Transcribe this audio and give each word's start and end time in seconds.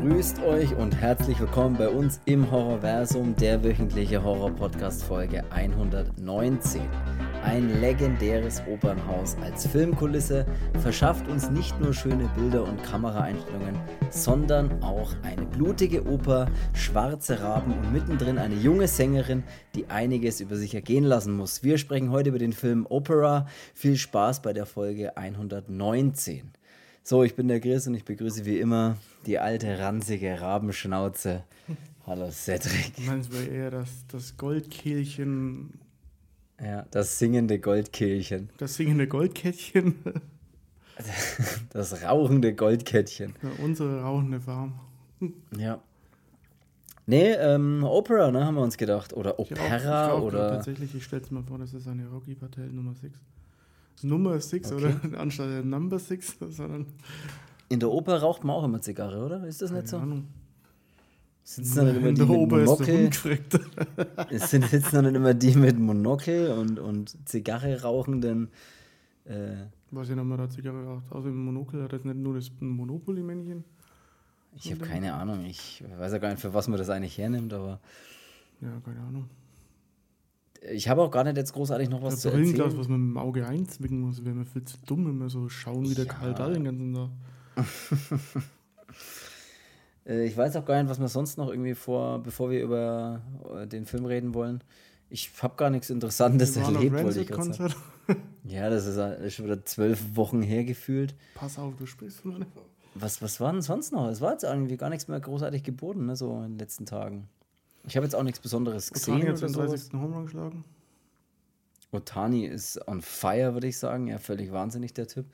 grüßt 0.00 0.40
euch 0.42 0.76
und 0.76 0.94
herzlich 0.94 1.40
willkommen 1.40 1.76
bei 1.76 1.88
uns 1.88 2.20
im 2.24 2.48
Horrorversum, 2.52 3.34
der 3.34 3.64
wöchentliche 3.64 4.22
Horror-Podcast-Folge 4.22 5.42
119. 5.50 6.82
Ein 7.42 7.80
legendäres 7.80 8.62
Opernhaus 8.68 9.36
als 9.42 9.66
Filmkulisse 9.66 10.46
verschafft 10.80 11.26
uns 11.26 11.50
nicht 11.50 11.80
nur 11.80 11.92
schöne 11.92 12.30
Bilder 12.36 12.62
und 12.62 12.80
Kameraeinstellungen, 12.84 13.76
sondern 14.10 14.82
auch 14.84 15.10
eine 15.24 15.46
blutige 15.46 16.06
Oper, 16.06 16.46
schwarze 16.74 17.40
Raben 17.42 17.72
und 17.72 17.92
mittendrin 17.92 18.38
eine 18.38 18.54
junge 18.54 18.86
Sängerin, 18.86 19.42
die 19.74 19.90
einiges 19.90 20.40
über 20.40 20.54
sich 20.54 20.76
ergehen 20.76 21.04
lassen 21.04 21.36
muss. 21.36 21.64
Wir 21.64 21.76
sprechen 21.76 22.12
heute 22.12 22.28
über 22.28 22.38
den 22.38 22.52
Film 22.52 22.86
Opera. 22.88 23.46
Viel 23.74 23.96
Spaß 23.96 24.42
bei 24.42 24.52
der 24.52 24.66
Folge 24.66 25.16
119. 25.16 26.52
So, 27.08 27.22
ich 27.24 27.34
bin 27.34 27.48
der 27.48 27.58
Chris 27.58 27.86
und 27.86 27.94
ich 27.94 28.04
begrüße 28.04 28.44
wie 28.44 28.58
immer 28.60 28.98
die 29.24 29.38
alte, 29.38 29.78
ranzige 29.78 30.42
Rabenschnauze. 30.42 31.42
Hallo 32.06 32.30
Cedric. 32.30 32.92
Meinst 33.06 33.32
wohl 33.32 33.48
eher 33.50 33.70
das, 33.70 33.88
das 34.08 34.36
Goldkehlchen. 34.36 35.80
Ja, 36.62 36.84
das 36.90 37.18
singende 37.18 37.60
Goldkehlchen. 37.60 38.50
Das 38.58 38.74
singende 38.74 39.08
Goldkettchen. 39.08 39.94
Das 41.70 42.02
rauchende 42.02 42.54
Goldkettchen. 42.54 43.32
Ja, 43.42 43.64
unsere 43.64 44.02
rauchende 44.02 44.38
Farm. 44.40 44.78
Ja. 45.56 45.80
Nee, 47.06 47.30
ähm, 47.32 47.84
Opera, 47.84 48.30
ne, 48.30 48.44
haben 48.44 48.56
wir 48.56 48.62
uns 48.62 48.76
gedacht. 48.76 49.14
Oder 49.14 49.38
Ich 49.38 49.54
auch- 49.54 49.64
Opera 49.64 49.76
ich 49.78 49.86
auch, 50.12 50.22
oder. 50.22 50.50
Tatsächlich, 50.50 50.94
ich 50.94 51.04
stell's 51.04 51.30
mir 51.30 51.42
vor, 51.42 51.56
das 51.56 51.72
ist 51.72 51.88
eine 51.88 52.06
Rocky 52.08 52.34
Patel 52.34 52.66
Nummer 52.66 52.94
6. 52.94 53.16
Nummer 54.02 54.38
6 54.40 54.72
Okay. 54.72 54.84
oder 55.10 55.18
anstatt 55.20 55.50
der 55.50 55.62
Number 55.64 55.98
6, 55.98 56.36
sondern. 56.50 56.86
In 57.68 57.80
der 57.80 57.90
Oper 57.90 58.18
raucht 58.20 58.44
man 58.44 58.56
auch 58.56 58.64
immer 58.64 58.80
Zigarre, 58.80 59.24
oder? 59.24 59.44
Ist 59.46 59.60
das 59.62 59.70
nicht 59.70 59.80
Keine 59.80 59.88
so? 59.88 59.96
Ahnung. 59.98 60.24
Sitzen 61.44 61.76
dann 61.76 61.96
immer 61.96 62.08
In 62.08 62.14
die 62.14 62.26
der 62.26 62.28
mit 62.28 62.50
Monokel? 62.50 63.10
Es 64.30 64.50
sind 64.50 64.64
sitzen 64.66 64.96
dann 65.02 65.14
immer 65.14 65.32
die 65.34 65.54
mit 65.54 65.78
Monokel 65.78 66.50
und, 66.52 66.78
und 66.78 67.16
Zigarre 67.28 67.80
rauchenden. 67.82 68.48
Äh, 69.24 69.66
Was 69.90 70.08
ja 70.10 70.14
nochmal 70.16 70.36
da 70.38 70.48
Zigarre 70.50 70.84
raucht. 70.84 71.10
Außer 71.10 71.28
im 71.28 71.44
Monokel 71.44 71.82
hat 71.82 71.92
das 71.94 72.04
nicht 72.04 72.16
nur 72.18 72.34
das 72.34 72.50
Monopoly-Männchen. 72.60 73.64
ich 74.56 74.70
habe 74.72 74.84
keine 74.84 75.14
Ahnung. 75.14 75.44
Ich 75.46 75.82
weiß 75.98 76.12
ja 76.12 76.18
gar 76.18 76.30
nicht, 76.30 76.40
für 76.40 76.52
was 76.52 76.68
man 76.68 76.78
das 76.78 76.90
eigentlich 76.90 77.16
hernimmt, 77.16 77.52
aber 77.54 77.80
Ja, 78.60 78.68
keine 78.84 79.00
Ahnung. 79.00 79.24
Ich 80.72 80.88
habe 80.88 81.02
auch 81.02 81.10
gar 81.10 81.24
nicht 81.24 81.36
jetzt 81.36 81.52
großartig 81.52 81.88
noch 81.88 82.02
was 82.02 82.14
Das 82.14 82.22
zu 82.22 82.28
erzählen. 82.30 82.76
was 82.78 82.88
man 82.88 83.00
mit 83.00 83.10
dem 83.14 83.18
Auge 83.18 83.46
einzwicken 83.46 84.00
muss, 84.00 84.24
wäre 84.24 84.34
mir 84.34 84.44
viel 84.46 84.64
zu 84.64 84.76
dumm, 84.86 85.06
wenn 85.06 85.18
wir 85.18 85.28
so 85.28 85.48
schauen 85.48 85.88
wie 85.88 85.94
der 85.94 86.06
Ja. 86.06 86.12
Karl 86.12 86.34
Dahl 86.34 86.52
den 86.54 86.64
ganzen 86.64 86.94
Tag. 86.94 87.10
Äh, 90.06 90.24
ich 90.24 90.34
weiß 90.36 90.56
auch 90.56 90.64
gar 90.64 90.80
nicht, 90.82 90.88
was 90.90 90.98
wir 91.00 91.08
sonst 91.08 91.36
noch 91.36 91.50
irgendwie 91.50 91.74
vor, 91.74 92.22
bevor 92.22 92.50
wir 92.50 92.62
über 92.62 93.20
äh, 93.54 93.66
den 93.66 93.84
Film 93.84 94.06
reden 94.06 94.32
wollen. 94.32 94.64
Ich 95.10 95.30
habe 95.42 95.56
gar 95.56 95.68
nichts 95.68 95.90
Interessantes 95.90 96.56
erlebt, 96.56 96.94
wollte 96.94 97.20
ich 97.20 97.28
gerade 97.28 97.52
sagen. 97.52 97.74
Ja, 98.44 98.70
das 98.70 98.86
ist, 98.86 98.96
äh, 98.96 99.30
schon 99.30 99.44
wieder 99.44 99.62
zwölf 99.66 100.16
Wochen 100.16 100.40
her 100.40 100.64
gefühlt. 100.64 101.14
Pass 101.34 101.58
auf, 101.58 101.76
du 101.76 101.84
sprichst 101.84 102.20
von 102.20 102.46
Was, 102.94 103.20
was 103.20 103.38
war 103.38 103.52
denn 103.52 103.60
sonst 103.60 103.92
noch? 103.92 104.08
Es 104.08 104.22
war 104.22 104.32
jetzt 104.32 104.44
irgendwie 104.44 104.78
gar 104.78 104.88
nichts 104.88 105.08
mehr 105.08 105.20
großartig 105.20 105.62
geboten, 105.62 106.06
ne, 106.06 106.16
so 106.16 106.36
in 106.38 106.52
den 106.52 106.58
letzten 106.58 106.86
Tagen. 106.86 107.28
Ich 107.88 107.96
habe 107.96 108.04
jetzt 108.04 108.14
auch 108.14 108.22
nichts 108.22 108.40
Besonderes 108.40 108.90
Otani 108.90 109.20
gesehen 109.20 109.22
hat 109.22 109.28
oder 109.28 109.36
seinen 109.36 109.54
sowas. 109.54 109.88
30. 109.88 109.92
Home 109.94 110.14
Run 110.14 110.24
geschlagen. 110.26 110.64
Otani 111.90 112.44
ist 112.44 112.86
on 112.86 113.00
fire, 113.00 113.54
würde 113.54 113.66
ich 113.66 113.78
sagen. 113.78 114.08
Ja, 114.08 114.18
völlig 114.18 114.52
wahnsinnig, 114.52 114.92
der 114.92 115.08
Typ. 115.08 115.26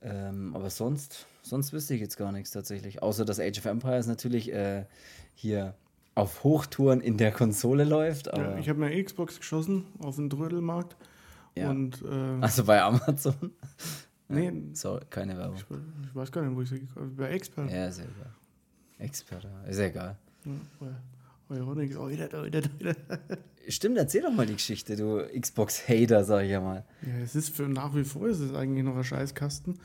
Ähm, 0.00 0.54
aber 0.54 0.70
sonst, 0.70 1.26
sonst 1.42 1.72
wüsste 1.72 1.94
ich 1.94 2.00
jetzt 2.00 2.16
gar 2.16 2.32
nichts 2.32 2.50
tatsächlich. 2.50 3.02
Außer 3.02 3.24
dass 3.24 3.40
Age 3.40 3.58
of 3.58 3.64
Empires 3.66 4.06
natürlich 4.06 4.52
äh, 4.52 4.86
hier 5.34 5.74
auf 6.14 6.44
Hochtouren 6.44 7.00
in 7.00 7.16
der 7.16 7.32
Konsole 7.32 7.84
läuft. 7.84 8.26
Ja, 8.26 8.56
ich 8.58 8.68
habe 8.68 8.84
eine 8.84 9.02
Xbox 9.02 9.38
geschossen 9.38 9.86
auf 10.00 10.16
den 10.16 10.28
Trödelmarkt. 10.28 10.96
Ja. 11.54 11.70
Und 11.70 12.02
äh, 12.02 12.40
also 12.40 12.64
bei 12.64 12.82
Amazon. 12.82 13.52
nee, 14.28 14.52
Sorry, 14.72 15.04
keine 15.10 15.36
Werbung. 15.36 15.56
ich, 15.56 15.64
ich 16.08 16.14
weiß 16.14 16.32
gar 16.32 16.42
nicht, 16.42 16.56
wo 16.56 16.62
ich 16.62 16.68
sie 16.68 16.80
gekauft 16.80 16.96
habe. 16.96 17.08
Bei 17.08 17.30
Expert. 17.30 17.70
Ja, 17.70 17.86
ist 17.86 17.98
ja 17.98 18.04
egal. 18.04 18.32
Expert, 18.98 19.44
ja. 19.44 19.62
ist 19.68 19.78
ja 19.78 19.84
egal. 19.86 20.16
Ja, 20.44 20.52
bei 20.80 20.86
Stimmt, 23.68 23.96
erzähl 23.98 24.22
doch 24.22 24.32
mal 24.32 24.46
die 24.46 24.54
Geschichte, 24.54 24.96
du 24.96 25.24
Xbox-Hater, 25.38 26.24
sag 26.24 26.44
ich 26.44 26.50
ja 26.50 26.60
mal. 26.60 26.84
Ja, 27.02 27.18
es 27.22 27.34
ist 27.34 27.50
für 27.50 27.68
nach 27.68 27.94
wie 27.94 28.04
vor 28.04 28.28
ist 28.28 28.40
es 28.40 28.54
eigentlich 28.54 28.84
noch 28.84 28.96
ein 28.96 29.04
Scheißkasten. 29.04 29.78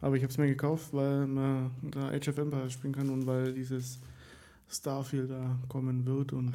Aber 0.00 0.16
ich 0.16 0.22
habe 0.22 0.30
es 0.30 0.38
mir 0.38 0.46
gekauft, 0.46 0.92
weil 0.92 1.26
man 1.26 1.72
da 1.82 2.08
Age 2.08 2.28
of 2.28 2.38
Empires 2.38 2.72
spielen 2.72 2.94
kann 2.94 3.10
und 3.10 3.26
weil 3.26 3.52
dieses 3.52 3.98
Starfield 4.68 5.30
da 5.30 5.58
kommen 5.68 6.06
wird. 6.06 6.32
Und 6.32 6.54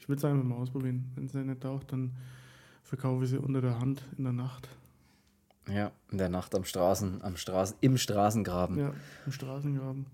ich 0.00 0.08
will 0.08 0.16
es 0.16 0.24
einfach 0.24 0.44
mal 0.44 0.56
ausprobieren. 0.56 1.10
Wenn 1.14 1.26
es 1.26 1.34
nicht 1.34 1.60
taucht, 1.60 1.92
dann 1.92 2.12
verkaufe 2.82 3.24
ich 3.24 3.30
sie 3.30 3.38
unter 3.38 3.60
der 3.60 3.78
Hand 3.78 4.04
in 4.18 4.24
der 4.24 4.32
Nacht. 4.32 4.68
Ja, 5.68 5.92
in 6.10 6.18
der 6.18 6.28
Nacht 6.28 6.54
am 6.56 6.64
Straßen, 6.64 7.22
am 7.22 7.36
Straßen, 7.36 7.76
im 7.80 7.96
Straßengraben. 7.96 8.78
Ja, 8.78 8.92
im 9.26 9.32
Straßengraben. 9.32 10.06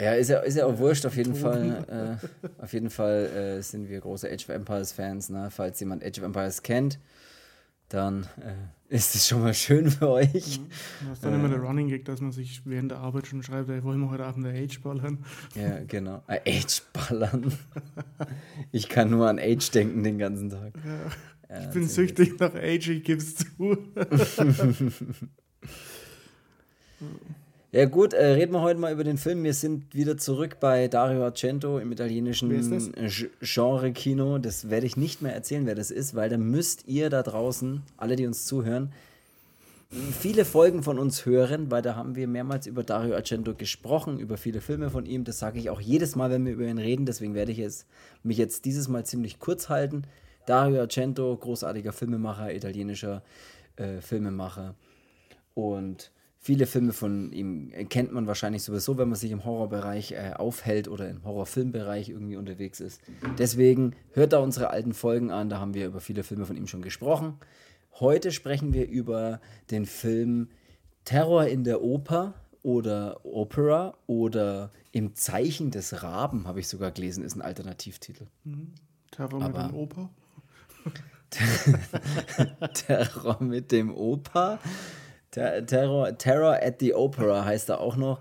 Ist 0.00 0.28
ja, 0.30 0.38
ist 0.40 0.56
ja 0.56 0.66
auch 0.66 0.78
wurscht, 0.78 1.04
auf 1.06 1.16
jeden. 1.16 1.34
Fall. 1.34 2.18
Äh, 2.22 2.62
auf 2.62 2.72
jeden 2.72 2.90
Fall 2.90 3.26
äh, 3.26 3.62
sind 3.62 3.88
wir 3.88 4.00
große 4.00 4.30
Age 4.30 4.44
of 4.44 4.48
Empires 4.50 4.92
Fans. 4.92 5.28
Ne? 5.28 5.48
Falls 5.50 5.78
jemand 5.80 6.04
Age 6.04 6.18
of 6.18 6.24
Empires 6.24 6.62
kennt, 6.62 6.98
dann 7.90 8.24
äh, 8.40 8.94
ist 8.94 9.14
es 9.14 9.28
schon 9.28 9.42
mal 9.42 9.52
schön 9.54 9.90
für 9.90 10.08
euch. 10.08 10.60
Das 11.00 11.18
ist 11.18 11.24
dann 11.24 11.34
immer 11.34 11.48
der 11.48 11.58
Running 11.58 11.88
Gag, 11.88 12.04
dass 12.06 12.20
man 12.20 12.32
sich 12.32 12.62
während 12.64 12.92
der 12.92 12.98
Arbeit 12.98 13.26
schon 13.26 13.42
schreibt, 13.42 13.68
ey, 13.68 13.84
wollen 13.84 14.00
wir 14.00 14.10
heute 14.10 14.24
Abend 14.24 14.46
der 14.46 14.54
Age 14.54 14.80
ballern? 14.80 15.24
Ja, 15.54 15.80
genau. 15.86 16.22
Age 16.26 16.82
ballern. 16.92 17.52
ich 18.72 18.88
kann 18.88 19.10
nur 19.10 19.28
an 19.28 19.38
Age 19.38 19.70
denken 19.70 20.02
den 20.02 20.18
ganzen 20.18 20.50
Tag. 20.50 20.72
Ja, 21.48 21.60
Ich 21.60 21.70
bin 21.70 21.86
süchtig 21.86 22.38
nach 22.38 22.54
Age, 22.54 22.88
ich 22.88 23.04
geb's 23.04 23.36
zu. 23.36 23.46
Ja 27.72 27.84
gut, 27.84 28.14
äh, 28.14 28.32
reden 28.32 28.52
wir 28.52 28.62
heute 28.62 28.80
mal 28.80 28.92
über 28.92 29.04
den 29.04 29.16
Film. 29.16 29.44
Wir 29.44 29.54
sind 29.54 29.94
wieder 29.94 30.16
zurück 30.16 30.56
bei 30.58 30.88
Dario 30.88 31.22
Argento 31.22 31.78
im 31.78 31.92
italienischen 31.92 32.50
Genre-Kino. 33.40 34.38
Das 34.38 34.70
werde 34.70 34.86
ich 34.86 34.96
nicht 34.96 35.22
mehr 35.22 35.32
erzählen, 35.32 35.66
wer 35.66 35.76
das 35.76 35.92
ist, 35.92 36.16
weil 36.16 36.28
da 36.28 36.36
müsst 36.36 36.88
ihr 36.88 37.10
da 37.10 37.22
draußen, 37.22 37.82
alle, 37.96 38.16
die 38.16 38.26
uns 38.26 38.44
zuhören, 38.44 38.92
viele 39.88 40.44
Folgen 40.44 40.82
von 40.82 40.98
uns 40.98 41.24
hören, 41.26 41.70
weil 41.70 41.80
da 41.80 41.94
haben 41.94 42.16
wir 42.16 42.26
mehrmals 42.26 42.66
über 42.66 42.82
Dario 42.82 43.14
Argento 43.14 43.54
gesprochen, 43.54 44.18
über 44.18 44.36
viele 44.36 44.60
Filme 44.60 44.90
von 44.90 45.06
ihm. 45.06 45.22
Das 45.22 45.38
sage 45.38 45.60
ich 45.60 45.70
auch 45.70 45.80
jedes 45.80 46.16
Mal, 46.16 46.30
wenn 46.30 46.44
wir 46.44 46.54
über 46.54 46.66
ihn 46.66 46.78
reden. 46.78 47.06
Deswegen 47.06 47.34
werde 47.34 47.52
ich 47.52 47.60
es, 47.60 47.86
mich 48.24 48.36
jetzt 48.36 48.64
dieses 48.64 48.88
Mal 48.88 49.06
ziemlich 49.06 49.38
kurz 49.38 49.68
halten. 49.68 50.02
Dario 50.44 50.80
Argento, 50.80 51.36
großartiger 51.36 51.92
Filmemacher, 51.92 52.52
italienischer 52.52 53.22
äh, 53.76 54.00
Filmemacher. 54.00 54.74
Und 55.54 56.10
viele 56.42 56.66
Filme 56.66 56.92
von 56.94 57.32
ihm 57.32 57.70
kennt 57.90 58.12
man 58.12 58.26
wahrscheinlich 58.26 58.62
sowieso, 58.62 58.96
wenn 58.96 59.08
man 59.10 59.18
sich 59.18 59.30
im 59.30 59.44
Horrorbereich 59.44 60.12
äh, 60.12 60.32
aufhält 60.36 60.88
oder 60.88 61.08
im 61.10 61.22
Horrorfilmbereich 61.22 62.08
irgendwie 62.08 62.36
unterwegs 62.36 62.80
ist. 62.80 63.00
Deswegen 63.38 63.94
hört 64.12 64.32
da 64.32 64.38
unsere 64.38 64.70
alten 64.70 64.94
Folgen 64.94 65.30
an, 65.30 65.50
da 65.50 65.58
haben 65.60 65.74
wir 65.74 65.86
über 65.86 66.00
viele 66.00 66.22
Filme 66.22 66.46
von 66.46 66.56
ihm 66.56 66.66
schon 66.66 66.80
gesprochen. 66.82 67.34
Heute 68.00 68.32
sprechen 68.32 68.72
wir 68.72 68.88
über 68.88 69.40
den 69.70 69.84
Film 69.84 70.48
Terror 71.04 71.46
in 71.46 71.62
der 71.64 71.82
Oper 71.82 72.34
oder 72.62 73.24
Opera 73.24 73.96
oder 74.06 74.70
Im 74.92 75.14
Zeichen 75.14 75.70
des 75.70 76.02
Raben, 76.02 76.46
habe 76.48 76.60
ich 76.60 76.68
sogar 76.68 76.90
gelesen, 76.90 77.22
ist 77.24 77.36
ein 77.36 77.42
Alternativtitel. 77.42 78.26
Terror 79.10 79.38
mit 79.40 79.54
Aber- 79.54 79.68
dem 79.68 79.74
Opa. 79.76 80.10
Terror 82.74 83.42
mit 83.42 83.70
dem 83.72 83.94
Opa. 83.94 84.58
Ter 85.30 85.64
Terror, 85.66 86.16
Terror 86.18 86.58
at 86.62 86.80
the 86.80 86.94
Opera 86.94 87.44
heißt 87.44 87.68
er 87.70 87.80
auch 87.80 87.96
noch. 87.96 88.20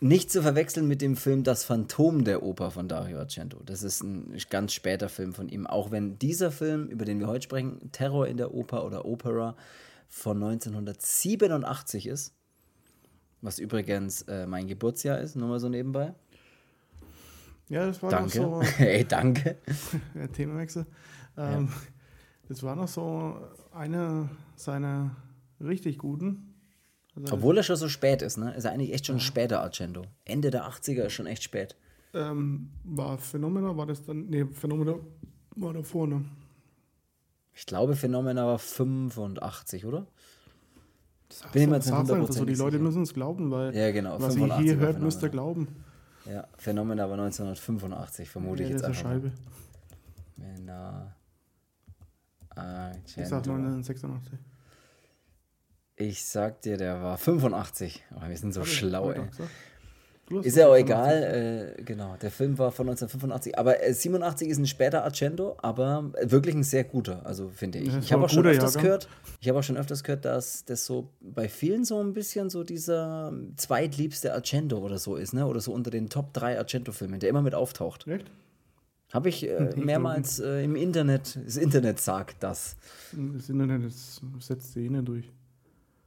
Nicht 0.00 0.32
zu 0.32 0.42
verwechseln 0.42 0.88
mit 0.88 1.00
dem 1.00 1.14
Film 1.16 1.44
Das 1.44 1.64
Phantom 1.64 2.24
der 2.24 2.42
Oper 2.42 2.72
von 2.72 2.88
Dario 2.88 3.18
Argento. 3.20 3.60
Das 3.64 3.84
ist 3.84 4.02
ein 4.02 4.36
ganz 4.50 4.72
später 4.72 5.08
Film 5.08 5.32
von 5.32 5.48
ihm. 5.48 5.64
Auch 5.64 5.92
wenn 5.92 6.18
dieser 6.18 6.50
Film, 6.50 6.88
über 6.88 7.04
den 7.04 7.20
wir 7.20 7.28
heute 7.28 7.44
sprechen, 7.44 7.92
Terror 7.92 8.26
in 8.26 8.36
der 8.36 8.52
Oper 8.52 8.84
oder 8.84 9.04
Opera 9.04 9.54
von 10.08 10.42
1987 10.42 12.08
ist. 12.08 12.34
Was 13.42 13.60
übrigens 13.60 14.22
äh, 14.22 14.46
mein 14.48 14.66
Geburtsjahr 14.66 15.18
ist, 15.20 15.36
nur 15.36 15.48
mal 15.48 15.60
so 15.60 15.68
nebenbei. 15.68 16.14
Ja, 17.68 17.86
das 17.86 18.02
war 18.02 18.10
Danke. 18.10 18.40
noch 18.40 18.64
so. 18.64 18.72
Ey, 18.84 19.04
danke. 19.04 19.56
Ja, 20.16 20.26
Themawechsel. 20.26 20.84
Ähm, 21.36 21.68
Das 22.48 22.62
war 22.64 22.74
noch 22.74 22.88
so 22.88 23.36
einer 23.72 24.28
seiner 24.56 25.16
richtig 25.62 25.98
guten. 25.98 26.54
Also, 27.14 27.34
Obwohl 27.34 27.56
er 27.58 27.62
schon 27.62 27.76
so 27.76 27.88
spät 27.88 28.22
ist, 28.22 28.38
ne? 28.38 28.54
Ist 28.54 28.64
er 28.64 28.72
eigentlich 28.72 28.92
echt 28.94 29.06
schon 29.06 29.20
später 29.20 29.60
Argento. 29.62 30.02
Ende 30.24 30.50
der 30.50 30.66
80er 30.68 31.02
ist 31.04 31.12
schon 31.12 31.26
echt 31.26 31.42
spät. 31.42 31.76
ähm, 32.14 32.70
war 32.84 33.18
Phänomena, 33.18 33.76
war 33.76 33.86
das 33.86 34.04
dann. 34.04 34.26
Nee, 34.26 34.46
Phänomena 34.46 34.96
war 35.56 35.72
da 35.74 35.82
vorne. 35.82 36.24
Ich 37.54 37.66
glaube, 37.66 37.96
Phenomena 37.96 38.46
war 38.46 38.58
85, 38.58 39.84
oder? 39.84 40.06
Bin 41.52 41.62
ich 41.62 41.68
mir 41.68 41.76
jetzt 41.76 41.86
nicht 41.86 41.94
Sag's 41.96 42.10
einfach 42.10 42.32
so, 42.32 42.44
die 42.44 42.54
Leute 42.54 42.78
müssen 42.78 43.02
es 43.02 43.12
glauben, 43.14 43.50
weil 43.50 43.74
Ja, 43.74 43.90
genau. 43.90 44.20
was 44.20 44.34
ihr 44.34 44.40
85 44.40 44.64
hier 44.64 44.80
war 44.80 44.86
hört, 44.86 45.00
müsst 45.00 45.22
ihr 45.22 45.28
glauben. 45.30 45.68
Ja, 46.26 46.46
Phänomen 46.56 47.00
aber 47.00 47.14
1985, 47.14 48.28
vermute 48.30 48.62
Ja, 48.62 48.68
ich 48.68 48.72
jetzt 48.72 48.82
das 48.82 48.90
einfach. 48.90 49.02
Scheibe. 49.02 49.32
Männer. 50.36 51.14
Ich 53.06 53.12
sag 53.14 53.38
Argento. 53.46 53.52
1986. 53.52 54.38
Ich 55.96 56.24
sag 56.24 56.62
dir, 56.62 56.76
der 56.76 57.02
war 57.02 57.18
85. 57.18 58.02
Oh, 58.14 58.28
wir 58.28 58.36
sind 58.36 58.54
so 58.54 58.62
ich 58.62 58.72
schlau, 58.72 59.12
ey. 59.12 59.20
Ist 60.40 60.56
ja 60.56 60.68
auch 60.68 60.74
86. 60.74 60.80
egal, 60.84 61.74
äh, 61.78 61.82
genau. 61.82 62.16
Der 62.22 62.30
Film 62.30 62.56
war 62.56 62.70
von 62.70 62.88
1985, 62.88 63.58
aber 63.58 63.82
äh, 63.82 63.92
87 63.92 64.48
ist 64.48 64.58
ein 64.58 64.66
später 64.66 65.04
Argento, 65.04 65.56
aber 65.60 66.12
wirklich 66.22 66.54
ein 66.54 66.62
sehr 66.62 66.84
guter, 66.84 67.26
also 67.26 67.50
finde 67.50 67.78
ich. 67.80 67.92
Ja, 67.92 67.98
ich 67.98 68.12
habe 68.12 68.24
auch 68.24 68.30
schon 68.30 68.46
öfters 68.46 68.74
Jahrgang. 68.74 68.82
gehört, 68.82 69.08
ich 69.40 69.48
habe 69.48 69.58
auch 69.58 69.62
schon 69.62 69.76
öfters 69.76 70.02
gehört, 70.02 70.24
dass 70.24 70.64
das 70.64 70.86
so 70.86 71.10
bei 71.20 71.48
vielen 71.48 71.84
so 71.84 72.02
ein 72.02 72.14
bisschen 72.14 72.48
so 72.48 72.64
dieser 72.64 73.32
zweitliebste 73.56 74.32
Argento 74.32 74.78
oder 74.78 74.98
so 74.98 75.16
ist, 75.16 75.34
ne? 75.34 75.46
Oder 75.46 75.60
so 75.60 75.72
unter 75.72 75.90
den 75.90 76.08
Top 76.08 76.32
3 76.32 76.58
Argento-Filmen, 76.58 77.20
der 77.20 77.28
immer 77.28 77.42
mit 77.42 77.54
auftaucht. 77.54 78.06
Echt? 78.06 78.30
Habe 79.12 79.28
ich 79.28 79.46
äh, 79.46 79.70
mehrmals 79.76 80.38
äh, 80.38 80.64
im 80.64 80.76
Internet, 80.76 81.38
das 81.44 81.56
Internet 81.56 82.00
sagt 82.00 82.42
das. 82.42 82.76
Das 83.12 83.50
Internet 83.50 83.92
setzt 84.38 84.74
die 84.76 84.86
eh 84.86 85.02
durch. 85.02 85.30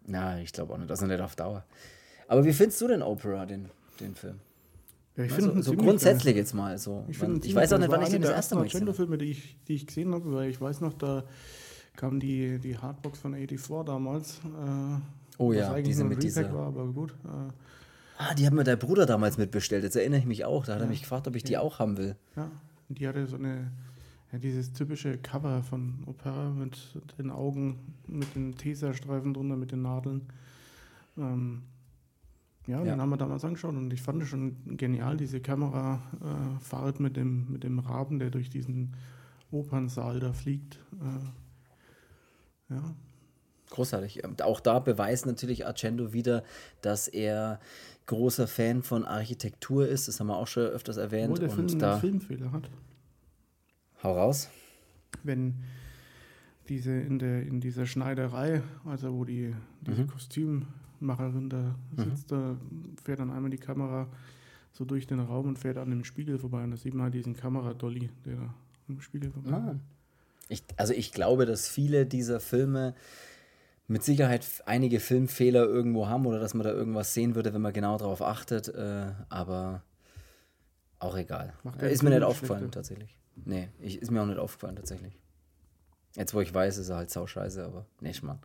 Na, 0.07 0.39
ich 0.39 0.51
glaube 0.53 0.73
auch 0.73 0.77
nicht, 0.77 0.89
das 0.89 1.01
ist 1.01 1.07
nicht 1.07 1.19
auf 1.21 1.35
Dauer. 1.35 1.63
Aber 2.27 2.43
wie 2.45 2.53
findest 2.53 2.79
du 2.81 2.87
denn 2.87 3.01
Opera, 3.01 3.45
den, 3.45 3.69
den 3.99 4.15
Film? 4.15 4.39
Ja, 5.15 5.23
ich 5.25 5.33
Also, 5.33 5.47
finde 5.49 5.63
so 5.63 5.73
grundsätzlich 5.73 6.35
jetzt 6.35 6.53
mal 6.53 6.77
so. 6.77 7.05
Ich, 7.07 7.21
ihn 7.21 7.39
ich 7.43 7.55
weiß 7.55 7.71
auch 7.73 7.77
nicht, 7.77 7.89
geil. 7.89 7.97
wann 7.99 8.05
ich 8.05 8.11
den 8.11 8.21
das 8.21 8.31
erste 8.31 8.55
Mal 8.55 8.63
gesehen 8.63 8.81
habe. 8.81 8.91
Argento-Filme, 8.91 9.17
die 9.17 9.31
ich, 9.31 9.57
die 9.67 9.75
ich 9.75 9.87
gesehen 9.87 10.13
habe, 10.13 10.33
weil 10.33 10.49
ich 10.49 10.59
weiß 10.59 10.81
noch, 10.81 10.93
da 10.93 11.23
kam 11.95 12.19
die, 12.19 12.59
die 12.59 12.77
Hardbox 12.77 13.19
von 13.19 13.33
84 13.33 13.85
damals. 13.85 14.39
Äh, 14.39 14.99
Oh 15.37 15.51
ja, 15.51 15.73
diese 15.81 16.03
mit 16.05 16.23
dieser- 16.23 16.51
war, 16.53 16.67
aber 16.67 16.85
gut. 16.87 17.11
Äh, 17.25 17.51
Ah, 18.17 18.33
die 18.33 18.45
hat 18.45 18.53
mir 18.53 18.63
der 18.63 18.77
Bruder 18.77 19.05
damals 19.05 19.37
mitbestellt. 19.37 19.83
Jetzt 19.83 19.97
erinnere 19.97 20.19
ich 20.21 20.25
mich 20.25 20.45
auch. 20.45 20.65
Da 20.65 20.73
hat 20.75 20.79
er 20.79 20.85
Ja. 20.85 20.89
mich 20.89 21.01
gefragt, 21.01 21.27
ob 21.27 21.35
ich 21.35 21.43
die 21.43 21.57
auch 21.57 21.79
haben 21.79 21.97
will. 21.97 22.15
ja, 22.37 22.49
und 22.87 22.97
die 22.99 23.07
hatte 23.07 23.25
so 23.27 23.35
eine, 23.35 23.71
ja, 24.31 24.39
dieses 24.39 24.73
typische 24.73 25.17
Cover 25.17 25.63
von 25.63 26.03
Opera 26.05 26.49
mit 26.49 26.77
den 27.17 27.29
Augen, 27.31 27.93
mit 28.07 28.35
den 28.35 28.55
Tesastreifen 28.57 29.33
drunter, 29.33 29.55
mit 29.55 29.71
den 29.71 29.81
Nadeln. 29.83 30.21
Ähm, 31.17 31.63
ja, 32.67 32.79
Ja. 32.83 32.93
den 32.95 33.01
haben 33.01 33.09
wir 33.09 33.17
damals 33.17 33.45
angeschaut 33.45 33.75
und 33.75 33.93
ich 33.93 34.01
fand 34.01 34.23
es 34.23 34.29
schon 34.29 34.55
genial, 34.77 35.17
diese 35.17 35.39
Kamerafahrt 35.39 36.99
mit 36.99 37.15
dem, 37.15 37.51
mit 37.51 37.63
dem 37.63 37.79
Raben, 37.79 38.19
der 38.19 38.31
durch 38.31 38.49
diesen 38.49 38.95
Opernsaal 39.51 40.19
da 40.19 40.33
fliegt. 40.33 40.79
Äh, 40.99 42.73
ja, 42.73 42.95
Großartig. 43.71 44.23
Auch 44.43 44.59
da 44.59 44.79
beweist 44.79 45.25
natürlich 45.25 45.65
Argento 45.65 46.13
wieder, 46.13 46.43
dass 46.81 47.07
er 47.07 47.59
großer 48.05 48.47
Fan 48.47 48.83
von 48.83 49.05
Architektur 49.05 49.87
ist. 49.87 50.07
Das 50.07 50.19
haben 50.19 50.27
wir 50.27 50.37
auch 50.37 50.47
schon 50.47 50.63
öfters 50.63 50.97
erwähnt. 50.97 51.31
obwohl 51.31 51.39
der 51.39 51.49
Film 51.49 51.65
Und 51.65 51.71
einen 51.71 51.79
da, 51.79 51.97
Filmfehler 51.97 52.51
hat. 52.51 52.69
Hau 54.05 54.13
raus. 54.13 54.49
wenn 55.23 55.55
diese 56.69 56.91
in 56.91 57.19
der 57.19 57.43
in 57.43 57.59
dieser 57.61 57.85
Schneiderei, 57.85 58.61
also 58.85 59.13
wo 59.13 59.23
die 59.25 59.53
diese 59.81 60.01
Mhm. 60.03 60.07
Kostümmacherin 60.07 61.49
da 61.49 61.75
sitzt, 61.97 62.31
da 62.31 62.57
fährt 63.03 63.19
dann 63.19 63.31
einmal 63.31 63.51
die 63.51 63.57
Kamera 63.57 64.07
so 64.71 64.83
durch 64.85 65.07
den 65.07 65.19
Raum 65.19 65.47
und 65.47 65.59
fährt 65.59 65.77
an 65.77 65.89
dem 65.89 66.03
Spiegel 66.03 66.37
vorbei 66.39 66.63
und 66.63 66.71
da 66.71 66.77
sieht 66.77 66.93
man 66.93 67.03
halt 67.05 67.13
diesen 67.13 67.35
Kameradolly, 67.35 68.09
der 68.25 68.35
da 68.35 68.53
am 68.89 68.99
Spiegel 69.01 69.31
vorbei. 69.31 69.51
Ah. 69.51 69.75
Ich, 70.49 70.63
also 70.77 70.93
ich 70.93 71.11
glaube, 71.11 71.45
dass 71.45 71.67
viele 71.67 72.05
dieser 72.05 72.39
Filme 72.39 72.93
mit 73.87 74.03
Sicherheit 74.03 74.45
einige 74.65 74.99
Filmfehler 74.99 75.65
irgendwo 75.65 76.07
haben 76.07 76.25
oder 76.25 76.39
dass 76.39 76.53
man 76.55 76.63
da 76.65 76.71
irgendwas 76.73 77.13
sehen 77.13 77.35
würde, 77.35 77.53
wenn 77.53 77.61
man 77.61 77.73
genau 77.73 77.97
darauf 77.97 78.21
achtet. 78.21 78.67
Äh, 78.69 79.11
aber 79.29 79.83
auch 80.99 81.15
egal. 81.17 81.53
Ist 81.81 82.01
mir 82.03 82.09
nicht 82.09 82.23
aufgefallen 82.23 82.59
schlechter? 82.61 82.79
tatsächlich. 82.79 83.15
Nee, 83.43 83.69
ich, 83.79 84.01
ist 84.01 84.11
mir 84.11 84.21
auch 84.21 84.27
nicht 84.27 84.39
aufgefallen 84.39 84.75
tatsächlich. 84.75 85.17
Jetzt, 86.15 86.33
wo 86.33 86.41
ich 86.41 86.53
weiß, 86.53 86.77
ist 86.77 86.89
er 86.89 86.97
halt 86.97 87.09
sauscheiße, 87.09 87.63
aber 87.63 87.85
nicht 87.99 88.23
mal. 88.23 88.39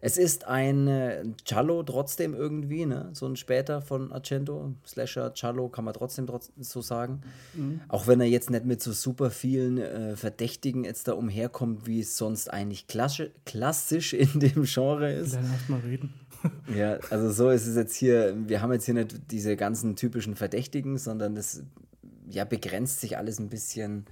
Es 0.00 0.16
ist 0.16 0.46
ein 0.46 0.86
äh, 0.86 1.24
Cello 1.44 1.82
trotzdem 1.82 2.32
irgendwie, 2.32 2.86
ne? 2.86 3.10
So 3.14 3.26
ein 3.26 3.34
später 3.34 3.82
von 3.82 4.12
Argento. 4.12 4.74
Slasher 4.86 5.34
Cello 5.34 5.68
kann 5.68 5.84
man 5.84 5.94
trotzdem 5.94 6.26
trotz 6.28 6.52
so 6.56 6.80
sagen. 6.80 7.22
Auch 7.88 8.06
wenn 8.06 8.20
er 8.20 8.28
jetzt 8.28 8.48
nicht 8.48 8.64
mit 8.64 8.80
so 8.80 8.92
super 8.92 9.30
vielen 9.30 9.78
äh, 9.78 10.14
Verdächtigen 10.14 10.84
jetzt 10.84 11.08
da 11.08 11.14
umherkommt, 11.14 11.86
wie 11.88 12.00
es 12.00 12.16
sonst 12.16 12.52
eigentlich 12.52 12.86
klassisch, 12.86 13.30
klassisch 13.44 14.12
in 14.12 14.38
dem 14.38 14.64
Genre 14.64 15.12
ist. 15.12 15.34
Dann 15.34 15.50
erst 15.50 15.68
mal 15.68 15.80
reden. 15.80 16.14
Ja, 16.72 16.98
also 17.10 17.32
so 17.32 17.50
ist 17.50 17.66
es 17.66 17.74
jetzt 17.74 17.96
hier. 17.96 18.32
Wir 18.46 18.62
haben 18.62 18.72
jetzt 18.72 18.84
hier 18.84 18.94
nicht 18.94 19.32
diese 19.32 19.56
ganzen 19.56 19.96
typischen 19.96 20.36
Verdächtigen, 20.36 20.96
sondern 20.96 21.34
das 21.34 21.64
ja, 22.30 22.44
begrenzt 22.44 23.00
sich 23.00 23.16
alles 23.16 23.38
ein 23.38 23.48
bisschen, 23.48 24.06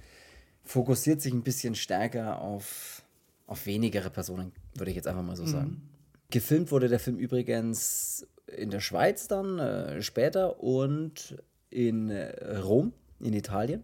fokussiert 0.63 1.21
sich 1.21 1.33
ein 1.33 1.43
bisschen 1.43 1.75
stärker 1.75 2.41
auf, 2.41 3.03
auf 3.45 3.65
wenigere 3.65 4.09
Personen, 4.09 4.51
würde 4.75 4.91
ich 4.91 4.95
jetzt 4.95 5.07
einfach 5.07 5.23
mal 5.23 5.35
so 5.35 5.45
sagen. 5.45 5.81
Gefilmt 6.29 6.71
wurde 6.71 6.89
der 6.89 6.99
Film 6.99 7.17
übrigens 7.17 8.27
in 8.47 8.69
der 8.69 8.79
Schweiz 8.79 9.27
dann 9.27 9.59
äh, 9.59 10.01
später 10.01 10.61
und 10.61 11.37
in 11.69 12.09
äh, 12.09 12.57
Rom, 12.57 12.93
in 13.19 13.33
Italien. 13.33 13.83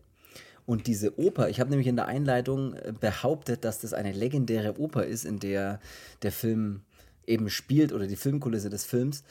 Und 0.65 0.87
diese 0.87 1.19
Oper, 1.19 1.49
ich 1.49 1.59
habe 1.59 1.69
nämlich 1.69 1.87
in 1.87 1.97
der 1.97 2.07
Einleitung 2.07 2.73
äh, 2.73 2.93
behauptet, 2.97 3.65
dass 3.65 3.79
das 3.79 3.93
eine 3.93 4.11
legendäre 4.11 4.79
Oper 4.79 5.05
ist, 5.05 5.25
in 5.25 5.39
der 5.39 5.79
der 6.21 6.31
Film 6.31 6.81
eben 7.27 7.49
spielt 7.49 7.93
oder 7.93 8.07
die 8.07 8.15
Filmkulisse 8.15 8.69
des 8.69 8.85
Films. 8.85 9.23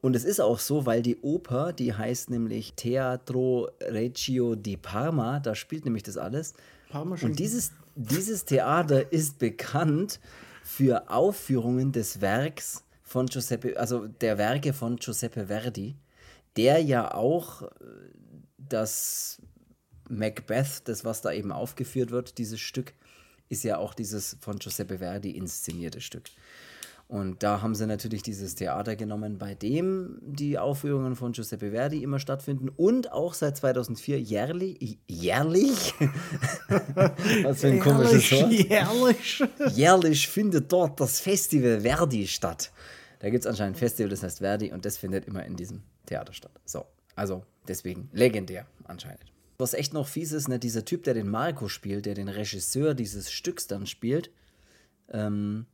Und 0.00 0.14
es 0.14 0.24
ist 0.24 0.40
auch 0.40 0.58
so, 0.58 0.86
weil 0.86 1.02
die 1.02 1.16
Oper, 1.20 1.72
die 1.72 1.94
heißt 1.94 2.30
nämlich 2.30 2.74
Teatro 2.74 3.70
Reggio 3.80 4.54
di 4.54 4.76
Parma, 4.76 5.40
da 5.40 5.54
spielt 5.54 5.84
nämlich 5.84 6.02
das 6.02 6.16
alles. 6.16 6.54
Parmaschinken. 6.90 7.32
Und 7.32 7.38
dieses, 7.38 7.72
dieses 7.94 8.44
Theater 8.44 9.12
ist 9.12 9.38
bekannt 9.38 10.20
für 10.62 11.10
Aufführungen 11.10 11.92
des 11.92 12.20
Werks 12.20 12.84
von 13.02 13.26
Giuseppe, 13.26 13.78
also 13.78 14.06
der 14.06 14.36
Werke 14.38 14.72
von 14.72 14.96
Giuseppe 14.96 15.46
Verdi, 15.46 15.96
der 16.56 16.80
ja 16.80 17.14
auch 17.14 17.62
äh, 17.62 17.66
das 18.58 19.40
Macbeth, 20.08 20.82
das 20.84 21.04
was 21.04 21.22
da 21.22 21.32
eben 21.32 21.52
aufgeführt 21.52 22.10
wird, 22.10 22.38
dieses 22.38 22.60
Stück, 22.60 22.94
ist 23.48 23.64
ja 23.64 23.78
auch 23.78 23.94
dieses 23.94 24.36
von 24.40 24.58
Giuseppe 24.58 24.98
Verdi 24.98 25.30
inszenierte 25.30 26.00
Stück. 26.00 26.24
Und 27.08 27.44
da 27.44 27.62
haben 27.62 27.76
sie 27.76 27.86
natürlich 27.86 28.24
dieses 28.24 28.56
Theater 28.56 28.96
genommen, 28.96 29.38
bei 29.38 29.54
dem 29.54 30.18
die 30.22 30.58
Aufführungen 30.58 31.14
von 31.14 31.32
Giuseppe 31.32 31.70
Verdi 31.70 32.02
immer 32.02 32.18
stattfinden 32.18 32.68
und 32.68 33.12
auch 33.12 33.32
seit 33.34 33.56
2004 33.56 34.20
jährlich, 34.20 34.98
jährlich, 35.06 35.94
was 37.44 37.60
für 37.60 37.68
ein 37.68 37.78
komisches 37.78 38.32
Wort, 38.32 38.50
Jährlich. 38.50 39.42
jährlich 39.72 40.26
findet 40.26 40.72
dort 40.72 40.98
das 40.98 41.20
Festival 41.20 41.82
Verdi 41.82 42.26
statt. 42.26 42.72
Da 43.20 43.30
gibt 43.30 43.44
es 43.44 43.46
anscheinend 43.46 43.76
ein 43.76 43.78
Festival, 43.78 44.10
das 44.10 44.24
heißt 44.24 44.38
Verdi 44.38 44.72
und 44.72 44.84
das 44.84 44.96
findet 44.96 45.26
immer 45.26 45.44
in 45.44 45.54
diesem 45.54 45.82
Theater 46.06 46.32
statt. 46.32 46.52
So, 46.64 46.86
also 47.14 47.44
deswegen 47.68 48.08
legendär 48.12 48.66
anscheinend. 48.84 49.32
Was 49.58 49.74
echt 49.74 49.94
noch 49.94 50.08
fies 50.08 50.32
ist, 50.32 50.48
ne, 50.48 50.58
dieser 50.58 50.84
Typ, 50.84 51.04
der 51.04 51.14
den 51.14 51.30
Marco 51.30 51.68
spielt, 51.68 52.04
der 52.04 52.14
den 52.14 52.28
Regisseur 52.28 52.94
dieses 52.94 53.30
Stücks 53.30 53.68
dann 53.68 53.86
spielt, 53.86 54.30
ähm, 55.12 55.66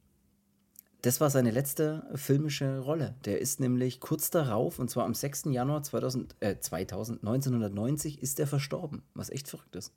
das 1.02 1.20
war 1.20 1.30
seine 1.30 1.50
letzte 1.50 2.06
filmische 2.14 2.78
Rolle. 2.78 3.16
Der 3.24 3.40
ist 3.40 3.58
nämlich 3.58 3.98
kurz 3.98 4.30
darauf, 4.30 4.78
und 4.78 4.88
zwar 4.88 5.04
am 5.04 5.14
6. 5.14 5.46
Januar 5.46 5.82
2000, 5.82 6.36
äh, 6.40 6.58
2000, 6.58 7.24
1990, 7.24 8.22
ist 8.22 8.38
er 8.38 8.46
verstorben, 8.46 9.02
was 9.14 9.30
echt 9.30 9.48
verrückt 9.48 9.74
ist. 9.74 9.92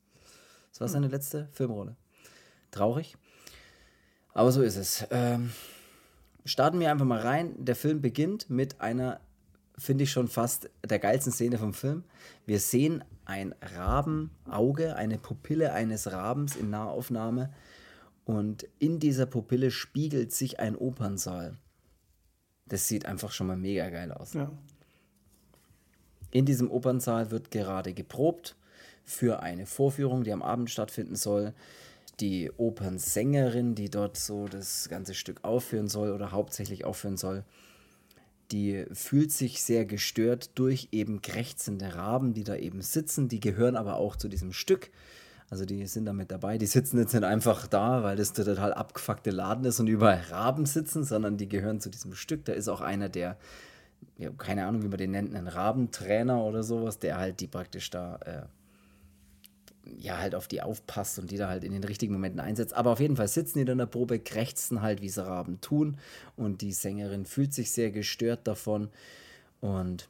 Das 0.71 0.81
war 0.81 0.87
seine 0.87 1.07
letzte 1.07 1.47
Filmrolle. 1.51 1.95
Traurig. 2.71 3.15
Aber 4.33 4.51
so 4.51 4.63
ist 4.63 4.77
es. 4.77 5.05
Ähm, 5.11 5.51
starten 6.43 6.79
wir 6.79 6.91
einfach 6.91 7.05
mal 7.05 7.21
rein. 7.21 7.53
Der 7.63 7.75
Film 7.75 8.01
beginnt 8.01 8.49
mit 8.49 8.81
einer, 8.81 9.21
finde 9.77 10.05
ich 10.05 10.11
schon 10.11 10.27
fast 10.27 10.71
der 10.83 10.99
geilsten 10.99 11.31
Szene 11.31 11.59
vom 11.59 11.73
Film. 11.73 12.03
Wir 12.47 12.59
sehen 12.59 13.03
ein 13.25 13.53
Rabenauge, 13.61 14.95
eine 14.95 15.19
Pupille 15.19 15.71
eines 15.71 16.11
Rabens 16.11 16.55
in 16.55 16.71
Nahaufnahme. 16.71 17.53
Und 18.25 18.67
in 18.79 18.99
dieser 18.99 19.27
Pupille 19.27 19.71
spiegelt 19.71 20.33
sich 20.33 20.59
ein 20.59 20.75
Opernsaal. 20.75 21.57
Das 22.67 22.87
sieht 22.87 23.05
einfach 23.05 23.31
schon 23.31 23.47
mal 23.47 23.57
mega 23.57 23.89
geil 23.89 24.11
aus. 24.11 24.33
Ja. 24.33 24.51
In 26.31 26.45
diesem 26.45 26.71
Opernsaal 26.71 27.31
wird 27.31 27.51
gerade 27.51 27.93
geprobt 27.93 28.55
für 29.03 29.41
eine 29.41 29.67
Vorführung, 29.67 30.23
die 30.23 30.33
am 30.33 30.41
Abend 30.41 30.71
stattfinden 30.71 31.15
soll. 31.15 31.53
Die 32.19 32.51
Opernsängerin, 32.57 33.75
die 33.75 33.89
dort 33.89 34.17
so 34.17 34.47
das 34.47 34.89
ganze 34.89 35.13
Stück 35.13 35.43
aufführen 35.43 35.87
soll 35.87 36.11
oder 36.11 36.31
hauptsächlich 36.31 36.83
aufführen 36.83 37.17
soll, 37.17 37.43
die 38.51 38.85
fühlt 38.91 39.31
sich 39.31 39.61
sehr 39.61 39.85
gestört 39.85 40.51
durch 40.55 40.89
eben 40.91 41.21
krächzende 41.21 41.95
Raben, 41.95 42.33
die 42.33 42.43
da 42.43 42.55
eben 42.55 42.81
sitzen. 42.81 43.27
Die 43.27 43.39
gehören 43.39 43.75
aber 43.75 43.97
auch 43.97 44.15
zu 44.15 44.27
diesem 44.27 44.53
Stück. 44.53 44.91
Also 45.49 45.65
die 45.65 45.85
sind 45.85 46.05
da 46.05 46.13
mit 46.13 46.31
dabei. 46.31 46.57
Die 46.57 46.65
sitzen 46.65 46.97
jetzt 46.97 47.13
nicht 47.13 47.23
einfach 47.23 47.67
da, 47.67 48.03
weil 48.03 48.15
das 48.15 48.33
der 48.33 48.45
total 48.45 48.73
abgefuckte 48.73 49.29
Laden 49.29 49.65
ist 49.65 49.79
und 49.79 49.87
überall 49.87 50.21
Raben 50.29 50.65
sitzen, 50.65 51.03
sondern 51.03 51.37
die 51.37 51.47
gehören 51.47 51.79
zu 51.79 51.89
diesem 51.89 52.15
Stück. 52.15 52.45
Da 52.45 52.53
ist 52.53 52.67
auch 52.67 52.81
einer, 52.81 53.09
der, 53.09 53.37
ja, 54.17 54.31
keine 54.31 54.65
Ahnung, 54.65 54.81
wie 54.81 54.87
man 54.87 54.97
den 54.97 55.11
nennt, 55.11 55.35
ein 55.35 55.47
Rabentrainer 55.47 56.43
oder 56.43 56.63
sowas, 56.63 56.97
der 56.97 57.17
halt 57.17 57.39
die 57.41 57.47
praktisch 57.47 57.91
da 57.91 58.15
äh, 58.25 58.41
ja, 59.97 60.17
halt 60.17 60.35
auf 60.35 60.47
die 60.47 60.61
aufpasst 60.61 61.19
und 61.19 61.31
die 61.31 61.37
da 61.37 61.47
halt 61.47 61.63
in 61.63 61.71
den 61.71 61.83
richtigen 61.83 62.13
Momenten 62.13 62.39
einsetzt. 62.39 62.73
Aber 62.73 62.91
auf 62.91 62.99
jeden 62.99 63.15
Fall 63.15 63.27
sitzen 63.27 63.59
die 63.59 63.65
da 63.65 63.73
in 63.73 63.77
der 63.77 63.85
Probe, 63.85 64.19
krächzen 64.19 64.81
halt, 64.81 65.01
wie 65.01 65.09
sie 65.09 65.25
Raben 65.25 65.61
tun. 65.61 65.97
Und 66.35 66.61
die 66.61 66.73
Sängerin 66.73 67.25
fühlt 67.25 67.53
sich 67.53 67.71
sehr 67.71 67.91
gestört 67.91 68.47
davon 68.47 68.89
und 69.61 70.09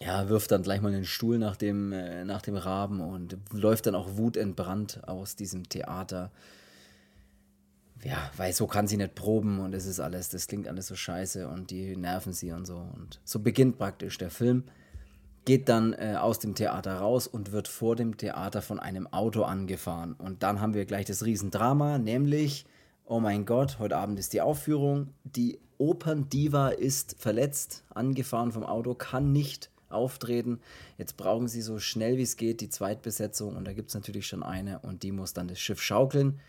ja, 0.00 0.28
wirft 0.28 0.52
dann 0.52 0.62
gleich 0.62 0.80
mal 0.80 0.92
den 0.92 1.04
Stuhl 1.04 1.38
nach 1.38 1.56
dem, 1.56 1.92
äh, 1.92 2.24
nach 2.24 2.42
dem 2.42 2.56
Raben 2.56 3.00
und 3.00 3.36
läuft 3.52 3.86
dann 3.86 3.94
auch 3.94 4.16
wutentbrannt 4.16 5.06
aus 5.08 5.34
diesem 5.36 5.68
Theater. 5.68 6.30
Ja, 8.04 8.30
weil 8.36 8.52
so 8.52 8.68
kann 8.68 8.86
sie 8.86 8.96
nicht 8.96 9.16
proben 9.16 9.58
und 9.58 9.74
es 9.74 9.86
ist 9.86 9.98
alles, 9.98 10.28
das 10.28 10.46
klingt 10.46 10.68
alles 10.68 10.86
so 10.86 10.94
scheiße 10.94 11.48
und 11.48 11.72
die 11.72 11.96
nerven 11.96 12.32
sie 12.32 12.52
und 12.52 12.64
so. 12.64 12.76
Und 12.76 13.20
so 13.24 13.40
beginnt 13.40 13.78
praktisch 13.78 14.18
der 14.18 14.30
Film 14.30 14.64
geht 15.48 15.70
dann 15.70 15.94
äh, 15.94 16.16
aus 16.20 16.38
dem 16.38 16.54
Theater 16.54 16.98
raus 16.98 17.26
und 17.26 17.52
wird 17.52 17.68
vor 17.68 17.96
dem 17.96 18.18
Theater 18.18 18.60
von 18.60 18.78
einem 18.78 19.06
Auto 19.06 19.44
angefahren. 19.44 20.12
Und 20.12 20.42
dann 20.42 20.60
haben 20.60 20.74
wir 20.74 20.84
gleich 20.84 21.06
das 21.06 21.24
Riesendrama, 21.24 21.96
nämlich, 21.96 22.66
oh 23.06 23.18
mein 23.18 23.46
Gott, 23.46 23.78
heute 23.78 23.96
Abend 23.96 24.18
ist 24.18 24.34
die 24.34 24.42
Aufführung. 24.42 25.08
Die 25.24 25.58
Operndiva 25.78 26.68
ist 26.68 27.16
verletzt, 27.18 27.82
angefahren 27.88 28.52
vom 28.52 28.62
Auto, 28.62 28.92
kann 28.92 29.32
nicht 29.32 29.70
auftreten. 29.88 30.60
Jetzt 30.96 31.16
brauchen 31.16 31.48
sie 31.48 31.62
so 31.62 31.78
schnell 31.78 32.16
wie 32.18 32.22
es 32.22 32.36
geht 32.36 32.60
die 32.60 32.68
Zweitbesetzung 32.68 33.56
und 33.56 33.64
da 33.64 33.72
gibt 33.72 33.88
es 33.88 33.94
natürlich 33.94 34.26
schon 34.26 34.42
eine 34.42 34.80
und 34.80 35.02
die 35.02 35.12
muss 35.12 35.32
dann 35.32 35.48
das 35.48 35.60
Schiff 35.60 35.80
schaukeln. 35.80 36.40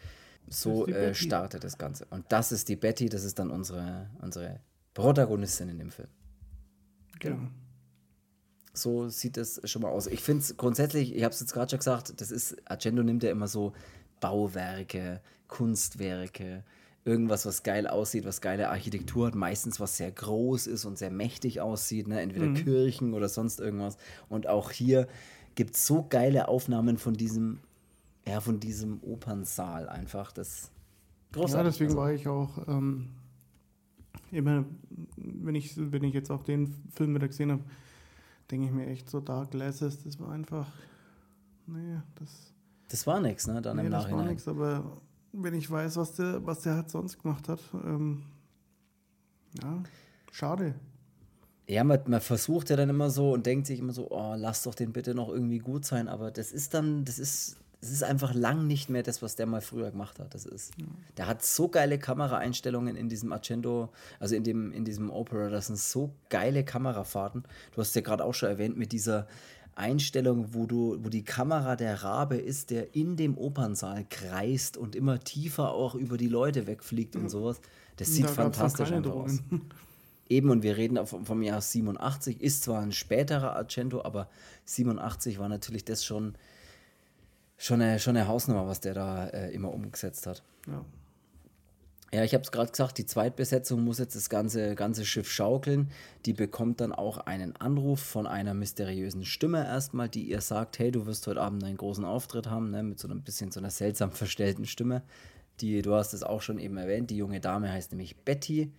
So 0.48 0.88
äh, 0.88 1.13
startet 1.13 1.63
das 1.63 1.77
Ganze. 1.77 2.05
Und 2.10 2.25
das 2.29 2.51
ist 2.51 2.69
die 2.69 2.75
Betty, 2.75 3.08
das 3.08 3.24
ist 3.24 3.38
dann 3.38 3.51
unsere, 3.51 4.10
unsere 4.22 4.60
Protagonistin 4.93 5.69
in 5.69 5.77
dem 5.77 5.91
Film. 5.91 6.08
Genau. 7.19 7.48
So 8.74 9.10
sieht 9.10 9.38
es 9.38 9.62
schon 9.65 9.81
mal 9.81 9.89
aus. 9.89 10.08
Ich 10.08 10.22
finde 10.22 10.41
es 10.41 10.58
grundsätzlich, 10.58 11.15
ich 11.15 11.24
habe 11.24 11.34
es 11.34 11.39
jetzt 11.39 11.53
gerade 11.53 11.69
schon 11.69 11.79
gesagt, 11.79 12.19
das 12.19 12.31
ist, 12.31 12.55
Agendo 12.65 13.03
nimmt 13.03 13.24
ja 13.24 13.31
immer 13.31 13.48
so 13.48 13.74
Bauwerke, 14.19 15.22
Kunstwerke, 15.48 16.63
irgendwas, 17.06 17.46
was 17.46 17.63
geil 17.63 17.88
aussieht, 17.88 18.25
was 18.25 18.41
geile 18.41 18.70
Architektur 18.70 19.27
hat, 19.27 19.36
meistens 19.36 19.79
was 19.79 19.98
sehr 19.98 20.12
groß 20.12 20.68
ist 20.68 20.86
und 20.86 20.98
sehr 20.98 21.12
mächtig 21.12 21.62
aussieht, 21.62 22.08
ne? 22.08 22.22
entweder 22.22 22.48
mhm. 22.48 22.56
Kirchen 22.56 23.13
oder 23.13 23.29
sonst 23.29 23.60
irgendwas. 23.60 23.98
Und 24.27 24.48
auch 24.48 24.72
hier 24.72 25.08
gibt 25.56 25.75
es 25.75 25.86
so 25.88 26.06
geile 26.08 26.48
Aufnahmen 26.48 26.98
von 26.98 27.13
diesem, 27.13 27.60
ja, 28.27 28.41
von 28.41 28.60
diesem 28.60 29.01
Opernsaal 29.01 29.89
einfach. 29.89 30.32
Das 30.32 30.72
großartig. 31.32 31.56
Ja, 31.56 31.63
deswegen 31.63 31.91
also, 31.91 32.01
war 32.01 32.13
ich 32.13 32.27
auch 32.27 32.68
ähm, 32.68 33.10
immer, 34.32 34.65
wenn 35.18 35.56
ich, 35.56 35.74
wenn 35.77 36.03
ich 36.03 36.13
jetzt 36.13 36.32
auch 36.32 36.44
den 36.44 36.75
Film 36.91 37.15
wieder 37.15 37.27
gesehen 37.27 37.51
habe, 37.51 37.63
denke 38.51 38.68
ich 38.68 38.72
mir 38.72 38.88
echt 38.88 39.10
so, 39.10 39.20
Dark 39.20 39.51
Glasses, 39.51 40.03
das 40.03 40.20
war 40.20 40.32
einfach, 40.32 40.68
nee, 41.68 41.98
das... 42.15 42.53
Das 42.89 43.06
war 43.06 43.20
nichts, 43.20 43.46
ne, 43.46 43.62
dann 43.62 43.77
nee, 43.77 43.84
im 43.84 43.89
Nachhinein. 43.89 44.18
das 44.18 44.25
war 44.25 44.32
nichts, 44.32 44.48
aber 44.48 45.01
wenn 45.31 45.53
ich 45.53 45.69
weiß, 45.69 45.98
was 45.98 46.13
der, 46.13 46.45
was 46.45 46.62
der 46.62 46.75
halt 46.75 46.89
sonst 46.89 47.21
gemacht 47.21 47.48
hat, 47.50 47.59
ähm, 47.74 48.24
ja, 49.62 49.83
schade. 50.31 50.75
Ja, 51.67 51.83
man, 51.83 52.00
man, 52.07 52.21
versucht 52.21 52.71
ja 52.71 52.75
dann 52.75 52.89
immer 52.89 53.12
so 53.12 53.33
und 53.33 53.45
denkt 53.45 53.67
sich 53.67 53.79
immer 53.79 53.93
so, 53.93 54.09
oh, 54.09 54.33
lass 54.36 54.63
doch 54.63 54.74
den 54.74 54.91
bitte 54.91 55.13
noch 55.13 55.29
irgendwie 55.29 55.59
gut 55.59 55.86
sein, 55.86 56.07
aber 56.07 56.31
das 56.31 56.51
ist 56.51 56.74
dann, 56.74 57.05
das 57.05 57.19
ist, 57.19 57.57
das 57.79 57.91
ist 57.91 58.03
einfach 58.03 58.33
lang 58.33 58.65
nicht 58.65 58.89
mehr 58.89 59.03
das, 59.03 59.21
was 59.21 59.36
der 59.36 59.45
mal 59.45 59.62
früher 59.62 59.91
gemacht 59.91 60.19
hat. 60.19 60.33
Das 60.33 60.45
ist, 60.45 60.71
ja. 60.77 60.86
der 61.17 61.27
hat 61.27 61.43
so 61.43 61.69
geile 61.69 62.00
Kameraeinstellungen 62.00 62.95
in 62.95 63.07
diesem 63.07 63.31
Argento, 63.31 63.89
also 64.19 64.36
in 64.36 64.43
dem, 64.43 64.71
in 64.71 64.83
diesem 64.83 65.12
Opera, 65.12 65.50
das 65.50 65.67
sind 65.67 65.77
so 65.77 66.12
geile 66.29 66.65
Kamerafahrten. 66.65 67.43
Du 67.74 67.81
hast 67.81 67.95
ja 67.95 68.01
gerade 68.01 68.25
auch 68.25 68.33
schon 68.33 68.50
erwähnt 68.50 68.75
mit 68.75 68.91
dieser 68.91 69.27
Einstellung, 69.79 70.53
wo 70.53 70.65
du, 70.65 70.98
wo 71.01 71.09
die 71.09 71.24
Kamera 71.24 71.75
der 71.75 72.03
Rabe 72.03 72.38
ist, 72.38 72.69
der 72.69 72.95
in 72.95 73.15
dem 73.15 73.38
Opernsaal 73.38 74.05
kreist 74.09 74.77
und 74.77 74.95
immer 74.95 75.19
tiefer 75.19 75.71
auch 75.71 75.95
über 75.95 76.17
die 76.17 76.27
Leute 76.27 76.67
wegfliegt 76.67 77.15
und 77.15 77.29
sowas. 77.29 77.62
Das 77.98 78.09
sieht 78.09 78.25
da 78.25 78.29
fantastisch 78.29 78.91
aus. 78.91 79.39
Eben, 80.29 80.51
und 80.51 80.62
wir 80.62 80.77
reden 80.77 81.03
vom, 81.07 81.25
vom 81.25 81.41
Jahr 81.41 81.59
87, 81.59 82.39
ist 82.39 82.63
zwar 82.63 82.81
ein 82.81 82.91
späterer 82.91 83.55
Argento, 83.55 84.03
aber 84.03 84.29
87 84.65 85.39
war 85.39 85.50
natürlich 85.50 85.86
das 85.86 86.05
schon, 86.05 86.36
schon, 87.57 87.81
eine, 87.81 88.00
schon 88.00 88.15
eine 88.15 88.27
Hausnummer, 88.27 88.67
was 88.67 88.79
der 88.79 88.93
da 88.93 89.27
äh, 89.27 89.51
immer 89.51 89.74
umgesetzt 89.74 90.27
hat. 90.27 90.43
Ja. 90.67 90.86
Ja, 92.12 92.24
ich 92.24 92.34
habe 92.34 92.44
es 92.44 92.51
gerade 92.51 92.72
gesagt, 92.72 92.98
die 92.98 93.06
Zweitbesetzung 93.06 93.84
muss 93.84 94.00
jetzt 94.00 94.16
das 94.16 94.30
ganze, 94.30 94.74
ganze 94.74 95.06
Schiff 95.06 95.30
schaukeln. 95.30 95.92
Die 96.25 96.34
bekommt 96.34 96.82
dann 96.82 96.92
auch 96.92 97.20
einen 97.20 97.56
Anruf 97.56 98.00
von 98.00 98.25
einer 98.25 98.56
mysteriösen 98.56 99.25
Stimme 99.25 99.63
erstmal, 99.63 100.10
die 100.10 100.24
ihr 100.24 100.42
sagt, 100.42 100.80
hey, 100.80 100.92
du 100.92 101.06
wirst 101.06 101.28
heute 101.28 101.42
Abend 101.42 101.63
einen 101.63 101.78
großen 101.78 102.06
Auftritt 102.06 102.48
haben, 102.48 102.72
ne, 102.72 102.82
mit 102.82 103.00
so 103.00 103.08
ein 103.08 103.22
bisschen 103.22 103.51
so 103.51 103.60
einer 103.60 103.70
seltsam 103.70 104.12
verstellten 104.12 104.66
Stimme. 104.66 105.04
Die, 105.62 105.82
du 105.84 105.94
hast 105.94 106.13
es 106.13 106.24
auch 106.24 106.42
schon 106.42 106.58
eben 106.58 106.78
erwähnt, 106.78 107.12
die 107.12 107.18
junge 107.18 107.42
Dame 107.42 107.72
heißt 107.72 107.92
nämlich 107.92 108.18
Betty. 108.18 108.72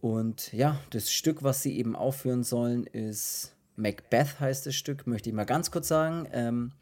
Und 0.00 0.52
ja, 0.52 0.80
das 0.90 1.12
Stück, 1.12 1.44
was 1.44 1.62
sie 1.62 1.78
eben 1.78 1.94
aufführen 1.94 2.42
sollen, 2.42 2.84
ist 2.84 3.54
Macbeth 3.76 4.40
heißt 4.40 4.66
das 4.66 4.74
Stück, 4.74 5.06
möchte 5.06 5.30
ich 5.30 5.36
mal 5.36 5.44
ganz 5.44 5.70
kurz 5.70 5.86
sagen. 5.86 6.26
Ähm, 6.32 6.72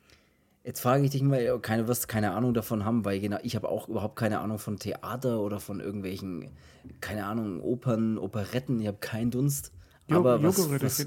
Jetzt 0.63 0.81
frage 0.81 1.05
ich 1.05 1.11
dich 1.11 1.23
mal, 1.23 1.59
keine, 1.61 1.89
wirst 1.89 2.07
keine 2.09 2.33
Ahnung 2.33 2.53
davon 2.53 2.85
haben, 2.85 3.05
weil 3.05 3.19
genau, 3.19 3.39
ich 3.43 3.57
habe 3.57 3.69
auch 3.69 3.89
überhaupt 3.89 4.17
keine 4.17 4.41
Ahnung 4.41 4.59
von 4.59 4.79
Theater 4.79 5.41
oder 5.41 5.59
von 5.59 5.81
irgendwelchen, 5.81 6.51
keine 7.01 7.25
Ahnung, 7.25 7.63
Opern, 7.63 8.19
Operetten, 8.19 8.79
ich 8.81 8.87
habe 8.87 8.99
keinen 9.01 9.31
Dunst. 9.31 9.73
Aber 10.11 10.37
jo, 10.37 10.49
was, 10.49 10.83
was, 10.83 11.07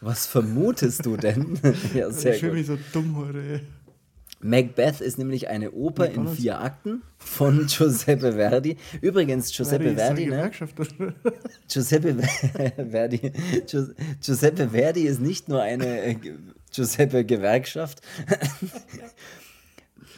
was, 0.00 0.26
vermutest 0.26 1.06
du 1.06 1.16
denn? 1.16 1.58
ja, 1.94 2.10
sehr 2.10 2.34
ich 2.34 2.40
fühle 2.40 2.52
mich 2.52 2.66
so 2.66 2.78
dumm 2.92 3.16
heute. 3.16 3.62
Macbeth 4.44 5.00
ist 5.00 5.16
nämlich 5.16 5.48
eine 5.48 5.72
Oper 5.72 6.10
in 6.10 6.28
vier 6.28 6.60
Akten 6.60 7.02
von 7.16 7.66
Giuseppe 7.66 8.34
Verdi. 8.34 8.76
Übrigens, 9.00 9.50
Giuseppe 9.50 9.94
Verdi, 9.94 10.26
ne? 10.26 10.50
Giuseppe 11.68 12.14
Verdi, 12.90 13.32
Giuseppe 14.20 14.68
Verdi 14.68 15.04
ist 15.04 15.20
nicht 15.22 15.48
nur 15.48 15.62
eine 15.62 16.02
äh, 16.02 16.16
Giuseppe 16.70 17.24
Gewerkschaft. 17.24 18.02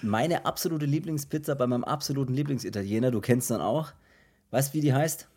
Meine 0.03 0.45
absolute 0.45 0.87
Lieblingspizza 0.87 1.55
bei 1.55 1.69
meinem 1.69 1.85
absoluten 1.85 2.35
Lieblingsitaliener, 2.35 3.13
du 3.13 3.21
kennst 3.21 3.53
dann 3.53 3.61
auch. 3.61 3.93
Weißt 4.51 4.75
du, 4.75 4.79
wie 4.79 4.81
die 4.81 4.93
heißt? 4.93 5.29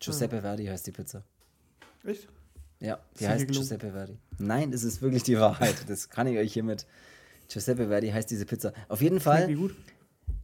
Giuseppe 0.00 0.42
Verdi 0.42 0.66
heißt 0.66 0.86
die 0.86 0.92
Pizza. 0.92 1.24
Echt? 2.04 2.28
Ja, 2.78 2.98
die 3.18 3.26
heißt 3.26 3.48
Giuseppe 3.48 3.92
Verdi. 3.92 4.18
Nein, 4.38 4.72
es 4.72 4.84
ist 4.84 5.02
wirklich 5.02 5.22
die 5.22 5.38
Wahrheit. 5.38 5.88
Das 5.88 6.08
kann 6.08 6.26
ich 6.26 6.38
euch 6.38 6.52
hiermit. 6.52 6.86
Giuseppe 7.48 7.88
Verdi 7.88 8.10
heißt 8.10 8.30
diese 8.30 8.44
Pizza. 8.44 8.72
Auf 8.88 9.02
jeden 9.02 9.20
Fall. 9.20 9.46
Die, 9.46 9.54
gut? 9.54 9.74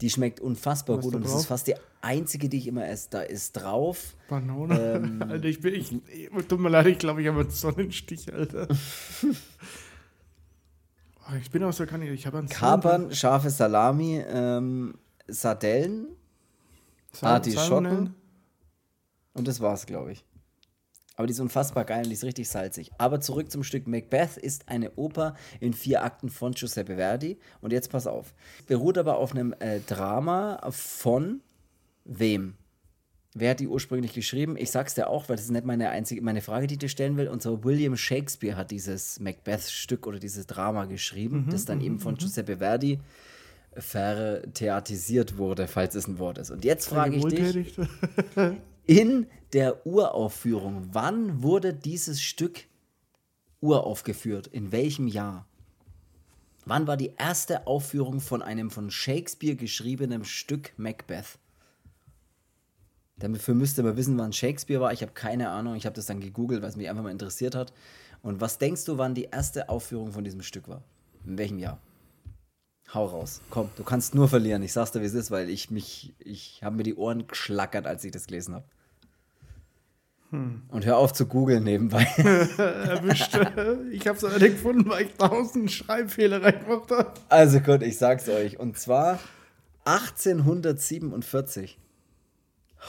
die 0.03 0.11
schmeckt 0.11 0.41
unfassbar 0.41 0.99
Was 0.99 1.05
gut 1.05 1.15
und 1.15 1.25
das 1.25 1.35
ist 1.35 1.47
fast 1.47 1.67
die 1.69 1.75
einzige, 2.01 2.49
die 2.49 2.59
ich 2.59 2.67
immer 2.67 2.89
esse. 2.89 3.09
Da 3.11 3.23
ist 3.23 3.53
drauf. 3.53 4.17
Banane. 4.29 4.97
Ähm, 4.97 5.23
Alter, 5.29 5.45
ich 5.45 5.61
bin. 5.61 5.75
Ich, 5.75 5.91
tut 6.49 6.61
mir 6.61 6.69
leid, 6.69 6.87
ich 6.87 6.99
glaube, 6.99 7.23
ich 7.23 7.29
habe 7.29 7.41
einen 7.41 7.51
Sonnenstich, 7.51 8.33
Alter. 8.33 8.69
oh, 11.21 11.35
ich 11.41 11.51
bin 11.51 11.63
auch 11.63 11.73
so, 11.73 11.87
kann 11.87 12.03
ich. 12.03 12.11
Ich 12.11 12.27
habe 12.27 12.39
einen 12.39 12.49
Kapern, 12.49 13.15
scharfe 13.15 13.51
Salami, 13.51 14.23
ähm, 14.27 14.95
Sardellen, 15.29 16.09
Artischocken. 17.21 18.15
Und 19.35 19.49
das 19.49 19.61
war's, 19.61 19.87
glaube 19.87 20.13
ich. 20.13 20.25
Aber 21.23 21.29
die 21.29 21.35
ist 21.35 21.41
unfassbar 21.41 21.85
geil 21.85 22.02
und 22.02 22.09
die 22.09 22.14
ist 22.14 22.25
richtig 22.25 22.49
salzig. 22.49 22.91
Aber 22.99 23.21
zurück 23.21 23.49
zum 23.49 23.62
Stück. 23.62 23.87
Macbeth 23.87 24.37
ist 24.37 24.69
eine 24.69 24.91
Oper 24.97 25.37
in 25.61 25.73
vier 25.73 26.02
Akten 26.02 26.31
von 26.31 26.50
Giuseppe 26.50 26.97
Verdi. 26.97 27.38
Und 27.61 27.73
jetzt 27.73 27.93
pass 27.93 28.09
auf. 28.09 28.35
Beruht 28.67 28.99
aber 28.99 29.19
auf 29.19 29.31
einem 29.31 29.55
äh, 29.61 29.79
Drama 29.87 30.59
von 30.71 31.41
wem? 32.05 32.55
Wer 33.35 33.50
hat 33.50 33.61
die 33.61 33.69
ursprünglich 33.69 34.14
geschrieben? 34.14 34.57
Ich 34.57 34.73
sag's 34.73 34.95
dir 34.95 35.07
auch, 35.07 35.29
weil 35.29 35.37
das 35.37 35.45
ist 35.45 35.52
nicht 35.52 35.64
meine 35.64 35.91
einzige, 35.91 36.23
meine 36.23 36.41
Frage, 36.41 36.67
die 36.67 36.75
ich 36.75 36.81
dir 36.81 36.88
stellen 36.88 37.17
will. 37.17 37.29
Und 37.29 37.41
so 37.41 37.62
William 37.62 37.97
Shakespeare 37.97 38.57
hat 38.57 38.73
dieses 38.73 39.21
Macbeth-Stück 39.21 40.09
oder 40.09 40.19
dieses 40.19 40.49
Drama 40.49 40.87
geschrieben, 40.87 41.45
mhm, 41.47 41.50
das 41.50 41.67
dann 41.67 41.81
eben 41.81 42.00
von 42.00 42.14
mhm. 42.14 42.19
Giuseppe 42.19 42.57
Verdi 42.57 42.99
vertheatisiert 43.76 45.38
wurde, 45.38 45.69
falls 45.69 45.95
es 45.95 46.09
ein 46.09 46.19
Wort 46.19 46.38
ist. 46.38 46.50
Und 46.50 46.64
jetzt 46.64 46.88
frage 46.88 47.14
ich 47.14 47.25
dich, 47.26 47.76
in 48.87 49.27
der 49.53 49.87
Uraufführung. 49.87 50.89
Wann 50.93 51.43
wurde 51.43 51.75
dieses 51.75 52.23
Stück 52.23 52.65
uraufgeführt? 53.61 54.47
In 54.47 54.73
welchem 54.73 55.09
Jahr? 55.09 55.47
Wann 56.65 56.87
war 56.87 56.97
die 56.97 57.15
erste 57.19 57.67
Aufführung 57.67 58.21
von 58.21 58.43
einem 58.43 58.71
von 58.71 58.91
Shakespeare 58.91 59.57
geschriebenen 59.57 60.25
Stück 60.25 60.73
Macbeth? 60.77 61.39
Dafür 63.17 63.55
müsste 63.55 63.83
man 63.83 63.97
wissen, 63.97 64.19
wann 64.19 64.33
Shakespeare 64.33 64.81
war. 64.81 64.93
Ich 64.93 65.03
habe 65.03 65.12
keine 65.12 65.51
Ahnung. 65.51 65.77
Ich 65.77 65.87
habe 65.87 65.95
das 65.95 66.07
dann 66.07 66.21
gegoogelt, 66.21 66.62
weil 66.62 66.69
es 66.69 66.77
mich 66.77 66.89
einfach 66.89 67.03
mal 67.03 67.11
interessiert 67.11 67.55
hat. 67.55 67.73
Und 68.23 68.41
was 68.41 68.59
denkst 68.59 68.85
du, 68.85 68.99
wann 68.99 69.15
die 69.15 69.25
erste 69.25 69.69
Aufführung 69.69 70.12
von 70.12 70.25
diesem 70.25 70.43
Stück 70.43 70.69
war? 70.69 70.83
In 71.25 71.39
welchem 71.39 71.59
Jahr? 71.59 71.81
Hau 72.95 73.07
raus. 73.07 73.41
Komm, 73.49 73.71
du 73.77 73.85
kannst 73.85 74.15
nur 74.15 74.29
verlieren. 74.29 74.63
Ich 74.63 74.73
sag's 74.73 74.93
dir, 74.93 75.01
wie 75.01 75.07
es 75.07 75.15
ist, 75.15 75.31
weil 75.31 75.49
ich 75.49 75.71
mich, 75.71 76.15
ich 76.19 76.61
habe 76.63 76.77
mir 76.77 76.83
die 76.83 76.95
Ohren 76.95 77.27
geschlackert, 77.27 77.87
als 77.87 78.05
ich 78.05 78.13
das 78.13 78.27
gelesen 78.27 78.55
habe. 78.55 78.67
Hm. 80.31 80.63
Und 80.69 80.85
hör 80.85 80.99
auf 80.99 81.13
zu 81.13 81.27
googeln 81.27 81.65
nebenbei. 81.65 82.05
Erwischt. 82.59 83.39
Ich 83.91 84.07
hab's 84.07 84.23
nicht 84.23 84.41
gefunden, 84.41 84.89
weil 84.89 85.07
ich 85.07 85.15
tausend 85.15 85.71
Schreibfehler 85.71 86.43
reingemacht 86.43 86.91
habe. 86.91 87.13
Also 87.29 87.61
gut, 87.61 87.83
ich 87.83 87.97
sag's 87.99 88.29
euch. 88.29 88.59
Und 88.59 88.79
zwar 88.79 89.19
1847. 89.85 91.79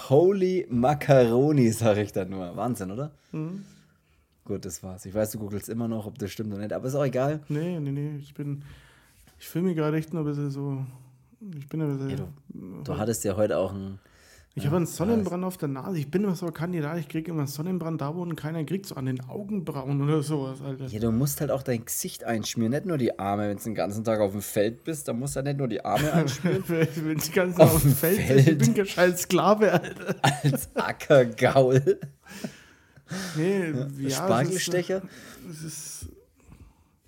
Holy 0.10 0.68
Macaroni, 0.70 1.72
sag 1.72 1.98
ich 1.98 2.12
da 2.12 2.26
nur. 2.26 2.56
Wahnsinn, 2.56 2.92
oder? 2.92 3.12
Mhm. 3.32 3.66
Gut, 4.46 4.66
das 4.66 4.84
war's. 4.84 5.06
Ich 5.06 5.14
weiß, 5.14 5.32
du 5.32 5.40
googelst 5.40 5.70
immer 5.70 5.88
noch, 5.88 6.06
ob 6.06 6.18
das 6.18 6.32
stimmt 6.32 6.52
oder 6.52 6.62
nicht, 6.62 6.74
aber 6.74 6.88
ist 6.88 6.96
auch 6.96 7.06
egal. 7.06 7.42
Nee, 7.48 7.80
nee, 7.80 7.92
nee. 7.92 8.18
Ich 8.18 8.34
bin. 8.34 8.64
Ich 9.44 9.50
fühle 9.50 9.66
mich 9.66 9.76
gerade 9.76 9.98
echt 9.98 10.14
noch 10.14 10.22
ein 10.22 10.26
bisschen 10.26 10.52
so. 10.52 10.86
Ich 11.54 11.68
bin 11.68 11.82
ein 11.82 11.98
bisschen. 11.98 12.10
Ja, 12.12 12.16
du, 12.16 12.82
du 12.82 12.98
hattest 12.98 13.26
ja 13.26 13.36
heute 13.36 13.58
auch 13.58 13.74
ein 13.74 14.00
ich 14.56 14.66
habe 14.68 14.78
einen 14.78 14.86
Sonnenbrand 14.86 15.44
auf 15.44 15.58
der 15.58 15.68
Nase. 15.68 15.98
Ich 15.98 16.10
bin 16.12 16.24
immer 16.24 16.36
so 16.36 16.46
ein 16.46 16.54
Kandidat, 16.54 16.98
ich 17.00 17.10
kriege 17.10 17.32
immer 17.32 17.46
Sonnenbrand 17.46 18.00
da, 18.00 18.16
wo 18.16 18.24
keiner 18.36 18.64
kriegt, 18.64 18.86
so 18.86 18.96
an 18.96 19.08
den 19.08 19.20
Augenbrauen 19.28 20.02
oder 20.02 20.22
sowas, 20.24 20.62
Alter. 20.62 20.86
Ja, 20.86 21.00
du 21.00 21.12
musst 21.12 21.42
halt 21.42 21.52
auch 21.52 21.64
dein 21.64 21.84
Gesicht 21.84 22.24
einschmieren, 22.24 22.72
nicht 22.72 22.86
nur 22.86 22.98
die 22.98 23.20
Arme. 23.20 23.50
Wenn 23.50 23.58
du 23.58 23.64
den 23.64 23.76
ganzen 23.76 24.06
Tag 24.06 24.22
auf 24.22 24.32
dem 24.32 24.42
Feld 24.42 24.86
bist, 24.86 25.10
dann 25.10 25.20
musst 25.20 25.36
du 25.36 25.38
halt 25.38 25.48
nicht 25.48 25.58
nur 25.58 25.68
die 25.68 25.84
Arme 25.84 26.14
einschmieren. 26.14 26.64
Wenn 26.68 26.88
du 26.96 27.02
den 27.02 27.34
ganzen 27.34 27.58
Tag 27.58 27.70
auf 27.70 27.82
dem 27.82 27.96
Feld, 27.96 28.20
Feld 28.20 28.46
bist, 28.46 28.48
ich 28.48 28.58
bin 28.60 28.74
kein 28.76 28.86
scheiß 28.86 29.22
Sklave, 29.24 29.74
Alter. 29.74 30.16
Als 30.22 30.70
Ackergaul. 30.76 32.00
Nee, 33.36 33.72
ja. 33.72 33.88
ja 33.98 34.10
Spargelstecher? 34.10 35.02
Das 35.48 35.64
ist. 35.64 35.93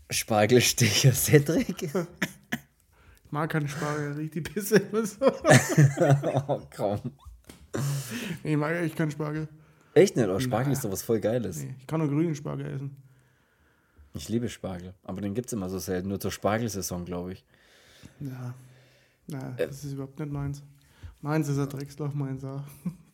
Spargelstecher 0.10 1.14
Cedric? 1.14 1.84
ich 1.84 3.32
mag 3.32 3.50
keinen 3.50 3.68
Spargel, 3.68 4.14
riecht 4.14 4.36
die 4.36 4.42
Pisse 4.42 4.78
immer 4.78 5.06
so. 5.06 5.26
oh, 6.48 6.62
komm. 6.76 7.00
ich 8.44 8.56
mag 8.56 8.76
echt 8.76 8.96
keinen 8.96 9.12
Spargel. 9.12 9.48
Echt 9.94 10.16
nicht? 10.16 10.28
Aber 10.28 10.40
Spargel 10.40 10.74
ist 10.74 10.84
doch 10.84 10.92
was 10.92 11.04
voll 11.04 11.20
Geiles. 11.20 11.64
Nee, 11.64 11.76
ich 11.80 11.88
kann 11.88 12.00
nur 12.00 12.10
grünen 12.10 12.36
Spargel 12.36 12.68
essen. 12.68 12.96
Ich 14.14 14.30
liebe 14.30 14.48
Spargel, 14.50 14.94
aber 15.04 15.22
den 15.22 15.34
gibt 15.34 15.48
es 15.48 15.54
immer 15.54 15.70
so 15.70 15.80
selten. 15.80 16.08
Nur 16.10 16.20
zur 16.20 16.32
Spargelsaison, 16.32 17.04
glaube 17.06 17.34
ich. 17.34 17.46
Ja. 18.20 18.54
Na, 19.28 19.56
äh, 19.58 19.68
das 19.68 19.84
ist 19.84 19.94
überhaupt 19.94 20.20
nicht 20.20 20.32
meins. 20.32 20.64
Meins 21.22 21.48
ist 21.48 21.58
ein 21.58 21.68
Drecksloch, 21.68 22.14
meins 22.14 22.44
auch. 22.44 22.64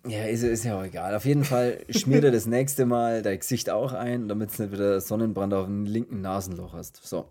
Ja, 0.08 0.24
ist, 0.24 0.41
ist 0.41 0.63
ja 0.63 0.79
auch 0.79 0.84
egal. 0.84 1.15
Auf 1.15 1.25
jeden 1.25 1.43
Fall 1.43 1.86
schmier 1.89 2.22
dir 2.22 2.31
das 2.31 2.48
nächste 2.48 2.86
Mal 2.86 3.22
dein 3.22 3.39
Gesicht 3.39 3.70
auch 3.70 3.93
ein, 3.93 4.27
damit 4.27 4.58
du 4.58 4.63
nicht 4.63 4.72
wieder 4.72 5.00
Sonnenbrand 5.00 5.53
auf 5.53 5.65
dem 5.65 5.86
linken 5.86 6.22
Nasenloch 6.22 6.74
hast. 6.74 7.05
So. 7.05 7.25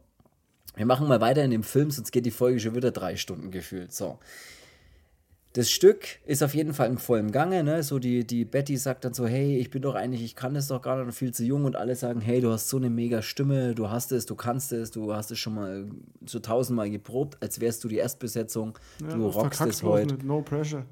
Wir 0.77 0.87
machen 0.87 1.09
mal 1.09 1.21
weiter 1.21 1.43
in 1.43 1.51
dem 1.51 1.65
Film, 1.65 1.91
sonst 1.91 2.13
geht 2.13 2.27
die 2.27 2.31
Folge 2.31 2.61
schon 2.61 2.77
wieder 2.77 2.93
drei 2.93 3.17
Stunden 3.17 3.51
gefühlt. 3.51 3.93
So. 3.93 4.19
Das 5.55 5.69
Stück 5.69 6.05
ist 6.27 6.45
auf 6.45 6.55
jeden 6.55 6.73
Fall 6.73 6.89
im 6.89 6.99
vollen 6.99 7.33
Gange, 7.33 7.65
ne? 7.65 7.83
So 7.83 7.99
die, 7.99 8.25
die 8.25 8.45
Betty 8.45 8.77
sagt 8.77 9.05
dann 9.05 9.15
so, 9.15 9.27
hey, 9.27 9.59
ich 9.59 9.71
bin 9.71 9.83
doch 9.83 9.97
eigentlich, 9.97 10.23
ich 10.23 10.37
kann 10.37 10.55
das 10.55 10.69
doch 10.69 10.81
gar 10.81 11.05
nicht, 11.05 11.19
viel 11.19 11.35
zu 11.35 11.45
jung 11.45 11.65
und 11.65 11.75
alle 11.75 11.97
sagen, 11.97 12.21
hey, 12.21 12.41
du 12.41 12.53
hast 12.53 12.69
so 12.69 12.77
eine 12.77 12.89
mega 12.89 13.21
Stimme, 13.21 13.75
du 13.75 13.91
hast 13.91 14.13
es, 14.13 14.27
du 14.27 14.37
kannst 14.37 14.71
es, 14.71 14.93
du 14.93 15.13
hast 15.13 15.33
es 15.33 15.41
schon 15.41 15.57
mal 15.57 15.89
so 16.25 16.39
tausendmal 16.39 16.89
geprobt, 16.89 17.37
als 17.41 17.61
wärst 17.61 17.83
du 17.83 17.89
die 17.89 17.97
Erstbesetzung, 17.97 18.79
ja, 19.01 19.09
du 19.09 19.27
rockst 19.27 19.61
es 19.63 19.83
heute. 19.83 20.25
No 20.25 20.41
pressure. 20.41 20.85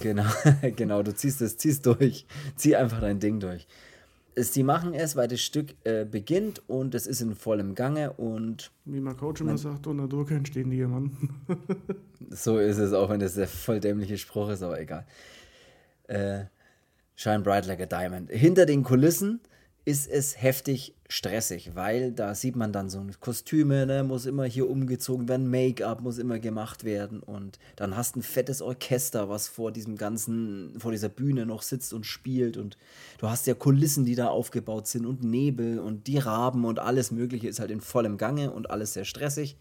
Genau, 0.00 0.24
genau, 0.76 1.02
du 1.02 1.14
ziehst 1.14 1.40
es, 1.42 1.56
ziehst 1.56 1.84
durch, 1.86 2.26
zieh 2.56 2.76
einfach 2.76 3.00
dein 3.00 3.18
Ding 3.18 3.40
durch 3.40 3.66
sie 4.36 4.62
machen 4.62 4.94
es, 4.94 5.16
weil 5.16 5.28
das 5.28 5.40
Stück 5.40 5.74
äh, 5.84 6.04
beginnt 6.04 6.62
und 6.68 6.94
es 6.94 7.06
ist 7.06 7.20
in 7.20 7.34
vollem 7.34 7.74
Gange 7.74 8.12
und. 8.12 8.70
Wie 8.84 9.00
mein 9.00 9.16
Coach 9.16 9.40
immer 9.40 9.58
sagt, 9.58 9.86
unter 9.86 10.08
Druck 10.08 10.30
entstehen 10.30 10.70
Diamanten. 10.70 11.30
so 12.30 12.58
ist 12.58 12.78
es, 12.78 12.92
auch 12.92 13.10
wenn 13.10 13.20
das 13.20 13.34
der 13.34 13.48
voll 13.48 13.80
dämliche 13.80 14.18
Spruch 14.18 14.50
ist, 14.50 14.62
aber 14.62 14.80
egal. 14.80 15.06
Äh, 16.08 16.44
Shine 17.16 17.40
bright 17.40 17.66
like 17.66 17.80
a 17.80 17.86
diamond. 17.86 18.30
Hinter 18.30 18.66
den 18.66 18.82
Kulissen 18.82 19.40
ist 19.84 20.08
es 20.08 20.40
heftig 20.40 20.94
stressig, 21.08 21.74
weil 21.74 22.12
da 22.12 22.34
sieht 22.34 22.54
man 22.54 22.72
dann 22.72 22.90
so 22.90 23.04
Kostüme, 23.18 23.86
ne, 23.86 24.04
muss 24.04 24.26
immer 24.26 24.44
hier 24.44 24.68
umgezogen 24.68 25.28
werden, 25.28 25.50
Make-up 25.50 26.02
muss 26.02 26.18
immer 26.18 26.38
gemacht 26.38 26.84
werden 26.84 27.20
und 27.20 27.58
dann 27.76 27.96
hast 27.96 28.16
ein 28.16 28.22
fettes 28.22 28.62
Orchester, 28.62 29.28
was 29.28 29.48
vor 29.48 29.72
diesem 29.72 29.96
ganzen, 29.96 30.78
vor 30.78 30.92
dieser 30.92 31.08
Bühne 31.08 31.46
noch 31.46 31.62
sitzt 31.62 31.92
und 31.92 32.06
spielt 32.06 32.56
und 32.56 32.76
du 33.18 33.28
hast 33.28 33.46
ja 33.46 33.54
Kulissen, 33.54 34.04
die 34.04 34.14
da 34.14 34.28
aufgebaut 34.28 34.86
sind 34.86 35.06
und 35.06 35.24
Nebel 35.24 35.80
und 35.80 36.06
die 36.06 36.18
Raben 36.18 36.64
und 36.64 36.78
alles 36.78 37.10
mögliche 37.10 37.48
ist 37.48 37.58
halt 37.58 37.70
in 37.70 37.80
vollem 37.80 38.18
Gange 38.18 38.52
und 38.52 38.70
alles 38.70 38.92
sehr 38.92 39.04
stressig, 39.04 39.56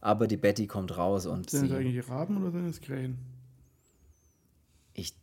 aber 0.00 0.28
die 0.28 0.36
Betty 0.36 0.66
kommt 0.66 0.96
raus 0.96 1.26
und 1.26 1.50
Sind 1.50 1.70
das 1.70 1.78
eigentlich 1.78 2.08
Raben 2.08 2.36
oder 2.36 2.52
sind 2.52 2.66
es 2.66 2.80
Krähen? 2.80 3.18
Ich 4.92 5.14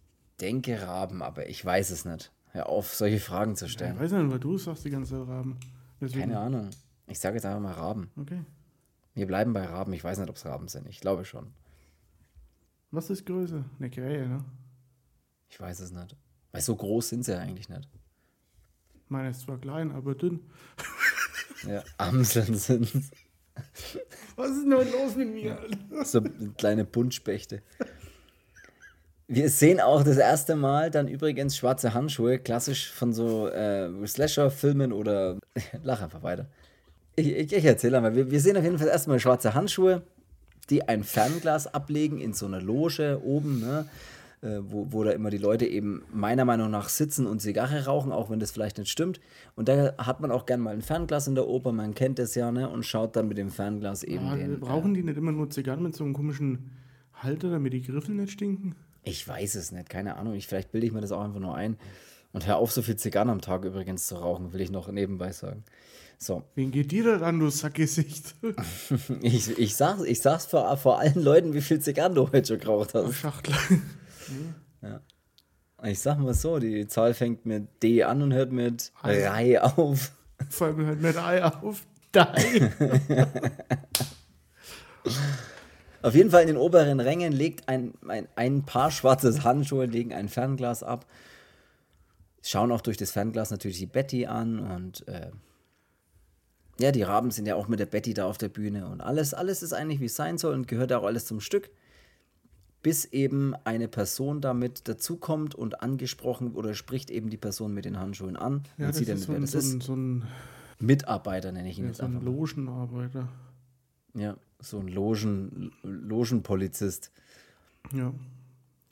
denke 0.41 0.81
Raben, 0.81 1.21
aber 1.21 1.47
ich 1.47 1.63
weiß 1.63 1.91
es 1.91 2.03
nicht. 2.03 2.31
Hör 2.55 2.69
auf, 2.69 2.95
solche 2.95 3.19
Fragen 3.19 3.57
zu 3.57 3.67
stellen. 3.67 3.97
Ja, 3.97 4.05
ich 4.05 4.11
weiß 4.13 4.17
nicht, 4.17 4.31
weil 4.31 4.39
du 4.39 4.57
sagst 4.57 4.85
die 4.85 4.89
ganze 4.89 5.11
Zeit 5.11 5.27
Raben. 5.27 5.59
Deswegen. 5.99 6.21
Keine 6.21 6.39
Ahnung. 6.39 6.69
Ich 7.05 7.19
sage 7.19 7.35
jetzt 7.35 7.45
einfach 7.45 7.59
mal 7.59 7.73
Raben. 7.73 8.09
Okay. 8.15 8.45
Wir 9.13 9.27
bleiben 9.27 9.51
bei 9.51 9.65
Raben. 9.65 9.91
Ich 9.91 10.01
weiß 10.01 10.19
nicht, 10.19 10.29
ob 10.29 10.37
es 10.37 10.45
Raben 10.45 10.69
sind. 10.69 10.87
Ich 10.87 11.01
glaube 11.01 11.25
schon. 11.25 11.51
Was 12.91 13.09
ist 13.09 13.25
Größe? 13.25 13.65
Eine 13.77 13.89
Krähe, 13.89 14.29
ne? 14.29 14.45
Ich 15.49 15.59
weiß 15.59 15.81
es 15.81 15.91
nicht. 15.91 16.15
Weil 16.53 16.61
so 16.61 16.77
groß 16.77 17.09
sind 17.09 17.25
sie 17.25 17.33
ja 17.33 17.39
eigentlich 17.39 17.67
nicht. 17.67 17.89
Meine 19.09 19.31
ist 19.31 19.41
zwar 19.41 19.57
klein, 19.57 19.91
aber 19.91 20.15
dünn. 20.15 20.39
ja, 21.67 21.83
Amseln 21.97 22.55
sind 22.55 22.89
Was 24.37 24.51
ist 24.51 24.63
denn 24.63 24.69
los 24.69 25.17
mit 25.17 25.33
mir? 25.33 25.59
so 26.05 26.21
kleine 26.57 26.85
Buntspechte. 26.85 27.63
Wir 29.27 29.49
sehen 29.49 29.79
auch 29.79 30.03
das 30.03 30.17
erste 30.17 30.55
Mal 30.55 30.91
dann 30.91 31.07
übrigens 31.07 31.57
schwarze 31.57 31.93
Handschuhe, 31.93 32.37
klassisch 32.37 32.91
von 32.91 33.11
so 33.11 33.47
äh, 33.47 33.89
Slasher-Filmen 34.05 34.93
oder. 34.93 35.39
Lach 35.83 36.01
einfach 36.01 36.21
weiter. 36.21 36.47
Ich, 37.15 37.27
ich, 37.27 37.53
ich 37.53 37.65
erzähle 37.65 37.97
einmal. 37.97 38.15
Wir, 38.15 38.29
wir 38.29 38.39
sehen 38.39 38.55
auf 38.57 38.63
jeden 38.63 38.77
Fall 38.77 38.87
erstmal 38.87 39.19
schwarze 39.19 39.55
Handschuhe, 39.55 40.03
die 40.69 40.87
ein 40.87 41.03
Fernglas 41.03 41.73
ablegen 41.73 42.19
in 42.19 42.33
so 42.33 42.45
einer 42.45 42.61
Loge 42.61 43.19
oben, 43.23 43.61
ne? 43.61 43.87
Äh, 44.41 44.59
wo, 44.61 44.91
wo 44.91 45.03
da 45.03 45.11
immer 45.11 45.31
die 45.31 45.39
Leute 45.39 45.65
eben 45.65 46.03
meiner 46.13 46.45
Meinung 46.45 46.69
nach 46.69 46.89
sitzen 46.89 47.25
und 47.25 47.41
Zigarre 47.41 47.85
rauchen, 47.85 48.11
auch 48.11 48.29
wenn 48.29 48.39
das 48.39 48.51
vielleicht 48.51 48.77
nicht 48.77 48.91
stimmt. 48.91 49.19
Und 49.55 49.69
da 49.69 49.95
hat 49.97 50.19
man 50.19 50.29
auch 50.29 50.45
gern 50.45 50.59
mal 50.59 50.75
ein 50.75 50.83
Fernglas 50.83 51.27
in 51.27 51.33
der 51.33 51.47
Oper, 51.47 51.71
man 51.71 51.95
kennt 51.95 52.19
das 52.19 52.35
ja, 52.35 52.51
ne? 52.51 52.69
Und 52.69 52.85
schaut 52.85 53.15
dann 53.15 53.27
mit 53.27 53.39
dem 53.39 53.49
Fernglas 53.49 54.03
eben 54.03 54.25
ja, 54.25 54.35
den. 54.35 54.59
Brauchen 54.59 54.91
äh, 54.91 54.97
die 54.99 55.03
nicht 55.03 55.17
immer 55.17 55.31
nur 55.31 55.49
Zigarren 55.49 55.81
mit 55.81 55.95
so 55.95 56.03
einem 56.03 56.13
komischen 56.13 56.71
Halter, 57.13 57.49
damit 57.49 57.73
die 57.73 57.81
Griffel 57.81 58.13
nicht 58.13 58.33
stinken? 58.33 58.75
Ich 59.05 59.27
weiß 59.27 59.55
es 59.55 59.71
nicht, 59.71 59.87
keine 59.89 60.17
Ahnung. 60.17 60.33
Ich, 60.33 60.47
vielleicht 60.47 60.71
bilde 60.71 60.87
ich 60.87 60.93
mir 60.93 61.01
das 61.01 61.11
auch 61.11 61.21
einfach 61.21 61.39
nur 61.39 61.55
ein. 61.55 61.77
Und 62.33 62.47
hör 62.47 62.57
auf, 62.57 62.71
so 62.71 62.81
viel 62.81 62.97
Zigarren 62.97 63.29
am 63.29 63.39
Tag 63.39 63.63
übrigens 63.63 64.07
zu 64.07 64.15
rauchen, 64.15 64.51
will 64.51 64.59
ich 64.59 64.71
noch 64.71 64.89
nebenbei 64.89 65.31
sagen. 65.31 65.63
So. 66.17 66.43
Wen 66.55 66.71
geht 66.71 66.91
dir 66.91 67.03
das 67.03 67.21
an, 67.21 67.39
du 67.39 67.49
Sackgesicht? 67.49 68.35
ich, 69.21 69.57
ich 69.57 69.75
sag's, 69.75 70.01
ich 70.03 70.21
sag's 70.21 70.47
vor, 70.47 70.75
vor 70.77 70.99
allen 70.99 71.21
Leuten, 71.21 71.53
wie 71.53 71.61
viel 71.61 71.79
Zigarren 71.79 72.15
du 72.15 72.31
heute 72.31 72.47
schon 72.47 72.59
geraucht 72.59 72.93
hast. 72.95 73.07
Oh, 73.07 73.11
Schachtel. 73.11 73.53
ja. 74.81 75.01
Ich 75.83 75.99
sag 75.99 76.17
mal 76.17 76.33
so, 76.33 76.57
die 76.57 76.87
Zahl 76.87 77.13
fängt 77.13 77.45
mit 77.45 77.83
D 77.83 78.03
an 78.03 78.23
und 78.23 78.33
hört 78.33 78.51
mit 78.51 78.91
Ei 79.03 79.61
auf. 79.61 80.11
Vor 80.49 80.67
allem 80.67 80.85
hört 80.85 81.01
mit 81.01 81.15
Ei 81.17 81.43
auf. 81.43 81.85
Dei. 82.11 82.71
Auf 86.05 86.13
jeden 86.13 86.29
Fall 86.29 86.41
in 86.41 86.47
den 86.47 86.57
oberen 86.57 86.99
Rängen 86.99 87.33
legt 87.33 87.67
ein, 87.67 87.95
ein, 88.07 88.27
ein 88.35 88.63
Paar 88.63 88.91
schwarzes 88.91 89.43
Handschuhe, 89.43 89.87
legen 89.87 90.13
ein 90.13 90.29
Fernglas 90.29 90.83
ab. 90.83 91.07
Schauen 92.43 92.71
auch 92.71 92.81
durch 92.81 92.97
das 92.97 93.09
Fernglas 93.09 93.49
natürlich 93.49 93.79
die 93.79 93.87
Betty 93.87 94.27
an 94.27 94.59
und 94.59 95.07
äh, 95.07 95.31
ja, 96.79 96.91
die 96.91 97.01
Raben 97.01 97.31
sind 97.31 97.47
ja 97.47 97.55
auch 97.55 97.67
mit 97.67 97.79
der 97.79 97.87
Betty 97.87 98.13
da 98.13 98.27
auf 98.27 98.37
der 98.37 98.49
Bühne 98.49 98.85
und 98.85 99.01
alles, 99.01 99.33
alles 99.33 99.63
ist 99.63 99.73
eigentlich 99.73 99.99
wie 99.99 100.05
es 100.05 100.15
sein 100.15 100.37
soll 100.37 100.53
und 100.53 100.67
gehört 100.67 100.93
auch 100.93 101.05
alles 101.05 101.25
zum 101.25 101.39
Stück. 101.39 101.71
Bis 102.83 103.05
eben 103.05 103.55
eine 103.63 103.87
Person 103.87 104.41
damit 104.41 104.87
dazukommt 104.87 105.55
und 105.55 105.81
angesprochen 105.81 106.51
oder 106.53 106.75
spricht 106.75 107.09
eben 107.09 107.31
die 107.31 107.37
Person 107.37 107.73
mit 107.73 107.85
den 107.85 107.99
Handschuhen 107.99 108.35
an. 108.35 108.61
Ja, 108.77 108.85
Man 108.85 108.93
sieht 108.93 109.09
dann, 109.09 109.17
so 109.17 109.33
wer 109.33 109.39
das 109.39 109.53
so 109.53 109.57
ist. 109.57 109.81
so 109.81 109.95
ein 109.95 110.27
Mitarbeiter 110.77 111.51
nenne 111.51 111.67
ich 111.67 111.79
ihn 111.79 111.85
ja, 111.85 111.89
jetzt 111.89 111.97
so 111.97 112.05
ein 112.05 112.23
Logenarbeiter. 112.23 113.27
Ja, 114.13 114.37
so 114.59 114.79
ein 114.79 114.87
Logen, 114.87 115.71
Logenpolizist. 115.83 117.11
Ja. 117.93 118.13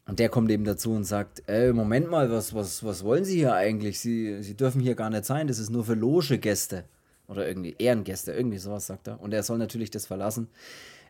Und 0.06 0.20
der 0.20 0.30
kommt 0.30 0.52
eben 0.52 0.66
dazu 0.66 0.92
und 0.92 1.06
sagt, 1.06 1.44
ey, 1.48 1.72
Moment 1.72 2.10
mal, 2.10 2.30
was, 2.30 2.54
was, 2.54 2.84
was 2.84 3.04
wollen 3.04 3.24
Sie 3.24 3.38
hier 3.38 3.54
eigentlich? 3.54 4.00
Sie, 4.00 4.44
Sie 4.44 4.56
dürfen 4.56 4.82
hier 4.82 4.96
gar 4.96 5.10
nicht 5.10 5.26
sein, 5.26 5.48
das 5.48 5.60
ist 5.60 5.70
nur 5.70 5.86
für 5.86 5.94
Logegäste. 5.94 6.86
Oder 7.28 7.48
irgendwie 7.48 7.76
Ehrengäste, 7.80 8.34
irgendwie 8.34 8.58
sowas 8.58 8.86
sagt 8.86 9.08
er. 9.08 9.22
Und 9.22 9.34
er 9.34 9.44
soll 9.44 9.58
natürlich 9.58 9.92
das 9.92 10.06
verlassen. 10.06 10.50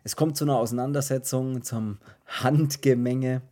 Es 0.04 0.14
kommt 0.16 0.36
zu 0.36 0.44
einer 0.44 0.56
Auseinandersetzung, 0.56 1.62
zum 1.62 1.98
Handgemenge. 2.26 3.42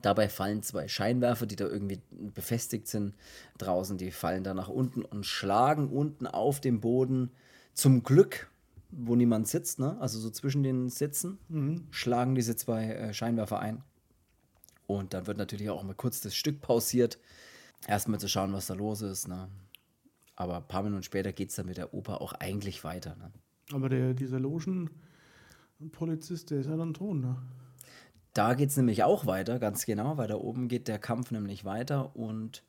Dabei 0.00 0.28
fallen 0.28 0.62
zwei 0.62 0.88
Scheinwerfer, 0.88 1.46
die 1.46 1.56
da 1.56 1.66
irgendwie 1.66 2.00
befestigt 2.10 2.88
sind, 2.88 3.14
draußen. 3.58 3.98
Die 3.98 4.10
fallen 4.10 4.42
da 4.44 4.54
nach 4.54 4.68
unten 4.68 5.04
und 5.04 5.26
schlagen 5.26 5.88
unten 5.88 6.26
auf 6.26 6.60
dem 6.60 6.80
Boden. 6.80 7.30
Zum 7.74 8.02
Glück 8.04 8.48
wo 8.98 9.14
niemand 9.14 9.46
sitzt, 9.46 9.78
ne? 9.78 9.96
also 10.00 10.18
so 10.18 10.30
zwischen 10.30 10.62
den 10.62 10.88
Sitzen, 10.88 11.38
Mhm. 11.48 11.86
schlagen 11.90 12.34
diese 12.34 12.56
zwei 12.56 12.84
äh, 12.86 13.14
Scheinwerfer 13.14 13.60
ein. 13.60 13.82
Und 14.86 15.14
dann 15.14 15.26
wird 15.26 15.36
natürlich 15.36 15.68
auch 15.68 15.82
mal 15.82 15.94
kurz 15.94 16.20
das 16.20 16.34
Stück 16.34 16.62
pausiert, 16.62 17.18
erstmal 17.86 18.20
zu 18.20 18.28
schauen, 18.28 18.52
was 18.52 18.68
da 18.68 18.74
los 18.74 19.02
ist. 19.02 19.28
Ne? 19.28 19.48
Aber 20.36 20.58
ein 20.58 20.68
paar 20.68 20.82
Minuten 20.82 21.02
später 21.02 21.32
geht 21.32 21.50
es 21.50 21.56
dann 21.56 21.66
mit 21.66 21.76
der 21.76 21.92
Oper 21.92 22.20
auch 22.20 22.32
eigentlich 22.32 22.84
weiter. 22.84 23.16
Ne? 23.16 23.32
Aber 23.72 23.88
der, 23.88 24.14
dieser 24.14 24.38
Logenpolizist, 24.40 26.50
der 26.50 26.60
ist 26.60 26.68
ja 26.68 26.76
dann 26.76 26.94
tot, 26.94 27.16
ne? 27.16 27.36
Da 28.32 28.54
geht 28.54 28.68
es 28.68 28.76
nämlich 28.76 29.02
auch 29.02 29.26
weiter, 29.26 29.58
ganz 29.58 29.86
genau, 29.86 30.18
weil 30.18 30.28
da 30.28 30.36
oben 30.36 30.68
geht 30.68 30.88
der 30.88 30.98
Kampf 30.98 31.30
nämlich 31.30 31.64
weiter 31.64 32.14
und 32.14 32.62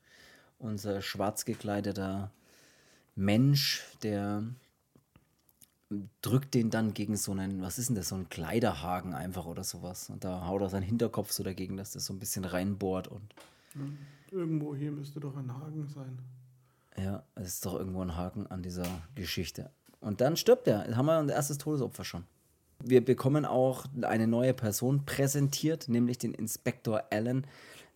unser 0.60 1.02
schwarz 1.02 1.44
gekleideter 1.44 2.32
Mensch, 3.16 3.86
der 4.02 4.44
drückt 6.22 6.54
den 6.54 6.70
dann 6.70 6.94
gegen 6.94 7.16
so 7.16 7.32
einen, 7.32 7.62
was 7.62 7.80
ist 7.80 7.90
denn 7.90 7.96
das, 7.96 8.10
so 8.10 8.16
einen 8.16 8.30
Kleiderhaken 8.30 9.14
einfach 9.14 9.46
oder 9.46 9.64
sowas. 9.64 10.10
Und 10.10 10.24
da 10.24 10.46
haut 10.46 10.62
er 10.62 10.70
seinen 10.70 10.84
Hinterkopf 10.84 11.32
so 11.32 11.44
dagegen, 11.44 11.78
dass 11.78 11.92
das 11.92 12.06
so 12.06 12.14
ein 12.14 12.20
bisschen 12.20 12.46
reinbohrt 12.46 13.08
und 13.08 13.34
Irgendwo 14.32 14.76
hier 14.76 14.92
müsste 14.92 15.20
doch 15.20 15.36
ein 15.38 15.54
Haken 15.54 15.88
sein. 15.88 16.20
ja, 16.98 17.24
es 17.36 17.48
ist 17.48 17.66
doch 17.66 17.76
irgendwo 17.76 18.02
ein 18.02 18.16
Haken 18.16 18.48
an 18.48 18.62
dieser 18.62 18.86
Geschichte. 19.16 19.70
Und 20.02 20.20
dann 20.22 20.36
stirbt 20.36 20.68
er. 20.68 20.96
Haben 20.96 21.06
wir 21.06 21.20
unser 21.20 21.36
erstes 21.36 21.58
Todesopfer 21.58 22.04
schon. 22.04 22.26
Wir 22.84 23.04
bekommen 23.04 23.46
auch 23.46 23.86
eine 24.02 24.28
neue 24.28 24.54
Person 24.54 25.06
präsentiert, 25.06 25.88
nämlich 25.90 26.18
den 26.18 26.34
Inspektor 26.34 27.04
Alan 27.12 27.46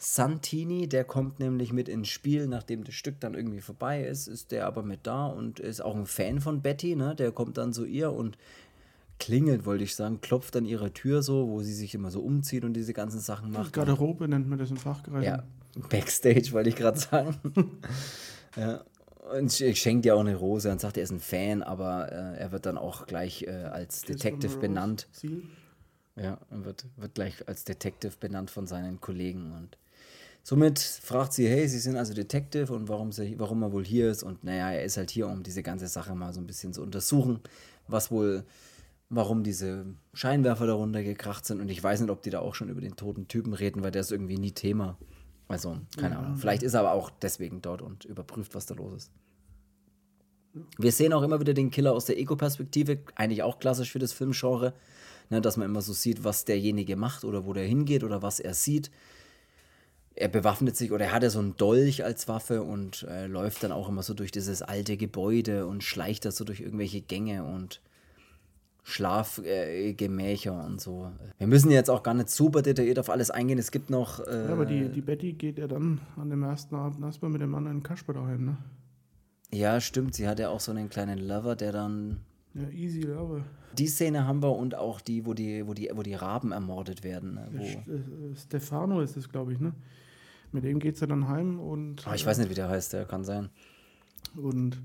Santini. 0.02 0.90
Der 0.90 1.04
kommt 1.04 1.40
nämlich 1.40 1.72
mit 1.72 1.88
ins 1.88 2.10
Spiel, 2.10 2.48
nachdem 2.48 2.84
das 2.84 2.96
Stück 2.96 3.20
dann 3.20 3.36
irgendwie 3.36 3.62
vorbei 3.62 4.04
ist, 4.04 4.28
ist 4.28 4.52
der 4.52 4.66
aber 4.66 4.82
mit 4.82 5.02
da 5.04 5.28
und 5.28 5.60
ist 5.60 5.80
auch 5.82 5.96
ein 5.96 6.08
Fan 6.08 6.42
von 6.42 6.62
Betty. 6.62 6.96
Ne? 6.96 7.16
Der 7.16 7.32
kommt 7.32 7.58
dann 7.58 7.72
zu 7.72 7.86
ihr 7.86 8.12
und 8.12 8.38
klingelt, 9.20 9.66
wollte 9.68 9.84
ich 9.84 9.96
sagen, 9.96 10.20
klopft 10.20 10.56
an 10.56 10.66
ihre 10.66 10.92
Tür 10.92 11.22
so, 11.22 11.48
wo 11.48 11.62
sie 11.62 11.74
sich 11.76 11.94
immer 11.94 12.10
so 12.10 12.22
umzieht 12.22 12.64
und 12.64 12.74
diese 12.74 12.94
ganzen 12.94 13.20
Sachen 13.20 13.52
macht. 13.52 13.74
Garderobe 13.74 14.28
nennt 14.28 14.50
man 14.50 14.58
das 14.58 14.72
im 14.72 14.78
Fachkreis. 14.78 15.24
Ja, 15.24 15.44
Backstage 15.90 16.52
wollte 16.52 16.70
ich 16.70 16.76
gerade 16.76 17.00
sagen. 17.00 17.36
ja. 18.58 18.84
Und 19.38 19.52
sch- 19.52 19.76
schenkt 19.76 20.08
ja 20.08 20.16
auch 20.16 20.22
eine 20.22 20.36
Rose 20.36 20.72
und 20.72 20.82
sagt, 20.82 20.98
er 20.98 21.04
ist 21.04 21.12
ein 21.12 21.20
Fan, 21.20 21.62
aber 21.62 22.12
äh, 22.12 22.40
er 22.40 22.52
wird 22.52 22.66
dann 22.66 22.80
auch 22.80 23.06
gleich 23.06 23.44
äh, 23.44 23.52
als 23.52 24.02
Detective 24.02 24.58
benannt. 24.58 25.08
Ziel. 25.12 25.44
Ja, 26.16 26.40
und 26.50 26.66
wird, 26.66 26.86
wird 26.98 27.14
gleich 27.14 27.48
als 27.48 27.64
Detective 27.64 28.14
benannt 28.20 28.50
von 28.50 28.66
seinen 28.66 29.00
Kollegen. 29.00 29.54
Und 29.54 29.78
somit 30.44 30.80
fragt 30.80 31.34
sie, 31.34 31.48
hey, 31.48 31.68
Sie 31.68 31.80
sind 31.80 31.98
also 31.98 32.14
Detective 32.14 32.74
und 32.74 32.90
warum, 32.90 33.12
sie, 33.12 33.36
warum 33.40 33.62
er 33.64 33.72
wohl 33.72 33.86
hier 33.86 34.10
ist. 34.12 34.24
Und 34.24 34.44
naja, 34.44 34.72
er 34.72 34.84
ist 34.84 34.98
halt 34.98 35.12
hier, 35.12 35.28
um 35.28 35.44
diese 35.44 35.64
ganze 35.64 35.88
Sache 35.88 36.16
mal 36.16 36.34
so 36.34 36.40
ein 36.40 36.48
bisschen 36.48 36.74
zu 36.74 36.82
untersuchen, 36.82 37.40
was 37.88 38.12
wohl, 38.12 38.44
warum 39.10 39.44
diese 39.44 39.86
Scheinwerfer 40.14 40.68
darunter 40.68 41.04
gekracht 41.04 41.46
sind. 41.46 41.62
Und 41.62 41.70
ich 41.70 41.84
weiß 41.84 42.02
nicht, 42.02 42.10
ob 42.10 42.22
die 42.24 42.30
da 42.30 42.40
auch 42.40 42.56
schon 42.56 42.70
über 42.70 42.82
den 42.82 42.96
toten 42.96 43.28
Typen 43.28 43.54
reden, 43.54 43.84
weil 43.84 43.92
der 43.92 44.02
ist 44.02 44.12
irgendwie 44.12 44.38
nie 44.38 44.52
Thema. 44.52 44.98
Also, 45.48 45.78
keine 45.98 46.18
Ahnung. 46.18 46.38
Vielleicht 46.38 46.64
ist 46.64 46.74
er 46.74 46.80
aber 46.82 46.94
auch 46.94 47.10
deswegen 47.10 47.62
dort 47.62 47.82
und 47.82 48.06
überprüft, 48.06 48.56
was 48.56 48.66
da 48.66 48.74
los 48.74 49.04
ist. 49.04 49.12
Wir 50.78 50.92
sehen 50.92 51.14
auch 51.14 51.24
immer 51.24 51.40
wieder 51.40 51.54
den 51.54 51.72
Killer 51.72 51.94
aus 51.94 52.06
der 52.06 52.18
Ego-Perspektive, 52.18 53.00
eigentlich 53.16 53.44
auch 53.44 53.60
klassisch 53.60 53.92
für 53.92 54.00
das 54.00 54.12
Filmgenre, 54.12 54.74
ne, 55.30 55.42
dass 55.42 55.58
man 55.58 55.66
immer 55.68 55.82
so 55.82 55.94
sieht, 55.94 56.24
was 56.24 56.46
derjenige 56.46 56.96
macht 56.96 57.24
oder 57.24 57.46
wo 57.46 57.54
der 57.54 57.66
hingeht 57.66 58.04
oder 58.04 58.22
was 58.22 58.40
er 58.40 58.54
sieht. 58.54 58.92
Er 60.16 60.28
bewaffnet 60.28 60.76
sich 60.76 60.92
oder 60.92 61.06
er 61.06 61.12
hat 61.14 61.24
ja 61.24 61.30
so 61.30 61.40
einen 61.40 61.56
Dolch 61.56 62.04
als 62.04 62.28
Waffe 62.28 62.64
und 62.64 63.04
äh, 63.04 63.28
läuft 63.28 63.64
dann 63.64 63.72
auch 63.72 63.88
immer 63.90 64.04
so 64.04 64.14
durch 64.14 64.32
dieses 64.32 64.62
alte 64.62 64.98
Gebäude 64.98 65.66
und 65.68 65.84
schleicht 65.84 66.26
da 66.26 66.32
so 66.32 66.44
durch 66.44 66.60
irgendwelche 66.60 67.02
Gänge 67.02 67.44
und 67.44 67.82
Schlafgemächer 68.84 70.52
äh, 70.52 70.66
und 70.66 70.82
so. 70.82 71.12
Wir 71.38 71.48
müssen 71.48 71.72
jetzt 71.72 71.90
auch 71.90 72.04
gar 72.04 72.14
nicht 72.14 72.30
super 72.30 72.62
detailliert 72.62 73.00
auf 73.00 73.10
alles 73.10 73.30
eingehen. 73.32 73.60
Es 73.60 73.72
gibt 73.72 73.90
noch. 73.90 74.20
Äh, 74.20 74.46
Ja, 74.46 74.52
aber 74.52 74.66
die, 74.66 74.90
die 74.90 75.02
Betty 75.02 75.34
geht 75.34 75.58
ja 75.60 75.68
dann 75.68 76.02
an 76.18 76.30
dem 76.30 76.44
ersten 76.44 76.76
Abend 76.76 77.04
erstmal 77.04 77.32
mit 77.32 77.42
dem 77.42 77.52
den 77.64 77.84
Kasper 77.84 78.14
daheim, 78.14 78.46
ne? 78.46 78.58
ja, 79.54 79.82
stimmt. 79.82 80.16
Sie 80.16 80.28
hat 80.28 80.40
ja 80.40 80.50
auch 80.50 80.60
so 80.62 80.72
einen 80.72 80.90
kleinen 80.90 81.20
Lover, 81.20 81.56
der 81.56 81.72
dann 81.72 82.22
Ja, 82.54 82.70
easy, 82.70 83.08
aber. 83.12 83.44
Die 83.78 83.88
Szene 83.88 84.26
haben 84.26 84.42
wir 84.42 84.56
und 84.56 84.76
auch 84.76 85.00
die, 85.00 85.26
wo 85.26 85.34
die, 85.34 85.66
wo 85.68 85.74
die, 85.74 85.90
wo 85.94 86.04
die 86.04 86.14
Raben 86.14 86.52
ermordet 86.52 87.04
werden. 87.04 87.36
Ne? 87.36 87.48
Wo, 87.54 87.64
äh, 87.64 88.36
Stefano 88.36 89.02
ist 89.02 89.16
es, 89.16 89.30
glaube 89.30 89.54
ich, 89.54 89.60
ne? 89.60 89.74
Mit 90.52 90.64
dem 90.64 90.80
geht 90.80 90.98
sie 90.98 91.08
dann 91.08 91.28
heim 91.28 91.60
und. 91.60 92.06
oh, 92.08 92.14
ich 92.14 92.26
weiß 92.26 92.38
nicht, 92.38 92.50
wie 92.50 92.56
der 92.56 92.70
heißt, 92.70 92.94
der 92.94 93.06
kann 93.06 93.24
sein. 93.24 93.50
Und 94.36 94.82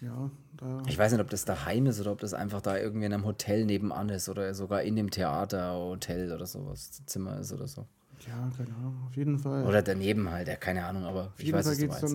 ja, 0.00 0.30
da. 0.56 0.82
Ich 0.86 0.98
weiß 0.98 1.12
nicht, 1.12 1.20
ob 1.20 1.30
das 1.30 1.44
daheim 1.44 1.86
ist 1.86 2.00
oder 2.00 2.12
ob 2.12 2.20
das 2.20 2.34
einfach 2.34 2.60
da 2.60 2.76
irgendwie 2.76 3.06
in 3.06 3.12
einem 3.12 3.24
Hotel 3.24 3.64
nebenan 3.64 4.08
ist 4.10 4.28
oder 4.28 4.52
sogar 4.54 4.82
in 4.82 4.96
dem 4.96 5.10
Theater, 5.10 5.74
Hotel 5.74 6.32
oder 6.32 6.46
sowas, 6.46 7.02
Zimmer 7.06 7.38
ist 7.40 7.52
oder 7.52 7.66
so. 7.66 7.86
Ja, 8.26 8.50
keine 8.56 8.74
Ahnung. 8.76 8.96
Auf 9.06 9.16
jeden 9.16 9.38
Fall. 9.38 9.66
Oder 9.66 9.82
daneben 9.82 10.30
halt, 10.30 10.48
ja, 10.48 10.56
keine 10.56 10.84
Ahnung, 10.84 11.04
aber 11.04 11.26
auf 11.26 11.38
ich 11.38 11.46
jeden 11.46 11.58
weiß, 11.58 11.66
Fall 11.66 11.76
geht's 11.76 12.00
dann, 12.00 12.14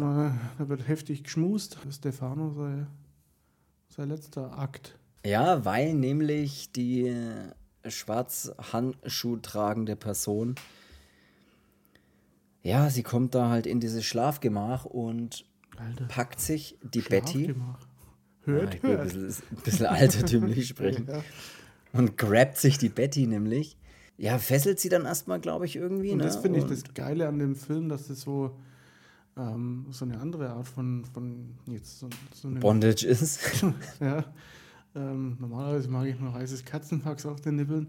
da 0.57 0.69
wird 0.69 0.87
heftig 0.87 1.23
geschmust. 1.23 1.77
Stefano 1.91 2.51
sei, 2.51 2.87
sei 3.89 4.05
letzter 4.05 4.57
Akt. 4.57 4.97
Ja, 5.25 5.65
weil 5.65 5.93
nämlich 5.93 6.71
die 6.71 7.13
schwarz 7.87 8.51
Handschuh 8.71 9.37
tragende 9.37 9.95
Person, 9.95 10.55
ja, 12.63 12.89
sie 12.89 13.03
kommt 13.03 13.35
da 13.35 13.49
halt 13.49 13.65
in 13.65 13.79
dieses 13.79 14.05
Schlafgemach 14.05 14.85
und 14.85 15.45
Alter. 15.77 16.05
packt 16.05 16.39
sich 16.39 16.77
die 16.93 17.01
Betty. 17.01 17.45
Schlafgemach. 17.45 17.79
Ah, 17.79 17.85
Hört, 18.45 18.75
ich 18.75 18.83
will 18.83 18.91
ein 18.91 18.97
hört. 18.97 19.13
bisschen, 19.13 19.43
ein 19.51 19.63
bisschen 19.63 19.85
altertümlich 19.85 20.67
sprechen. 20.69 21.07
Ja. 21.07 21.23
Und 21.93 22.17
grabt 22.17 22.57
sich 22.57 22.77
die 22.77 22.89
Betty 22.89 23.27
nämlich. 23.27 23.77
Ja, 24.17 24.37
fesselt 24.37 24.79
sie 24.79 24.89
dann 24.89 25.05
erstmal, 25.05 25.39
glaube 25.39 25.65
ich, 25.65 25.75
irgendwie. 25.75 26.11
Und 26.11 26.17
ne? 26.17 26.23
das 26.25 26.37
finde 26.37 26.59
ich 26.59 26.65
das 26.65 26.83
Geile 26.93 27.27
an 27.27 27.39
dem 27.39 27.55
Film, 27.55 27.87
dass 27.89 28.07
das 28.07 28.21
so, 28.21 28.57
ähm, 29.37 29.85
so 29.91 30.03
eine 30.05 30.19
andere 30.19 30.49
Art 30.49 30.67
von, 30.67 31.05
von 31.13 31.55
jetzt 31.67 31.99
so, 31.99 32.09
so 32.33 32.49
Bondage 32.49 33.03
ist. 33.07 33.39
Ja. 34.01 34.25
Ähm, 34.95 35.37
normalerweise 35.39 35.87
mag 35.89 36.07
ich 36.07 36.19
nur 36.19 36.33
heißes 36.33 36.65
Katzenwachs 36.65 37.25
auf 37.25 37.39
den 37.41 37.55
Nippeln. 37.57 37.87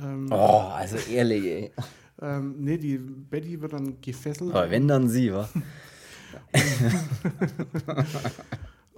Ähm, 0.00 0.28
Oh, 0.30 0.68
also 0.72 0.96
ehrlich, 1.10 1.44
ey. 1.44 1.72
Ähm, 2.20 2.56
nee, 2.60 2.78
die 2.78 2.98
Betty 2.98 3.60
wird 3.60 3.72
dann 3.72 4.00
gefesselt 4.00 4.50
Aber 4.50 4.70
wenn 4.70 4.88
dann 4.88 5.08
sie, 5.08 5.32
wa? 5.32 5.48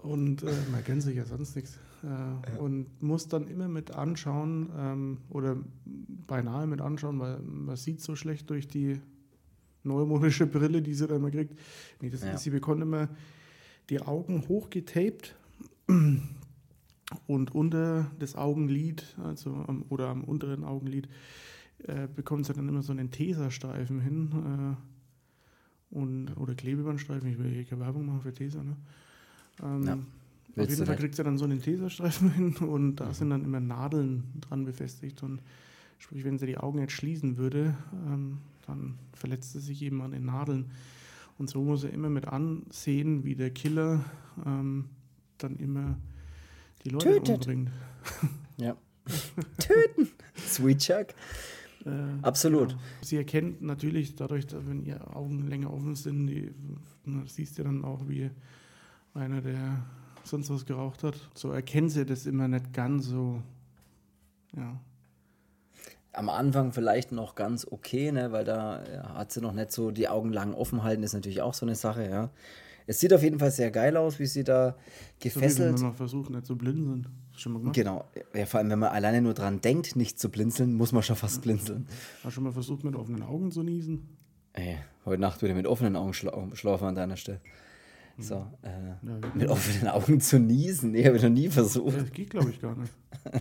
und 0.02 0.42
äh, 0.42 0.52
man 0.70 0.84
kennt 0.84 1.02
sich 1.02 1.16
ja 1.16 1.24
sonst 1.24 1.56
nichts. 1.56 1.78
Äh, 2.02 2.58
Und 2.58 3.02
muss 3.02 3.28
dann 3.28 3.48
immer 3.48 3.68
mit 3.68 3.90
anschauen 3.92 4.70
ähm, 4.78 5.18
oder 5.30 5.56
beinahe 6.26 6.66
mit 6.66 6.80
anschauen, 6.80 7.18
weil 7.18 7.38
man 7.40 7.76
sieht 7.76 8.00
so 8.00 8.16
schlecht 8.16 8.48
durch 8.50 8.68
die 8.68 9.00
neumodische 9.82 10.46
Brille, 10.46 10.82
die 10.82 10.94
sie 10.94 11.06
dann 11.06 11.18
immer 11.18 11.30
kriegt. 11.30 11.58
Nee, 12.00 12.10
das 12.10 12.22
Ja. 12.22 12.36
sie 12.36 12.50
bekommt 12.50 12.82
immer 12.82 13.08
die 13.88 14.00
Augen 14.00 14.46
hochgetaped 14.48 15.34
und 17.26 17.54
unter 17.54 18.10
das 18.18 18.34
Augenlid, 18.36 19.16
also 19.22 19.64
am, 19.66 19.84
oder 19.88 20.08
am 20.08 20.24
unteren 20.24 20.64
Augenlid, 20.64 21.08
äh, 21.84 22.08
bekommt 22.14 22.46
sie 22.46 22.52
dann 22.52 22.68
immer 22.68 22.82
so 22.82 22.92
einen 22.92 23.10
Teserstreifen 23.10 24.00
hin. 24.00 24.76
Äh, 25.92 25.94
und, 25.96 26.30
oder 26.36 26.54
Klebebandstreifen, 26.54 27.30
ich 27.30 27.38
will 27.38 27.50
hier 27.50 27.64
keine 27.64 27.82
Werbung 27.82 28.06
machen 28.06 28.20
für 28.22 28.32
Teser, 28.32 28.62
ne? 28.64 28.76
Ähm, 29.62 29.84
Ja, 29.84 30.62
auf 30.62 30.68
jeden 30.68 30.84
Fall 30.86 30.96
kriegt 30.96 31.14
sie 31.14 31.22
dann 31.22 31.38
so 31.38 31.44
einen 31.44 31.60
Teserstreifen 31.62 32.30
hin 32.34 32.56
und 32.56 32.96
da 32.96 33.14
sind 33.14 33.30
dann 33.30 33.44
immer 33.44 33.60
Nadeln 33.60 34.24
dran 34.40 34.64
befestigt. 34.64 35.22
Und 35.22 35.40
sprich, 35.98 36.24
wenn 36.24 36.38
sie 36.38 36.46
die 36.46 36.58
Augen 36.58 36.78
jetzt 36.80 36.92
schließen 36.92 37.36
würde, 37.36 37.76
ähm, 38.06 38.38
dann 38.66 38.94
verletzt 39.14 39.52
sie 39.52 39.60
sich 39.60 39.80
eben 39.82 40.02
an 40.02 40.10
den 40.10 40.24
Nadeln. 40.24 40.70
Und 41.38 41.50
so 41.50 41.62
muss 41.62 41.84
er 41.84 41.92
immer 41.92 42.08
mit 42.08 42.26
ansehen, 42.26 43.24
wie 43.24 43.34
der 43.34 43.50
Killer 43.50 44.04
ähm, 44.44 44.86
dann 45.38 45.56
immer 45.56 45.96
die 46.84 46.90
Leute 46.90 47.22
Tötet. 47.22 47.28
umbringt. 47.36 47.70
Ja. 48.58 48.74
Töten. 49.58 50.08
Sweet 50.34 50.78
Chuck. 50.78 51.06
Äh, 51.86 51.90
Absolut. 52.22 52.70
genau. 52.70 52.80
Sie 53.00 53.16
erkennt 53.16 53.62
natürlich 53.62 54.16
dadurch, 54.16 54.46
dass 54.46 54.66
wenn 54.66 54.84
ihre 54.84 55.14
Augen 55.14 55.46
länger 55.46 55.72
offen 55.72 55.94
sind, 55.94 56.26
die, 56.26 56.52
siehst 57.26 57.58
du 57.58 57.62
dann 57.62 57.84
auch, 57.84 58.08
wie 58.08 58.30
einer, 59.14 59.40
der 59.40 59.84
sonst 60.24 60.50
was 60.50 60.66
geraucht 60.66 61.04
hat. 61.04 61.14
So 61.34 61.52
erkennt 61.52 61.92
sie 61.92 62.04
das 62.04 62.26
immer 62.26 62.48
nicht 62.48 62.72
ganz 62.72 63.06
so. 63.06 63.40
Ja. 64.56 64.80
Am 66.12 66.28
Anfang 66.28 66.72
vielleicht 66.72 67.12
noch 67.12 67.34
ganz 67.34 67.66
okay, 67.70 68.10
ne, 68.10 68.32
weil 68.32 68.44
da 68.44 68.82
ja, 68.86 69.14
hat 69.14 69.32
sie 69.32 69.40
noch 69.40 69.52
nicht 69.52 69.70
so 69.70 69.90
die 69.90 70.08
Augen 70.08 70.32
lang 70.32 70.54
offen 70.54 70.82
halten, 70.82 71.02
ist 71.02 71.12
natürlich 71.12 71.42
auch 71.42 71.54
so 71.54 71.66
eine 71.66 71.74
Sache, 71.74 72.08
ja. 72.08 72.30
Es 72.86 73.00
sieht 73.00 73.12
auf 73.12 73.22
jeden 73.22 73.38
Fall 73.38 73.50
sehr 73.50 73.70
geil 73.70 73.96
aus, 73.96 74.18
wie 74.18 74.26
sie 74.26 74.44
da 74.44 74.70
So 74.72 74.76
gefesselt. 75.20 75.74
wenn 75.74 75.82
man 75.82 75.94
versucht, 75.94 76.30
nicht 76.30 76.46
zu 76.46 76.56
blinzeln. 76.56 77.06
Schon 77.36 77.52
mal 77.52 77.58
gemacht? 77.58 77.74
Genau. 77.74 78.04
Ja, 78.34 78.46
vor 78.46 78.58
allem, 78.58 78.70
wenn 78.70 78.78
man 78.78 78.90
alleine 78.90 79.20
nur 79.22 79.34
dran 79.34 79.60
denkt, 79.60 79.96
nicht 79.96 80.18
zu 80.18 80.30
blinzeln, 80.30 80.74
muss 80.74 80.92
man 80.92 81.02
schon 81.02 81.16
fast 81.16 81.42
blinzeln. 81.42 81.86
Hast 82.18 82.24
du 82.24 82.30
schon 82.30 82.44
mal 82.44 82.52
versucht, 82.52 82.84
mit 82.84 82.94
offenen 82.94 83.22
Augen 83.22 83.50
zu 83.50 83.62
niesen? 83.62 84.08
Ey, 84.52 84.78
heute 85.04 85.20
Nacht 85.20 85.42
wieder 85.42 85.54
mit 85.54 85.66
offenen 85.66 85.96
Augen 85.96 86.14
schla 86.14 86.32
schlafen 86.54 86.86
an 86.88 86.94
deiner 86.94 87.16
Stelle. 87.16 87.40
So, 88.18 88.46
äh, 88.62 88.68
Ja, 89.06 89.20
mit 89.34 89.48
offenen 89.50 89.88
Augen 89.88 90.20
zu 90.20 90.38
niesen. 90.38 90.92
Nee, 90.92 91.04
habe 91.04 91.16
ich 91.16 91.22
noch 91.22 91.28
nie 91.28 91.48
versucht, 91.50 91.96
das 92.00 92.10
geht, 92.12 92.30
glaube 92.30 92.50
ich, 92.50 92.60
gar 92.60 92.74
nicht. 92.76 92.92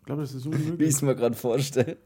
Ich 0.00 0.06
glaube, 0.06 0.22
das 0.22 0.34
ist 0.34 0.44
wie 0.46 0.48
ich 0.50 0.62
unmöglich. 0.62 0.88
es 0.88 1.00
mir 1.02 1.14
gerade 1.14 1.36
vorstelle. 1.36 1.96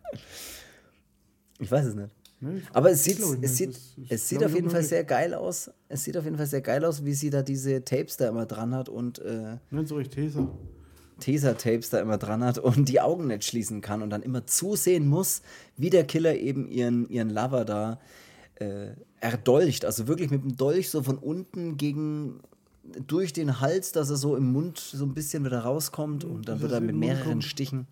Ich 1.58 1.70
weiß 1.70 1.86
es 1.86 1.94
nicht. 1.94 2.14
Ne, 2.40 2.60
Aber 2.72 2.90
es 2.90 3.04
sieht, 3.04 3.18
es 3.18 3.34
nicht. 3.38 3.54
sieht, 3.54 4.10
es 4.10 4.28
sieht 4.28 4.44
auf 4.44 4.54
jeden 4.54 4.68
Fall 4.68 4.82
sehr 4.82 5.04
geil 5.04 5.32
aus. 5.32 5.70
Es 5.88 6.04
sieht 6.04 6.16
auf 6.16 6.24
jeden 6.24 6.36
Fall 6.36 6.46
sehr 6.46 6.60
geil 6.60 6.84
aus, 6.84 7.04
wie 7.04 7.14
sie 7.14 7.30
da 7.30 7.42
diese 7.42 7.82
Tapes 7.84 8.18
da 8.18 8.28
immer 8.28 8.44
dran 8.44 8.74
hat 8.74 8.88
und 8.88 9.18
äh, 9.20 9.56
Nicht 9.70 9.88
so 9.88 9.96
richtig 9.96 10.32
Taser. 10.32 10.48
Taser-Tapes 11.18 11.88
da 11.90 12.00
immer 12.00 12.18
dran 12.18 12.44
hat 12.44 12.58
und 12.58 12.88
die 12.90 13.00
Augen 13.00 13.28
nicht 13.28 13.44
schließen 13.44 13.80
kann 13.80 14.02
und 14.02 14.10
dann 14.10 14.22
immer 14.22 14.46
zusehen 14.46 15.06
muss, 15.08 15.40
wie 15.78 15.88
der 15.88 16.04
Killer 16.04 16.36
eben 16.36 16.68
ihren, 16.68 17.08
ihren 17.08 17.30
Lover 17.30 17.64
da 17.64 18.00
äh, 18.56 18.88
erdolcht. 19.20 19.86
Also 19.86 20.08
wirklich 20.08 20.30
mit 20.30 20.42
dem 20.42 20.56
Dolch 20.56 20.90
so 20.90 21.02
von 21.02 21.16
unten 21.16 21.78
gegen 21.78 22.40
durch 23.06 23.32
den 23.32 23.60
Hals, 23.60 23.92
dass 23.92 24.10
er 24.10 24.16
so 24.16 24.36
im 24.36 24.52
Mund 24.52 24.78
so 24.78 25.04
ein 25.04 25.14
bisschen 25.14 25.44
wieder 25.44 25.60
rauskommt 25.60 26.24
und 26.24 26.48
dann 26.48 26.60
wird 26.60 26.70
es 26.72 26.76
er 26.76 26.80
mit 26.80 26.94
mehreren. 26.96 27.42
Stichen, 27.42 27.86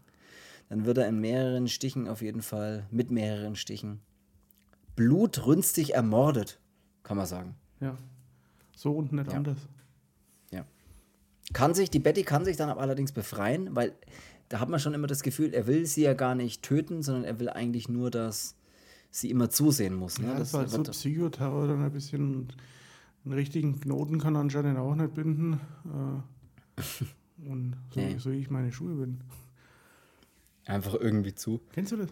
dann 0.68 0.84
wird 0.84 0.98
er 0.98 1.08
in 1.08 1.20
mehreren 1.20 1.66
Stichen 1.66 2.06
auf 2.08 2.22
jeden 2.22 2.42
Fall, 2.42 2.86
mit 2.90 3.10
mehreren 3.10 3.56
Stichen, 3.56 4.00
blutrünstig 4.96 5.94
ermordet, 5.94 6.60
kann 7.02 7.16
man 7.16 7.26
sagen. 7.26 7.54
Ja. 7.80 7.96
So 8.76 8.92
und 8.92 9.12
nicht 9.12 9.30
Ja. 9.30 9.36
anders. 9.36 9.58
Ja. 10.50 10.64
Kann 11.52 11.74
sich, 11.74 11.90
die 11.90 11.98
Betty 11.98 12.22
kann 12.22 12.44
sich 12.44 12.56
dann 12.56 12.68
aber 12.70 12.80
allerdings 12.80 13.12
befreien, 13.12 13.74
weil 13.74 13.92
da 14.48 14.60
hat 14.60 14.68
man 14.68 14.78
schon 14.80 14.94
immer 14.94 15.06
das 15.06 15.22
Gefühl, 15.22 15.54
er 15.54 15.66
will 15.66 15.86
sie 15.86 16.02
ja 16.02 16.14
gar 16.14 16.34
nicht 16.34 16.62
töten, 16.62 17.02
sondern 17.02 17.24
er 17.24 17.38
will 17.40 17.48
eigentlich 17.48 17.88
nur, 17.88 18.10
dass 18.10 18.56
sie 19.10 19.30
immer 19.30 19.48
zusehen 19.50 19.94
muss. 19.94 20.18
Ne? 20.18 20.28
Ja, 20.28 20.38
das 20.38 20.48
ist 20.48 20.54
halt 20.54 20.70
so 20.70 20.82
Psychoterror 20.82 21.68
dann 21.68 21.82
ein 21.82 21.92
bisschen. 21.92 22.34
Und 22.36 22.56
einen 23.24 23.34
richtigen 23.34 23.80
Knoten 23.80 24.18
kann 24.18 24.34
er 24.36 24.40
anscheinend 24.40 24.78
auch 24.78 24.94
nicht 24.94 25.14
binden. 25.14 25.60
Äh, 25.86 26.80
und 27.48 27.76
so, 27.92 28.00
Nee. 28.00 28.18
so 28.18 28.32
wie 28.32 28.38
ich 28.38 28.50
meine 28.50 28.72
Schuhe 28.72 28.94
bin. 28.94 29.20
einfach 30.66 30.94
irgendwie 30.94 31.34
zu. 31.34 31.60
Kennst 31.72 31.92
du 31.92 31.96
das? 31.96 32.08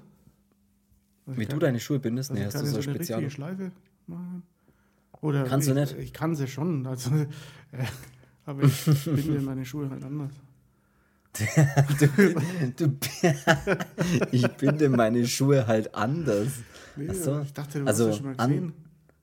Wie 1.26 1.46
du 1.46 1.58
deine 1.58 1.78
Schuhe 1.80 1.98
bindest? 1.98 2.30
dass 2.30 2.38
Nee, 2.38 2.44
hast 2.44 2.54
du 2.54 2.66
so 2.66 2.80
so 2.80 2.90
eine 2.90 2.98
richtige 2.98 3.30
Schleife 3.30 3.72
machen? 4.06 4.42
Oder 5.20 5.44
Kannst 5.44 5.68
du 5.68 5.72
ich, 5.72 5.78
nicht? 5.78 5.98
Ich 5.98 6.12
kann 6.12 6.34
sie 6.34 6.48
schon. 6.48 6.86
Also, 6.86 7.10
äh, 7.14 7.26
aber 8.44 8.64
ich 8.64 8.84
binde 9.04 9.40
meine 9.40 9.64
Schuhe 9.64 9.88
halt 9.88 10.02
anders. 10.02 10.32
Du, 12.76 12.92
ich 14.32 14.46
binde 14.56 14.88
meine 14.88 15.26
Schuhe 15.26 15.66
halt 15.66 15.94
anders. 15.94 16.48
Nee, 16.96 17.08
Ach 17.10 17.14
so. 17.14 17.32
aber 17.34 17.42
ich 17.42 17.52
dachte, 17.52 17.78
du 17.80 17.86
Also, 17.86 18.08
hast 18.08 18.16
schon 18.16 18.26
mal 18.26 18.36
gesehen. 18.36 18.72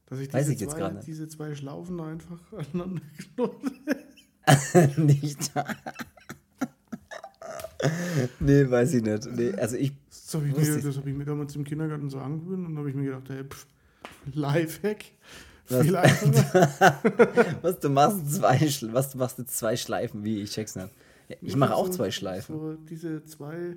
Dass 0.07 0.19
ich 0.19 0.29
diese, 0.29 0.53
ich 0.53 0.69
zwei, 0.69 0.89
diese 1.05 1.27
zwei 1.27 1.53
Schlaufen 1.53 1.97
da 1.99 2.07
einfach 2.07 2.39
aneinander 2.73 3.01
geknotet 3.17 4.97
nicht. 4.97 5.51
nee, 8.39 8.69
weiß 8.69 8.93
ich 8.95 9.03
nicht. 9.03 9.27
Nee, 9.35 9.53
also 9.53 9.75
ich. 9.75 9.93
Das 10.31 10.35
habe 10.35 10.47
ich, 10.47 10.55
mir- 10.55 10.81
das 10.81 10.97
hab 10.97 11.07
ich 11.07 11.15
mir 11.15 11.25
damals 11.25 11.55
im 11.55 11.63
Kindergarten 11.63 12.07
so 12.09 12.19
angewöhnt 12.19 12.67
und 12.67 12.77
habe 12.77 12.87
ich 12.89 12.95
mir 12.95 13.05
gedacht, 13.05 13.29
hey, 13.29 13.43
pff, 13.45 13.65
Lifehack. 14.33 15.05
Was? 15.69 15.81
Viel 15.85 15.95
einfacher. 15.95 16.99
Was 17.63 17.79
du 17.79 17.89
machst 17.89 18.33
zwei 18.35 18.59
was 18.93 19.11
du 19.11 19.17
machst 19.19 19.37
jetzt 19.39 19.57
zwei 19.57 19.75
Schleifen, 19.75 20.23
wie 20.23 20.41
ich 20.41 20.51
check's 20.51 20.75
nicht. 20.75 20.89
Ja, 21.29 21.35
ich 21.41 21.55
mache 21.55 21.75
auch 21.75 21.87
so, 21.87 21.93
zwei 21.93 22.11
Schleifen. 22.11 22.55
So 22.59 22.73
diese 22.75 23.23
zwei 23.25 23.75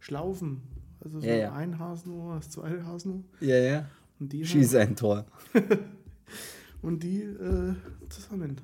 Schlaufen. 0.00 0.62
Also 1.00 1.20
so 1.20 1.26
Ja, 1.26 1.34
ja. 1.34 1.52
ein 1.52 1.78
Hasenohr, 1.78 2.36
das 2.36 2.50
zweite 2.50 2.84
Hasenohr. 2.86 3.20
Ja, 3.40 3.56
ja. 3.56 3.88
Und 4.20 4.32
die, 4.32 4.44
Schieß 4.44 4.74
ein 4.76 4.94
Tor. 4.96 5.24
und 6.82 7.02
die 7.02 7.22
äh, 7.22 7.74
zusammen 8.08 8.56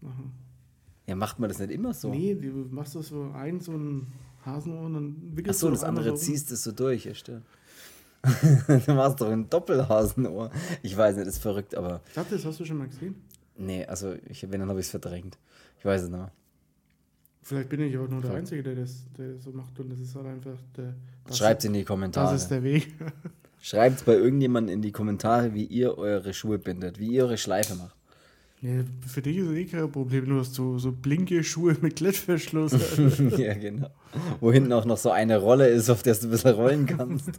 machen. 0.00 0.32
Ja, 1.06 1.16
macht 1.16 1.38
man 1.40 1.48
das 1.48 1.58
nicht 1.58 1.72
immer 1.72 1.92
so? 1.92 2.10
Nee, 2.10 2.34
du 2.34 2.66
machst 2.70 2.94
das 2.94 3.08
so 3.08 3.30
ein, 3.34 3.60
so 3.60 3.72
ein 3.72 4.06
Hasenohr 4.44 4.86
und 4.86 4.94
dann 4.94 5.16
Ach 5.32 5.36
wickelst 5.36 5.60
so, 5.60 5.70
das 5.70 5.84
andere 5.84 6.14
ziehst 6.14 6.50
du 6.50 6.56
so 6.56 6.72
durch, 6.72 7.04
ja, 7.04 7.14
stimmt. 7.14 7.44
du 8.86 8.94
machst 8.94 9.20
doch 9.20 9.28
ein 9.30 9.48
Doppelhasenohr. 9.50 10.50
Ich 10.82 10.96
weiß 10.96 11.16
nicht, 11.16 11.26
ist 11.26 11.38
verrückt, 11.42 11.74
aber 11.74 12.00
Ich 12.08 12.14
dachte, 12.14 12.36
das 12.36 12.44
hast 12.44 12.60
du 12.60 12.64
schon 12.64 12.78
mal 12.78 12.86
gesehen. 12.86 13.16
nee, 13.56 13.84
also 13.84 14.14
ich, 14.28 14.42
wenn, 14.50 14.60
dann 14.60 14.68
habe 14.68 14.78
ich 14.80 14.86
es 14.86 14.90
verdrängt. 14.90 15.38
Ich 15.78 15.84
weiß 15.84 16.02
es 16.02 16.08
noch. 16.08 16.30
Vielleicht 17.42 17.68
bin 17.68 17.80
ich 17.80 17.98
auch 17.98 18.08
nur 18.08 18.20
der. 18.22 18.34
Einzige, 18.34 18.62
der 18.62 18.76
das, 18.76 19.04
der 19.18 19.32
das 19.32 19.42
so 19.42 19.50
macht 19.50 19.78
und 19.80 19.90
das 19.90 19.98
ist 19.98 20.14
halt 20.14 20.26
einfach 20.26 20.58
der. 20.76 20.94
Das 21.26 21.38
Schreibt 21.38 21.64
in 21.64 21.72
die 21.72 21.84
Kommentare. 21.84 22.32
Das 22.32 22.42
ist 22.42 22.50
der 22.50 22.62
Weg. 22.62 22.94
Schreibt 23.60 24.04
bei 24.04 24.14
irgendjemandem 24.14 24.74
in 24.74 24.82
die 24.82 24.92
Kommentare, 24.92 25.52
wie 25.52 25.64
ihr 25.64 25.98
eure 25.98 26.34
Schuhe 26.34 26.58
bindet, 26.58 27.00
wie 27.00 27.08
ihr 27.08 27.24
eure 27.24 27.38
Schleife 27.38 27.74
macht. 27.74 27.96
Nee, 28.64 28.84
für 29.04 29.20
dich 29.20 29.38
ist 29.38 29.48
es 29.48 29.56
eh 29.56 29.64
kein 29.64 29.90
Problem, 29.90 30.24
du 30.24 30.38
hast 30.38 30.54
so, 30.54 30.78
so 30.78 30.92
blinke 30.92 31.42
Schuhe 31.42 31.76
mit 31.80 31.96
Klettverschluss. 31.96 32.72
ja, 33.36 33.54
genau. 33.54 33.90
Wo 34.38 34.52
hinten 34.52 34.72
auch 34.72 34.84
noch 34.84 34.98
so 34.98 35.10
eine 35.10 35.38
Rolle 35.38 35.66
ist, 35.66 35.90
auf 35.90 36.04
der 36.04 36.14
du 36.14 36.28
ein 36.28 36.30
bisschen 36.30 36.54
rollen 36.54 36.86
kannst. 36.86 37.32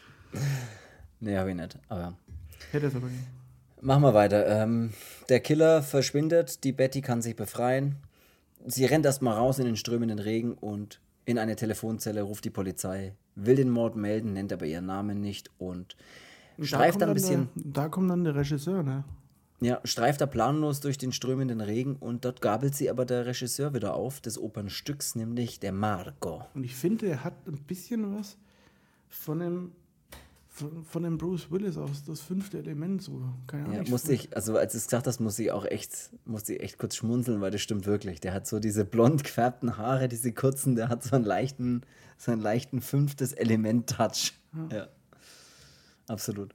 nee, 1.20 1.36
habe 1.36 1.50
ich 1.50 1.56
nicht. 1.56 1.78
Aber 1.88 2.18
Hätte 2.72 2.86
es 2.86 2.96
aber 2.96 3.06
nicht. 3.06 3.22
machen 3.80 4.02
wir 4.02 4.12
weiter. 4.12 4.44
Ähm, 4.48 4.92
der 5.28 5.38
Killer 5.38 5.84
verschwindet, 5.84 6.64
die 6.64 6.72
Betty 6.72 7.00
kann 7.00 7.22
sich 7.22 7.36
befreien. 7.36 7.94
Sie 8.66 8.86
rennt 8.86 9.06
erstmal 9.06 9.36
raus 9.36 9.60
in 9.60 9.66
den 9.66 9.76
strömenden 9.76 10.18
Regen 10.18 10.54
und 10.54 11.00
in 11.26 11.38
eine 11.38 11.54
Telefonzelle 11.54 12.22
ruft 12.22 12.44
die 12.44 12.50
Polizei, 12.50 13.14
will 13.36 13.54
den 13.54 13.70
Mord 13.70 13.94
melden, 13.94 14.32
nennt 14.32 14.52
aber 14.52 14.66
ihren 14.66 14.86
Namen 14.86 15.20
nicht 15.20 15.52
und 15.58 15.94
streift 16.60 16.94
kommt 16.94 17.02
dann 17.02 17.08
ein 17.10 17.14
bisschen. 17.14 17.48
Der, 17.54 17.72
da 17.84 17.88
kommt 17.88 18.10
dann 18.10 18.24
der 18.24 18.34
Regisseur, 18.34 18.82
ne? 18.82 19.04
Ja, 19.60 19.80
streift 19.84 20.20
er 20.20 20.26
planlos 20.26 20.80
durch 20.80 20.98
den 20.98 21.12
strömenden 21.12 21.60
Regen 21.60 21.96
und 21.96 22.24
dort 22.24 22.40
gabelt 22.40 22.74
sie 22.74 22.90
aber 22.90 23.04
der 23.04 23.24
Regisseur 23.26 23.72
wieder 23.72 23.94
auf 23.94 24.20
des 24.20 24.38
Opernstücks, 24.38 25.14
nämlich 25.14 25.60
der 25.60 25.72
Marco. 25.72 26.44
Und 26.54 26.64
ich 26.64 26.74
finde, 26.74 27.06
er 27.06 27.24
hat 27.24 27.46
ein 27.46 27.62
bisschen 27.62 28.16
was 28.16 28.36
von 29.08 29.38
dem, 29.38 29.72
von, 30.48 30.84
von 30.84 31.02
dem 31.04 31.18
Bruce 31.18 31.50
Willis 31.50 31.76
aus 31.76 32.04
das 32.04 32.20
fünfte 32.20 32.58
Element, 32.58 33.02
so. 33.02 33.22
Keine 33.46 33.64
Ahnung. 33.64 33.76
Ja, 33.76 33.82
ich 33.82 33.90
musste 33.90 34.12
ich, 34.12 34.36
also 34.36 34.56
als 34.56 34.72
du 34.72 34.78
es 34.78 34.84
gesagt 34.84 35.06
hast, 35.06 35.20
musste 35.20 35.44
ich 35.44 35.52
auch 35.52 35.64
echt, 35.64 36.10
musste 36.24 36.54
ich 36.54 36.60
echt 36.60 36.78
kurz 36.78 36.96
schmunzeln, 36.96 37.40
weil 37.40 37.50
das 37.50 37.60
stimmt 37.60 37.86
wirklich. 37.86 38.20
Der 38.20 38.34
hat 38.34 38.46
so 38.46 38.58
diese 38.58 38.84
blond 38.84 39.24
gefärbten 39.24 39.78
Haare, 39.78 40.08
diese 40.08 40.32
kurzen, 40.32 40.74
der 40.74 40.88
hat 40.88 41.04
so 41.04 41.16
einen 41.16 41.24
leichten, 41.24 41.82
so 42.18 42.32
einen 42.32 42.42
leichten 42.42 42.82
fünftes 42.82 43.32
Element-Touch. 43.32 44.34
Ja. 44.70 44.88
Absolut. 46.08 46.54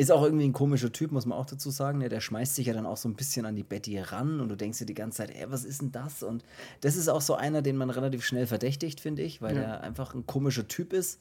Ist 0.00 0.10
auch 0.10 0.22
irgendwie 0.22 0.44
ein 0.44 0.52
komischer 0.52 0.90
Typ, 0.92 1.12
muss 1.12 1.26
man 1.26 1.36
auch 1.38 1.44
dazu 1.46 1.70
sagen. 1.70 1.98
Ne? 1.98 2.08
Der 2.08 2.20
schmeißt 2.20 2.54
sich 2.54 2.66
ja 2.66 2.72
dann 2.72 2.86
auch 2.86 2.96
so 2.96 3.08
ein 3.08 3.14
bisschen 3.14 3.44
an 3.44 3.54
die 3.54 3.62
Betty 3.62 3.98
ran 3.98 4.40
und 4.40 4.48
du 4.48 4.56
denkst 4.56 4.78
dir 4.78 4.86
die 4.86 4.94
ganze 4.94 5.18
Zeit, 5.18 5.30
ey, 5.30 5.44
was 5.50 5.64
ist 5.64 5.82
denn 5.82 5.92
das? 5.92 6.22
Und 6.22 6.42
das 6.80 6.96
ist 6.96 7.08
auch 7.08 7.20
so 7.20 7.34
einer, 7.34 7.60
den 7.60 7.76
man 7.76 7.90
relativ 7.90 8.24
schnell 8.24 8.46
verdächtigt, 8.46 9.00
finde 9.00 9.22
ich, 9.22 9.42
weil 9.42 9.54
Ja. 9.56 9.60
der 9.60 9.80
einfach 9.82 10.14
ein 10.14 10.24
komischer 10.26 10.66
Typ 10.66 10.92
ist. 10.92 11.20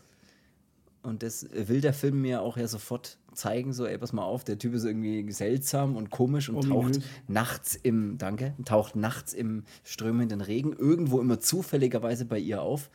Und 1.01 1.23
das 1.23 1.47
will 1.51 1.81
der 1.81 1.93
Film 1.93 2.21
mir 2.21 2.41
auch 2.41 2.57
ja 2.57 2.67
sofort 2.67 3.17
zeigen, 3.33 3.71
so, 3.73 3.85
ey, 3.85 3.97
pass 3.97 4.11
mal 4.13 4.23
auf, 4.23 4.43
der 4.43 4.57
Typ 4.59 4.73
ist 4.73 4.83
irgendwie 4.83 5.31
seltsam 5.31 5.95
und 5.95 6.09
komisch 6.09 6.49
und 6.49 6.57
Ominös. 6.57 6.97
taucht 6.99 7.05
nachts 7.27 7.75
im, 7.75 8.17
danke, 8.17 8.53
taucht 8.65 8.95
nachts 8.95 9.33
im 9.33 9.63
strömenden 9.83 10.41
Regen 10.41 10.73
irgendwo 10.73 11.21
immer 11.21 11.39
zufälligerweise 11.39 12.25
bei 12.25 12.37
ihr 12.39 12.61
auf. 12.61 12.89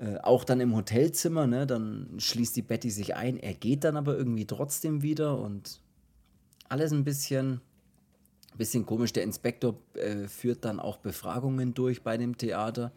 Äh, 0.00 0.16
auch 0.22 0.44
dann 0.44 0.60
im 0.60 0.74
Hotelzimmer, 0.74 1.46
ne, 1.46 1.66
dann 1.66 2.08
schließt 2.18 2.56
die 2.56 2.62
Betty 2.62 2.90
sich 2.90 3.14
ein, 3.16 3.36
er 3.36 3.52
geht 3.52 3.84
dann 3.84 3.98
aber 3.98 4.16
irgendwie 4.16 4.46
trotzdem 4.46 5.02
wieder 5.02 5.38
und 5.38 5.80
alles 6.70 6.92
ein 6.92 7.04
bisschen, 7.04 7.60
bisschen 8.56 8.86
komisch. 8.86 9.12
Der 9.12 9.24
Inspektor 9.24 9.76
äh, 9.94 10.26
führt 10.26 10.64
dann 10.64 10.80
auch 10.80 10.96
Befragungen 10.98 11.74
durch 11.74 12.02
bei 12.02 12.16
dem 12.16 12.38
Theater. 12.38 12.92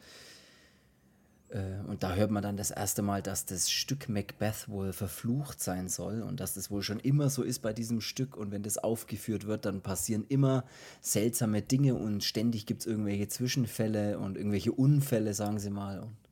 Äh, 1.49 1.79
Und 1.87 2.03
da 2.03 2.15
hört 2.15 2.31
man 2.31 2.41
dann 2.41 2.55
das 2.55 2.71
erste 2.71 3.01
Mal, 3.01 3.21
dass 3.21 3.45
das 3.45 3.69
Stück 3.69 4.07
Macbeth 4.07 4.69
wohl 4.69 4.93
verflucht 4.93 5.59
sein 5.61 5.89
soll 5.89 6.21
und 6.21 6.39
dass 6.39 6.53
das 6.53 6.71
wohl 6.71 6.83
schon 6.83 7.01
immer 7.01 7.29
so 7.29 7.43
ist 7.43 7.59
bei 7.59 7.73
diesem 7.73 7.99
Stück. 7.99 8.37
Und 8.37 8.51
wenn 8.51 8.63
das 8.63 8.77
aufgeführt 8.77 9.45
wird, 9.45 9.65
dann 9.65 9.81
passieren 9.81 10.25
immer 10.29 10.63
seltsame 11.01 11.61
Dinge 11.61 11.95
und 11.95 12.23
ständig 12.23 12.65
gibt 12.65 12.81
es 12.81 12.87
irgendwelche 12.87 13.27
Zwischenfälle 13.27 14.19
und 14.19 14.37
irgendwelche 14.37 14.71
Unfälle, 14.71 15.33
sagen 15.33 15.59
sie 15.59 15.69
mal. 15.69 15.99
Und 15.99 16.22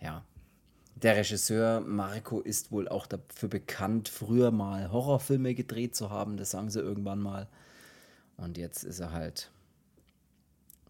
ja, 0.00 0.24
der 1.02 1.16
Regisseur 1.16 1.80
Marco 1.80 2.40
ist 2.40 2.72
wohl 2.72 2.88
auch 2.88 3.06
dafür 3.06 3.48
bekannt, 3.48 4.08
früher 4.08 4.50
mal 4.50 4.92
Horrorfilme 4.92 5.54
gedreht 5.54 5.94
zu 5.96 6.10
haben. 6.10 6.36
Das 6.36 6.50
sagen 6.50 6.68
sie 6.70 6.80
irgendwann 6.80 7.20
mal. 7.20 7.48
Und 8.36 8.58
jetzt 8.58 8.84
ist 8.84 9.00
er 9.00 9.12
halt, 9.12 9.50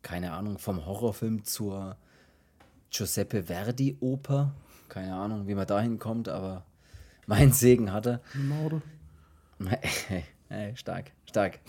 keine 0.03 0.33
Ahnung, 0.33 0.59
vom 0.59 0.85
Horrorfilm 0.85 1.44
zur 1.44 1.96
Giuseppe 2.90 3.44
Verdi 3.44 3.96
Oper. 4.01 4.53
Keine 4.88 5.14
Ahnung, 5.14 5.46
wie 5.46 5.55
man 5.55 5.66
dahin 5.66 5.99
kommt, 6.01 6.29
aber 6.29 6.64
mein 7.27 7.53
Segen 7.53 7.92
hat 7.92 8.07
er. 8.07 8.20
Morde. 8.35 8.83
Hey, 10.53 10.75
stark, 10.75 11.12
stark. 11.27 11.61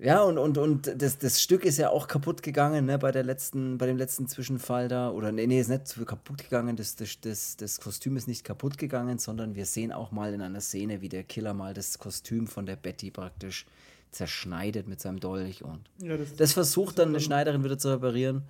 Ja, 0.00 0.22
und, 0.22 0.38
und, 0.38 0.58
und 0.58 1.02
das, 1.02 1.18
das 1.18 1.42
Stück 1.42 1.64
ist 1.64 1.76
ja 1.76 1.90
auch 1.90 2.06
kaputt 2.06 2.44
gegangen, 2.44 2.86
ne, 2.86 2.98
bei 2.98 3.10
der 3.10 3.24
letzten, 3.24 3.78
bei 3.78 3.86
dem 3.86 3.96
letzten 3.96 4.28
Zwischenfall 4.28 4.86
da. 4.86 5.10
Oder 5.10 5.32
nee, 5.32 5.48
nee, 5.48 5.60
ist 5.60 5.68
nicht 5.68 6.06
kaputt 6.06 6.38
gegangen, 6.38 6.76
das, 6.76 6.94
das, 6.94 7.20
das, 7.20 7.56
das 7.56 7.80
Kostüm 7.80 8.16
ist 8.16 8.28
nicht 8.28 8.44
kaputt 8.44 8.78
gegangen, 8.78 9.18
sondern 9.18 9.56
wir 9.56 9.66
sehen 9.66 9.90
auch 9.90 10.12
mal 10.12 10.32
in 10.32 10.40
einer 10.40 10.60
Szene, 10.60 11.00
wie 11.00 11.08
der 11.08 11.24
Killer 11.24 11.52
mal 11.52 11.74
das 11.74 11.98
Kostüm 11.98 12.46
von 12.46 12.64
der 12.64 12.76
Betty 12.76 13.10
praktisch 13.10 13.66
zerschneidet 14.12 14.86
mit 14.86 15.00
seinem 15.00 15.18
Dolch. 15.18 15.64
Und 15.64 15.80
ja, 16.00 16.16
das, 16.16 16.32
das, 16.36 16.52
versucht 16.52 17.00
dann 17.00 17.08
eine 17.08 17.20
Schneiderin 17.20 17.64
wieder 17.64 17.76
zu 17.76 17.88
reparieren. 17.88 18.42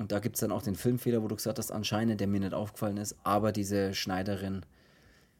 Und 0.00 0.10
da 0.10 0.18
gibt 0.18 0.36
es 0.36 0.40
dann 0.40 0.50
auch 0.50 0.62
den 0.62 0.74
Filmfehler, 0.74 1.22
wo 1.22 1.28
du 1.28 1.36
gesagt 1.36 1.58
hast, 1.58 1.70
anscheinend, 1.70 2.20
der 2.20 2.26
mir 2.26 2.40
nicht 2.40 2.54
aufgefallen 2.54 2.96
ist. 2.96 3.14
Aber 3.22 3.52
diese 3.52 3.94
Schneiderin 3.94 4.66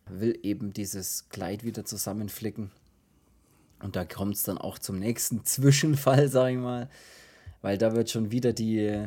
will 0.07 0.39
eben 0.45 0.73
dieses 0.73 1.29
Kleid 1.29 1.65
wieder 1.65 1.85
zusammenflicken 1.85 2.71
und 3.83 3.97
da 3.97 4.05
kommt 4.05 4.35
es 4.35 4.43
dann 4.43 4.59
auch 4.59 4.79
zum 4.79 4.99
nächsten 4.99 5.45
Zwischenfall, 5.45 6.29
sag 6.29 6.53
ich 6.53 6.59
mal. 6.59 6.89
Weil 7.63 7.77
da 7.77 7.95
wird 7.95 8.11
schon 8.11 8.31
wieder 8.31 8.53
die, 8.53 9.07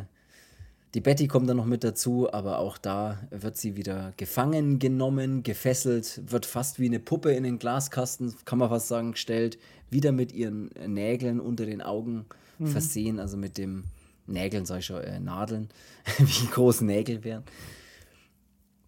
die 0.94 1.02
Betty 1.02 1.28
kommt 1.28 1.50
dann 1.50 1.58
noch 1.58 1.66
mit 1.66 1.84
dazu, 1.84 2.32
aber 2.32 2.60
auch 2.60 2.78
da 2.78 3.20
wird 3.32 3.58
sie 3.58 3.76
wieder 3.76 4.14
gefangen 4.18 4.78
genommen, 4.78 5.42
gefesselt, 5.42 6.22
wird 6.28 6.46
fast 6.46 6.80
wie 6.80 6.86
eine 6.86 7.00
Puppe 7.00 7.32
in 7.32 7.44
den 7.44 7.58
Glaskasten, 7.58 8.36
kann 8.46 8.60
man 8.60 8.70
fast 8.70 8.90
sagen, 8.90 9.14
gestellt, 9.14 9.58
wieder 9.90 10.12
mit 10.12 10.34
ihren 10.34 10.70
Nägeln 10.86 11.40
unter 11.40 11.66
den 11.66 11.82
Augen 11.82 12.26
mhm. 12.60 12.68
versehen, 12.68 13.20
also 13.20 13.38
mit 13.38 13.58
dem 13.58 13.86
Nägeln, 14.28 14.66
sag 14.66 14.80
ich 14.80 14.86
schon, 14.86 15.02
äh, 15.02 15.20
Nadeln, 15.20 15.70
wie 16.20 16.48
große 16.48 16.86
Nägel 16.86 17.24
wären. 17.24 17.44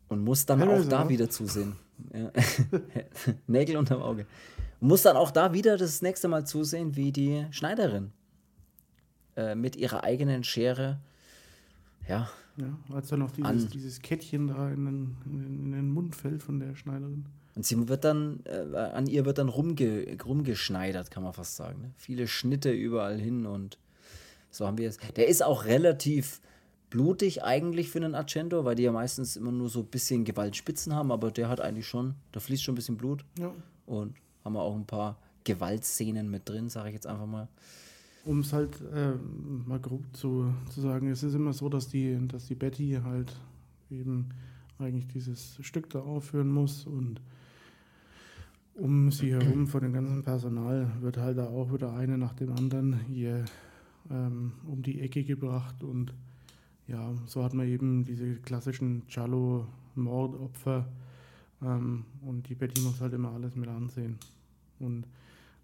Und 0.07 0.23
muss 0.23 0.45
dann 0.45 0.59
ja, 0.59 0.69
auch 0.69 0.85
da 0.87 1.09
wieder 1.09 1.29
zusehen. 1.29 1.75
Ja. 2.13 2.31
Nägel 3.47 3.77
unterm 3.77 4.01
Auge. 4.01 4.27
Muss 4.79 5.03
dann 5.03 5.17
auch 5.17 5.31
da 5.31 5.53
wieder 5.53 5.77
das 5.77 6.01
nächste 6.01 6.27
Mal 6.27 6.45
zusehen, 6.45 6.95
wie 6.95 7.11
die 7.11 7.45
Schneiderin 7.51 8.11
äh, 9.35 9.55
mit 9.55 9.75
ihrer 9.75 10.03
eigenen 10.03 10.43
Schere, 10.43 10.99
ja. 12.07 12.29
Ja, 12.57 12.77
als 12.93 13.09
dann 13.09 13.19
noch 13.19 13.31
dieses, 13.31 13.67
dieses 13.67 14.01
Kettchen 14.01 14.47
da 14.47 14.69
in 14.69 14.85
den, 14.85 15.17
in 15.25 15.71
den 15.73 15.89
Mund 15.89 16.15
fällt 16.15 16.41
von 16.41 16.59
der 16.59 16.75
Schneiderin. 16.75 17.25
Und 17.55 17.65
sie 17.65 17.87
wird 17.89 18.05
dann, 18.05 18.41
äh, 18.45 18.77
an 18.77 19.07
ihr 19.07 19.25
wird 19.25 19.37
dann 19.37 19.49
rumge, 19.49 20.17
rumgeschneidert, 20.25 21.11
kann 21.11 21.23
man 21.23 21.33
fast 21.33 21.55
sagen. 21.55 21.81
Ne? 21.81 21.91
Viele 21.97 22.27
Schnitte 22.27 22.71
überall 22.71 23.19
hin 23.19 23.45
und 23.45 23.77
so 24.51 24.65
haben 24.65 24.77
wir 24.77 24.87
es. 24.87 24.97
Der 25.17 25.27
ist 25.27 25.43
auch 25.43 25.65
relativ 25.65 26.41
blutig 26.89 27.43
eigentlich 27.43 27.89
für 27.89 27.99
einen 27.99 28.15
Argento, 28.15 28.63
weil 28.63 28.75
die 28.75 28.83
ja 28.83 28.91
meistens 28.93 29.35
immer 29.35 29.51
nur 29.51 29.69
so 29.69 29.81
ein 29.81 29.87
bisschen 29.87 30.23
Gewaltspitzen 30.23 30.95
haben, 30.95 31.11
aber 31.11 31.31
der 31.31 31.49
hat 31.49 31.59
eigentlich 31.59 31.87
schon, 31.87 32.15
da 32.31 32.39
fließt 32.39 32.63
schon 32.63 32.73
ein 32.73 32.77
bisschen 32.77 32.95
Blut. 32.95 33.25
Ja. 33.37 33.53
Und 33.85 34.15
haben 34.45 34.53
wir 34.53 34.61
auch 34.61 34.75
ein 34.75 34.85
paar 34.85 35.17
Gewaltszenen 35.43 36.29
mit 36.29 36.47
drin, 36.47 36.69
sage 36.69 36.89
ich 36.89 36.93
jetzt 36.93 37.07
einfach 37.07 37.25
mal. 37.25 37.47
Um 38.23 38.39
es 38.39 38.53
halt 38.53 38.79
äh, 38.93 39.13
mal 39.67 39.79
grob 39.79 40.03
zu, 40.13 40.53
zu 40.69 40.81
sagen, 40.81 41.09
es 41.09 41.23
ist 41.23 41.33
immer 41.33 41.53
so, 41.53 41.67
dass 41.67 41.87
die, 41.87 42.17
dass 42.27 42.45
die 42.47 42.55
Betty 42.55 42.99
halt 43.03 43.35
eben 43.91 44.29
eigentlich 44.79 45.07
dieses 45.07 45.57
Stück 45.61 45.89
da 45.89 45.99
aufführen 45.99 46.49
muss 46.49 46.85
und 46.85 47.21
um 48.75 49.11
sie 49.11 49.31
herum 49.31 49.67
von 49.67 49.81
dem 49.81 49.93
ganzen 49.93 50.23
Personal 50.23 50.91
wird 50.99 51.17
halt 51.17 51.37
da 51.37 51.47
auch 51.47 51.71
wieder 51.71 51.93
eine 51.93 52.17
nach 52.17 52.33
dem 52.33 52.51
anderen 52.51 52.99
hier 53.07 53.45
ähm, 54.11 54.53
um 54.67 54.81
die 54.81 54.99
Ecke 54.99 55.23
gebracht 55.23 55.83
und 55.83 56.13
ja, 56.87 57.13
so 57.25 57.43
hat 57.43 57.53
man 57.53 57.67
eben 57.67 58.03
diese 58.03 58.35
klassischen 58.35 59.07
Cello-Mordopfer 59.07 60.85
ähm, 61.61 62.05
und 62.21 62.47
die 62.49 62.55
Betty 62.55 62.81
muss 62.81 63.01
halt 63.01 63.13
immer 63.13 63.31
alles 63.31 63.55
mit 63.55 63.69
ansehen. 63.69 64.19
Und 64.79 65.05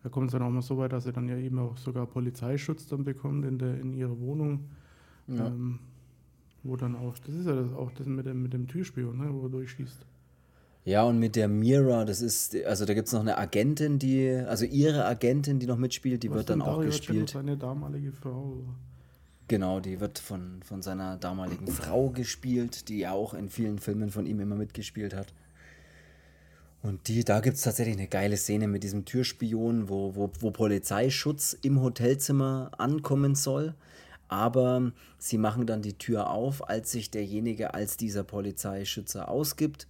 da 0.04 0.10
kommt 0.10 0.28
es 0.28 0.32
dann 0.34 0.41
auch 0.41 0.50
mal 0.50 0.62
so 0.62 0.78
weit, 0.78 0.93
dass 0.93 1.04
sie 1.04 1.13
dann 1.13 1.28
ja 1.28 1.38
eben 1.38 1.60
auch 1.60 1.78
sogar 1.78 2.06
Polizeischutz 2.08 2.88
dann 2.88 3.04
bekommt 3.04 3.45
in, 3.45 3.60
der, 3.60 3.80
in 3.80 3.93
ihrer 3.93 4.19
Wohnung. 4.19 4.65
Ja. 5.28 5.47
Ähm, 5.47 5.80
wo 6.63 6.76
dann 6.76 6.95
auch, 6.95 7.17
das 7.19 7.34
ist 7.36 7.47
ja 7.47 7.56
das, 7.56 7.74
auch 7.74 7.91
das 7.91 8.08
mit 8.08 8.26
dem, 8.26 8.43
mit 8.43 8.54
dem 8.54 8.67
Türspion, 8.67 9.17
ne, 9.17 9.34
wo 9.34 9.43
er 9.43 9.50
durchschießt. 9.50 10.06
Ja, 10.84 11.04
und 11.04 11.19
mit 11.19 11.36
der 11.36 11.47
Mira, 11.47 12.06
das 12.06 12.21
ist, 12.21 12.56
also 12.65 12.86
da 12.86 12.93
gibt 12.93 13.08
es 13.08 13.13
noch 13.13 13.21
eine 13.21 13.38
Agentin, 13.38 14.00
die, 14.00 14.30
also 14.32 14.65
ihre 14.65 15.06
Agentin, 15.06 15.60
die 15.60 15.67
noch 15.67 15.78
mitspielt, 15.78 16.24
die 16.24 16.30
Was 16.30 16.38
wird 16.38 16.50
dann 16.50 16.62
auch 16.62 16.82
gespielt. 16.82 17.30
Seine 17.30 17.56
damalige 17.56 18.12
Frau. 18.12 18.63
Genau, 19.47 19.80
die 19.80 20.00
wird 20.00 20.17
von, 20.17 20.63
von 20.63 20.82
seiner 20.82 21.17
damaligen 21.17 21.67
Frau 21.67 22.10
gespielt, 22.10 22.89
die 22.89 23.00
ja 23.00 23.12
auch 23.12 23.34
in 23.34 23.50
vielen 23.50 23.78
Filmen 23.78 24.10
von 24.10 24.26
ihm 24.26 24.39
immer 24.39 24.56
mitgespielt 24.56 25.13
hat. 25.13 25.34
Und 26.81 27.07
die, 27.07 27.23
da 27.23 27.41
gibt 27.41 27.57
es 27.57 27.63
tatsächlich 27.63 27.95
eine 27.95 28.07
geile 28.07 28.37
Szene 28.37 28.67
mit 28.67 28.83
diesem 28.83 29.05
Türspion, 29.05 29.87
wo, 29.87 30.15
wo, 30.15 30.31
wo 30.39 30.51
Polizeischutz 30.51 31.55
im 31.61 31.81
Hotelzimmer 31.81 32.71
ankommen 32.77 33.35
soll. 33.35 33.75
Aber 34.27 34.91
sie 35.19 35.37
machen 35.37 35.67
dann 35.67 35.81
die 35.81 35.97
Tür 35.97 36.31
auf, 36.31 36.67
als 36.67 36.91
sich 36.91 37.11
derjenige 37.11 37.73
als 37.73 37.97
dieser 37.97 38.23
Polizeischützer 38.23 39.27
ausgibt, 39.27 39.87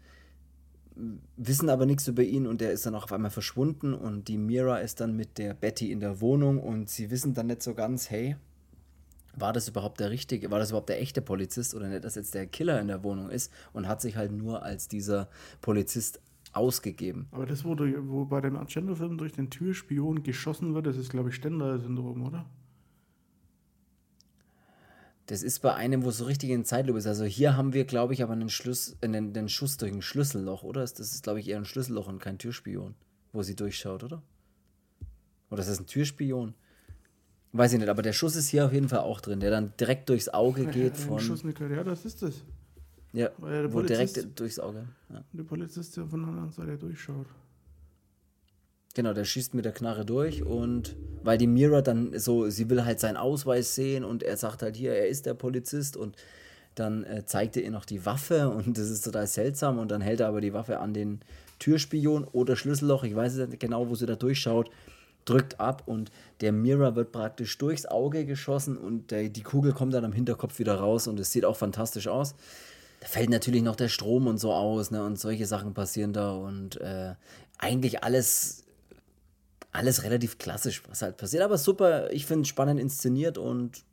wissen 1.38 1.70
aber 1.70 1.86
nichts 1.86 2.08
über 2.08 2.24
ihn 2.24 2.48
und 2.48 2.62
der 2.62 2.72
ist 2.72 2.86
dann 2.86 2.96
auch 2.96 3.04
auf 3.04 3.14
einmal 3.14 3.32
verschwunden 3.32 3.94
und 3.94 4.28
die 4.28 4.38
Mira 4.38 4.80
ist 4.80 5.00
dann 5.00 5.16
mit 5.16 5.38
der 5.38 5.54
Betty 5.54 5.92
in 5.92 6.00
der 6.00 6.22
Wohnung 6.22 6.60
und 6.60 6.90
sie 6.90 7.10
wissen 7.12 7.34
dann 7.34 7.48
nicht 7.48 7.64
so 7.64 7.74
ganz, 7.74 8.10
hey, 8.10 8.36
war 9.36 9.54
das 9.54 9.70
überhaupt 9.70 10.00
der 10.00 10.10
richtige, 10.10 10.52
war 10.52 10.60
das 10.60 10.72
überhaupt 10.72 10.90
der 10.90 11.02
echte 11.02 11.22
Polizist 11.22 11.74
oder 11.74 11.88
nicht, 11.88 12.04
dass 12.04 12.16
jetzt 12.16 12.34
der 12.34 12.48
Killer 12.48 12.82
in 12.82 12.88
der 12.88 13.04
Wohnung 13.04 13.30
ist 13.30 13.52
und 13.74 13.88
hat 13.88 14.02
sich 14.02 14.18
halt 14.18 14.32
nur 14.32 14.64
als 14.64 14.88
dieser 14.88 15.30
Polizist 15.62 16.20
ausgegeben. 16.54 17.28
Aber 17.32 17.46
das, 17.46 17.64
wo, 17.64 17.76
du, 17.76 18.10
wo 18.10 18.26
bei 18.26 18.42
dem 18.42 18.56
Argento-Film 18.56 19.18
durch 19.18 19.34
den 19.34 19.50
Türspion 19.50 20.24
geschossen 20.24 20.74
wird, 20.74 20.86
das 20.86 20.98
ist, 20.98 21.10
glaube 21.10 21.30
ich, 21.30 21.36
Stendal-Syndrom, 21.36 22.24
oder? 22.24 22.46
Das 25.28 25.44
ist 25.44 25.60
bei 25.60 25.74
einem, 25.74 26.04
wo 26.04 26.10
es 26.10 26.18
so 26.18 26.26
richtig 26.26 26.50
in 26.50 26.66
Zeitlupe 26.66 27.00
ist. 27.00 27.08
Also 27.08 27.24
hier 27.24 27.56
haben 27.56 27.74
wir, 27.74 27.86
glaube 27.86 28.14
ich, 28.14 28.22
aber 28.22 28.34
einen, 28.34 28.50
Schluss, 28.50 28.98
einen, 29.02 29.32
den 29.32 29.48
Schuss 29.48 29.78
durch 29.78 29.94
ein 29.94 30.02
Schlüsselloch, 30.02 30.64
oder? 30.64 30.82
Das 30.82 31.00
ist, 31.00 31.24
glaube 31.24 31.40
ich, 31.40 31.48
eher 31.48 31.58
ein 31.58 31.66
Schlüsselloch 31.66 32.08
und 32.08 32.20
kein 32.20 32.38
Türspion, 32.38 32.96
wo 33.32 33.42
sie 33.42 33.56
durchschaut, 33.56 34.04
oder? 34.04 34.22
Oder 35.50 35.62
ist 35.62 35.70
das 35.70 35.80
ein 35.80 35.86
Türspion? 35.86 36.54
Weiß 37.54 37.74
ich 37.74 37.80
nicht, 37.80 37.90
aber 37.90 38.02
der 38.02 38.14
Schuss 38.14 38.36
ist 38.36 38.50
hier 38.50 38.66
auf 38.66 38.74
jeden 38.74 38.90
Fall 38.90 39.00
auch 39.00 39.22
drin, 39.22 39.40
der 39.40 39.52
dann 39.52 39.74
direkt 39.80 40.10
durchs 40.10 40.30
Auge 40.30 40.66
geht. 40.66 40.98
Von, 40.98 41.20
Schuss, 41.20 41.44
ja, 41.44 41.84
das 41.84 42.06
ist 42.06 42.22
das. 42.22 42.44
Ja, 43.14 43.30
wo 43.38 43.82
direkt 43.82 44.40
durchs 44.40 44.60
Auge. 44.60 44.88
Ja. 45.10 45.24
Der 45.34 45.44
Polizist, 45.44 45.98
der 45.98 46.06
von 46.06 46.22
der 46.22 46.30
anderen 46.30 46.52
Seite 46.52 46.78
durchschaut. 46.78 47.28
Genau, 48.94 49.14
der 49.14 49.26
schießt 49.26 49.54
mit 49.54 49.66
der 49.66 49.72
Knarre 49.72 50.06
durch 50.06 50.44
und 50.44 50.96
weil 51.24 51.38
die 51.38 51.48
Mira 51.48 51.82
dann 51.82 52.18
so, 52.20 52.50
sie 52.50 52.70
will 52.70 52.84
halt 52.84 53.00
seinen 53.00 53.18
Ausweis 53.18 53.76
sehen 53.76 54.04
und 54.04 54.22
er 54.22 54.36
sagt 54.36 54.62
halt 54.62 54.76
hier, 54.76 54.94
er 54.94 55.08
ist 55.08 55.26
der 55.26 55.34
Polizist 55.34 55.96
und 55.96 56.18
dann 56.76 57.04
äh, 57.04 57.26
zeigt 57.26 57.56
er 57.56 57.64
ihr 57.64 57.72
noch 57.72 57.86
die 57.86 58.06
Waffe 58.06 58.50
und 58.50 58.78
das 58.78 58.90
ist 58.90 59.04
total 59.04 59.28
seltsam 59.28 59.80
und 59.80 59.92
dann 59.92 60.02
hält 60.02 60.20
er 60.20 60.28
aber 60.28 60.42
die 60.42 60.54
Waffe 60.54 60.80
an 60.80 60.94
den 60.94 61.20
Türspion 61.60 62.26
oder 62.26 62.56
Schlüsselloch, 62.56 63.04
ich 63.04 63.16
weiß 63.16 63.36
nicht 63.36 63.60
genau, 63.60 63.88
wo 63.90 63.96
sie 63.96 64.06
da 64.06 64.16
durchschaut, 64.16 64.70
drückt 65.24 65.60
ab 65.60 65.84
und 65.86 66.12
der 66.42 66.52
Mira 66.52 66.96
wird 66.96 67.12
praktisch 67.14 67.58
durchs 67.58 67.86
Auge 67.86 68.26
geschossen 68.26 68.78
und 68.78 69.12
der, 69.12 69.30
die 69.30 69.44
Kugel 69.44 69.72
kommt 69.72 69.94
dann 69.94 70.04
am 70.04 70.14
Hinterkopf 70.14 70.60
wieder 70.60 70.76
raus 70.76 71.08
und 71.08 71.20
es 71.20 71.32
sieht 71.32 71.46
auch 71.46 71.56
fantastisch 71.56 72.08
aus 72.08 72.36
da 73.02 73.08
fällt 73.08 73.32
natürlich 73.32 73.64
noch 73.64 73.76
der 73.76 73.90
Strom 73.90 74.28
und 74.28 74.38
so 74.38 74.54
aus, 74.54 74.92
ne? 74.92 75.04
Und 75.04 75.20
solche 75.20 75.48
Sachen 75.48 75.74
passieren 75.74 76.14
da 76.14 76.34
und 76.34 76.80
äh, 76.80 77.16
eigentlich 77.58 78.04
alles, 78.04 78.64
alles 79.72 80.04
relativ 80.04 80.38
klassisch, 80.38 80.84
was 80.88 81.02
halt 81.02 81.18
passiert. 81.18 81.42
Aber 81.42 81.58
super, 81.58 82.12
ich 82.14 82.28
finde 82.28 82.48
spannend 82.48 82.80
inszeniert 82.80 83.40
und 83.40 83.84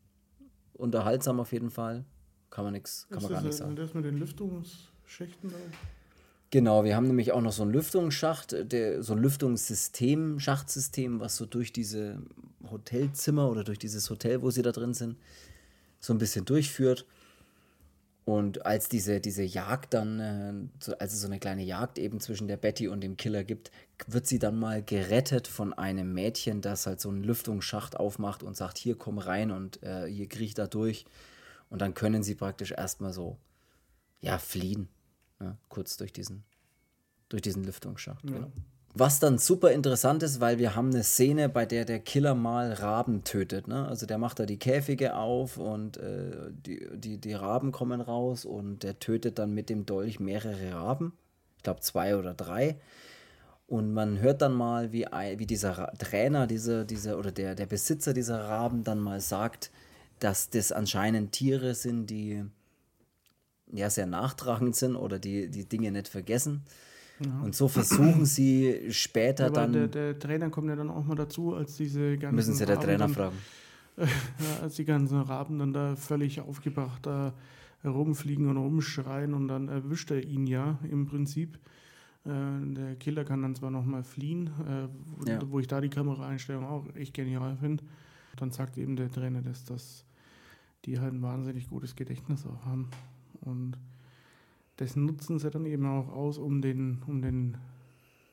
unterhaltsam 0.74 1.40
auf 1.40 1.52
jeden 1.52 1.70
Fall. 1.70 2.04
Kann 2.50 2.64
man 2.64 2.74
nichts, 2.74 3.06
kann 3.10 3.22
man 3.22 3.32
gar 3.32 3.42
nicht 3.42 3.54
sagen. 3.54 3.70
Und 3.70 3.78
das 3.78 3.94
mit 3.94 4.04
den 4.04 4.18
Lüftungsschächten 4.18 5.50
da? 5.50 5.56
Genau, 6.50 6.84
wir 6.84 6.94
haben 6.94 7.06
nämlich 7.06 7.32
auch 7.32 7.40
noch 7.40 7.52
so 7.52 7.62
ein 7.62 7.70
Lüftungsschacht, 7.70 8.72
der, 8.72 9.02
so 9.02 9.14
ein 9.14 9.20
Lüftungssystem, 9.20 10.38
Schachtsystem, 10.38 11.20
was 11.20 11.36
so 11.36 11.46
durch 11.46 11.72
diese 11.72 12.20
Hotelzimmer 12.70 13.50
oder 13.50 13.64
durch 13.64 13.78
dieses 13.78 14.08
Hotel, 14.10 14.42
wo 14.42 14.50
sie 14.50 14.62
da 14.62 14.72
drin 14.72 14.92
sind, 14.92 15.16
so 15.98 16.12
ein 16.12 16.18
bisschen 16.18 16.44
durchführt. 16.44 17.06
Und 18.28 18.66
als 18.66 18.90
diese, 18.90 19.22
diese 19.22 19.42
Jagd 19.42 19.94
dann, 19.94 20.20
äh, 20.20 20.92
als 20.98 21.14
es 21.14 21.22
so 21.22 21.26
eine 21.28 21.38
kleine 21.38 21.62
Jagd 21.62 21.98
eben 21.98 22.20
zwischen 22.20 22.46
der 22.46 22.58
Betty 22.58 22.86
und 22.86 23.00
dem 23.00 23.16
Killer 23.16 23.42
gibt, 23.42 23.70
wird 24.06 24.26
sie 24.26 24.38
dann 24.38 24.58
mal 24.58 24.82
gerettet 24.82 25.48
von 25.48 25.72
einem 25.72 26.12
Mädchen, 26.12 26.60
das 26.60 26.86
halt 26.86 27.00
so 27.00 27.08
einen 27.08 27.24
Lüftungsschacht 27.24 27.96
aufmacht 27.96 28.42
und 28.42 28.54
sagt, 28.54 28.76
hier 28.76 28.98
komm 28.98 29.16
rein 29.16 29.50
und 29.50 29.82
äh, 29.82 30.06
hier 30.08 30.28
kriech 30.28 30.52
da 30.52 30.66
durch. 30.66 31.06
Und 31.70 31.80
dann 31.80 31.94
können 31.94 32.22
sie 32.22 32.34
praktisch 32.34 32.72
erstmal 32.72 33.14
so, 33.14 33.38
ja, 34.20 34.36
fliehen. 34.36 34.90
Ne? 35.40 35.56
Kurz 35.70 35.96
durch 35.96 36.12
diesen, 36.12 36.44
durch 37.30 37.40
diesen 37.40 37.64
Lüftungsschacht. 37.64 38.28
Ja. 38.28 38.36
Genau. 38.36 38.52
Was 39.00 39.20
dann 39.20 39.38
super 39.38 39.70
interessant 39.70 40.24
ist, 40.24 40.40
weil 40.40 40.58
wir 40.58 40.74
haben 40.74 40.90
eine 40.90 41.04
Szene, 41.04 41.48
bei 41.48 41.66
der 41.66 41.84
der 41.84 42.00
Killer 42.00 42.34
mal 42.34 42.72
Raben 42.72 43.22
tötet. 43.22 43.68
Ne? 43.68 43.86
Also 43.86 44.06
der 44.06 44.18
macht 44.18 44.40
da 44.40 44.44
die 44.44 44.58
Käfige 44.58 45.14
auf 45.14 45.56
und 45.56 45.98
äh, 45.98 46.50
die, 46.50 46.84
die, 46.94 47.18
die 47.18 47.32
Raben 47.32 47.70
kommen 47.70 48.00
raus 48.00 48.44
und 48.44 48.82
der 48.82 48.98
tötet 48.98 49.38
dann 49.38 49.54
mit 49.54 49.68
dem 49.68 49.86
Dolch 49.86 50.18
mehrere 50.18 50.74
Raben. 50.74 51.12
Ich 51.58 51.62
glaube 51.62 51.78
zwei 51.78 52.16
oder 52.16 52.34
drei. 52.34 52.80
Und 53.68 53.94
man 53.94 54.18
hört 54.18 54.42
dann 54.42 54.52
mal, 54.54 54.90
wie, 54.92 55.04
wie 55.04 55.46
dieser 55.46 55.92
Trainer, 55.98 56.48
diese, 56.48 56.84
diese, 56.84 57.18
oder 57.18 57.30
der, 57.30 57.54
der 57.54 57.66
Besitzer 57.66 58.12
dieser 58.14 58.40
Raben 58.40 58.82
dann 58.82 58.98
mal 58.98 59.20
sagt, 59.20 59.70
dass 60.18 60.50
das 60.50 60.72
anscheinend 60.72 61.30
Tiere 61.30 61.76
sind, 61.76 62.08
die 62.10 62.44
ja 63.70 63.90
sehr 63.90 64.06
nachtragend 64.06 64.74
sind 64.74 64.96
oder 64.96 65.20
die 65.20 65.48
die 65.50 65.68
Dinge 65.68 65.92
nicht 65.92 66.08
vergessen. 66.08 66.64
Ja. 67.24 67.40
Und 67.40 67.54
so 67.54 67.68
versuchen 67.68 68.24
sie 68.24 68.90
später 68.90 69.44
ja, 69.44 69.50
dann. 69.50 69.72
Der, 69.72 69.88
der, 69.88 70.18
Trainer 70.18 70.50
kommt 70.50 70.68
ja 70.68 70.76
dann 70.76 70.90
auch 70.90 71.04
mal 71.04 71.16
dazu, 71.16 71.54
als 71.54 71.76
diese 71.76 72.16
ganzen. 72.16 72.36
Müssen 72.36 72.54
Sie 72.54 72.66
der 72.66 72.78
Trainer 72.78 72.98
dann, 72.98 73.14
fragen. 73.14 73.36
Äh, 73.98 74.62
als 74.62 74.76
die 74.76 74.84
ganzen 74.84 75.20
Raben 75.20 75.58
dann 75.58 75.72
da 75.72 75.96
völlig 75.96 76.40
aufgebracht 76.40 77.04
da 77.04 77.34
herumfliegen 77.82 78.48
und 78.48 78.56
rumschreien 78.56 79.34
und 79.34 79.48
dann 79.48 79.66
erwischt 79.66 80.12
er 80.12 80.22
ihn 80.22 80.46
ja 80.46 80.78
im 80.88 81.06
Prinzip. 81.06 81.58
Äh, 82.24 82.30
der 82.74 82.94
Killer 82.94 83.24
kann 83.24 83.42
dann 83.42 83.56
zwar 83.56 83.72
nochmal 83.72 84.04
fliehen, 84.04 84.46
äh, 84.46 84.88
wo, 85.16 85.28
ja. 85.28 85.40
wo, 85.50 85.58
ich 85.58 85.66
da 85.66 85.80
die 85.80 85.88
Kameraeinstellung 85.88 86.64
auch 86.64 86.86
echt 86.94 87.12
genial 87.12 87.56
finde. 87.56 87.82
Dann 88.36 88.52
sagt 88.52 88.78
eben 88.78 88.94
der 88.94 89.10
Trainer, 89.10 89.42
dass 89.42 89.64
das 89.64 90.04
die 90.84 90.98
halt 90.98 91.12
ein 91.12 91.22
wahnsinnig 91.22 91.68
gutes 91.68 91.96
Gedächtnis 91.96 92.46
auch 92.46 92.64
haben. 92.64 92.88
Und 93.40 93.76
das 94.78 94.96
nutzen 94.96 95.38
sie 95.38 95.50
dann 95.50 95.66
eben 95.66 95.86
auch 95.86 96.08
aus, 96.08 96.38
um 96.38 96.62
den, 96.62 97.02
um 97.06 97.20
den 97.20 97.58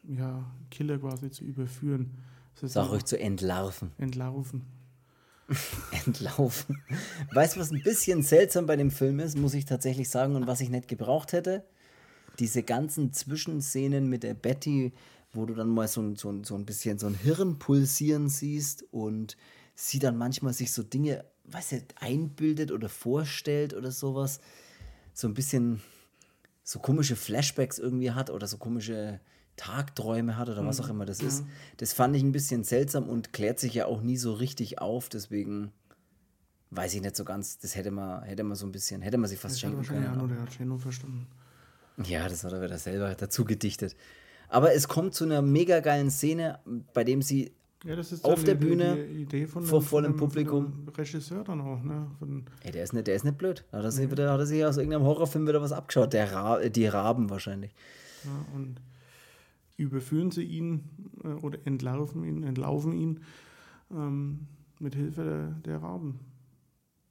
ja, 0.08 0.46
Killer 0.70 1.00
quasi 1.00 1.30
zu 1.32 1.44
überführen. 1.44 2.12
Sag 2.62 2.90
ruhig 2.90 3.04
zu 3.04 3.20
entlarven. 3.20 3.92
Entlarven. 3.98 4.64
Entlaufen. 6.06 6.82
Weißt 7.34 7.56
du, 7.56 7.60
was 7.60 7.72
ein 7.72 7.84
bisschen 7.84 8.24
seltsam 8.24 8.66
bei 8.66 8.76
dem 8.76 8.92
Film 8.92 9.20
ist, 9.20 9.38
muss 9.38 9.54
ich 9.54 9.66
tatsächlich 9.66 10.10
sagen, 10.10 10.36
und 10.36 10.48
was 10.48 10.62
ich 10.62 10.70
nicht 10.70 10.88
gebraucht 10.88 11.34
hätte? 11.34 11.64
Diese 12.40 12.64
ganzen 12.64 13.14
Zwischenszenen 13.14 14.08
mit 14.08 14.24
der 14.24 14.34
Betty, 14.34 14.94
wo 15.34 15.46
du 15.46 15.54
dann 15.54 15.70
mal 15.70 15.88
so, 15.88 16.16
so, 16.16 16.44
so 16.44 16.56
ein 16.56 16.66
bisschen 16.66 16.98
so 16.98 17.08
ein 17.08 17.16
Hirn 17.16 17.60
pulsieren 17.60 18.30
siehst 18.30 18.86
und 18.92 19.38
sie 19.76 20.00
dann 20.00 20.18
manchmal 20.18 20.54
sich 20.54 20.72
so 20.72 20.84
Dinge, 20.84 21.26
weißt 21.46 21.72
du, 21.74 21.82
einbildet 22.00 22.72
oder 22.72 22.90
vorstellt 22.90 23.74
oder 23.74 23.92
sowas. 23.92 24.40
So 25.14 25.28
ein 25.28 25.34
bisschen 25.34 25.82
so 26.66 26.80
komische 26.80 27.16
Flashbacks 27.16 27.78
irgendwie 27.78 28.12
hat 28.12 28.32
oder 28.32 28.48
so 28.48 28.58
komische 28.58 29.22
Tagträume 29.56 30.36
hat 30.36 30.50
oder 30.50 30.64
mhm. 30.64 30.68
was 30.68 30.82
auch 30.82 30.90
immer 30.90 31.06
das 31.06 31.22
ja. 31.22 31.28
ist. 31.28 31.46
Das 31.78 31.94
fand 31.94 32.16
ich 32.16 32.24
ein 32.24 32.32
bisschen 32.32 32.64
seltsam 32.64 33.08
und 33.08 33.32
klärt 33.32 33.60
sich 33.60 33.76
ja 33.76 33.86
auch 33.86 34.02
nie 34.02 34.18
so 34.18 34.34
richtig 34.34 34.80
auf, 34.80 35.08
deswegen 35.08 35.72
weiß 36.72 36.96
ich 36.96 37.02
nicht 37.02 37.16
so 37.16 37.24
ganz, 37.24 37.60
das 37.60 37.76
hätte 37.76 37.92
man, 37.92 38.24
hätte 38.24 38.44
man 38.44 38.58
so 38.58 38.66
ein 38.66 38.72
bisschen, 38.72 39.02
hätte 39.04 39.18
man 39.18 39.30
sich 39.30 39.40
fast 39.40 39.54
das 39.54 39.60
schenken 39.62 39.84
können. 39.84 40.04
Ja, 40.04 40.16
nur 40.16 40.28
der 40.28 40.42
hat 40.42 40.50
Cheno 40.50 40.78
verstanden. 40.78 41.28
Ja, 42.04 42.28
das 42.28 42.44
hat 42.44 42.52
er 42.52 42.62
wieder 42.62 42.80
selber 42.80 43.14
dazu 43.14 43.46
gedichtet. 43.46 43.96
Aber 44.50 44.74
es 44.74 44.88
kommt 44.88 45.14
zu 45.14 45.24
einer 45.24 45.42
mega 45.44 45.80
geilen 45.80 46.10
Szene, 46.10 46.60
bei 46.94 47.04
dem 47.04 47.22
sie 47.22 47.54
ja, 47.84 47.96
auf 48.24 48.44
der 48.44 48.56
die, 48.56 48.66
Bühne 48.66 48.96
die, 48.96 49.26
die 49.26 49.46
vor 49.46 49.62
dem, 49.62 49.82
vollem 49.82 50.16
Publikum. 50.16 50.88
Regisseur 50.96 51.44
dann 51.44 51.62
auch, 51.62 51.84
ne? 51.84 52.10
Von 52.18 52.46
Ey, 52.64 52.72
der 52.72 52.84
ist 52.84 52.94
nicht, 52.94 53.08
der 53.08 53.16
ist 53.16 53.26
nicht 53.26 53.38
blöd. 53.38 53.64
Hat 53.72 53.84
er, 53.84 53.92
sich, 53.92 54.10
wieder, 54.10 54.32
hat 54.32 54.40
er 54.40 54.46
sich 54.46 54.66
aus 54.66 54.78
irgendeinem 54.78 55.04
Horrorfilm 55.04 55.48
wieder 55.48 55.62
was 55.62 55.72
abgeschaut. 55.72 56.14
Der 56.14 56.32
Ra 56.32 56.68
die 56.70 56.88
Raben 56.88 57.30
wahrscheinlich. 57.30 57.72
Ja, 58.24 58.32
und 58.56 58.82
überführen 59.78 60.32
sie 60.32 60.44
ihn 60.44 60.84
äh, 61.24 61.28
oder 61.28 61.60
entlaufen 61.66 62.24
ihn, 62.24 62.44
entlaufen 62.44 62.94
ihn 62.94 63.20
ähm, 63.92 64.48
mit 64.80 64.96
Hilfe 64.96 65.24
der, 65.24 65.74
der 65.74 65.84
Raben. 65.84 66.20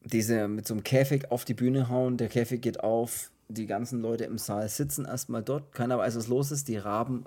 Diese 0.04 0.48
mit 0.48 0.66
so 0.66 0.74
einem 0.74 0.82
Käfig 0.82 1.30
auf 1.30 1.44
die 1.44 1.54
Bühne 1.54 1.88
hauen, 1.88 2.16
der 2.16 2.28
Käfig 2.28 2.60
geht 2.60 2.80
auf, 2.80 3.30
die 3.48 3.66
ganzen 3.66 4.00
Leute 4.00 4.24
im 4.24 4.38
Saal 4.38 4.68
sitzen 4.68 5.04
erstmal 5.04 5.42
dort, 5.42 5.72
keiner 5.72 5.98
weiß, 5.98 6.16
was 6.16 6.28
los 6.28 6.50
ist, 6.50 6.68
die 6.68 6.76
Raben 6.76 7.24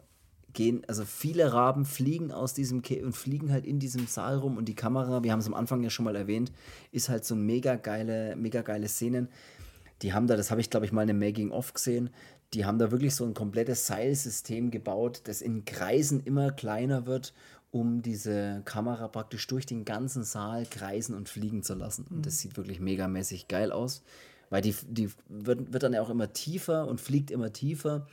gehen, 0.57 0.81
also 0.87 1.05
viele 1.05 1.53
Raben 1.53 1.85
fliegen 1.85 2.31
aus 2.31 2.55
diesem 2.55 2.81
Käfig 2.81 3.05
und 3.05 3.15
fliegen 3.15 3.51
halt 3.51 3.63
in 3.63 3.77
diesem 3.77 4.07
Saal 4.07 4.37
rum 4.37 4.57
und 4.57 4.65
die 4.65 4.75
Kamera, 4.75 5.23
wir 5.23 5.31
haben 5.31 5.39
es 5.39 5.45
am 5.45 5.53
Anfang 5.53 5.83
ja 5.83 5.91
schon 5.91 6.05
mal 6.05 6.15
erwähnt, 6.15 6.51
ist 6.91 7.09
halt 7.09 7.25
so 7.25 7.35
mega 7.35 7.75
geile, 7.75 8.35
mega 8.35 8.63
geile 8.63 8.87
Szenen. 8.87 9.29
Die 10.01 10.13
haben 10.13 10.25
da, 10.25 10.35
das 10.35 10.49
habe 10.49 10.59
ich 10.59 10.71
glaube 10.71 10.87
ich 10.87 10.91
mal 10.91 11.03
in 11.03 11.11
einem 11.11 11.19
Making-of 11.19 11.75
gesehen, 11.75 12.09
die 12.55 12.65
haben 12.65 12.79
da 12.79 12.89
wirklich 12.89 13.13
so 13.13 13.23
ein 13.23 13.35
komplettes 13.35 13.85
Seilsystem 13.85 14.71
gebaut, 14.71 15.21
das 15.25 15.41
in 15.41 15.63
Kreisen 15.63 16.21
immer 16.21 16.51
kleiner 16.51 17.05
wird, 17.05 17.35
um 17.69 18.01
diese 18.01 18.63
Kamera 18.65 19.09
praktisch 19.09 19.45
durch 19.45 19.67
den 19.67 19.85
ganzen 19.85 20.23
Saal 20.23 20.65
kreisen 20.65 21.13
und 21.13 21.29
fliegen 21.29 21.61
zu 21.61 21.75
lassen. 21.75 22.07
Und 22.09 22.25
das 22.25 22.33
mhm. 22.33 22.37
sieht 22.37 22.57
wirklich 22.57 22.79
megamäßig 22.79 23.47
geil 23.47 23.71
aus, 23.71 24.01
weil 24.49 24.63
die, 24.63 24.73
die 24.89 25.11
wird, 25.29 25.71
wird 25.71 25.83
dann 25.83 25.93
ja 25.93 26.01
auch 26.01 26.09
immer 26.09 26.33
tiefer 26.33 26.87
und 26.87 26.99
fliegt 26.99 27.29
immer 27.29 27.53
tiefer 27.53 28.07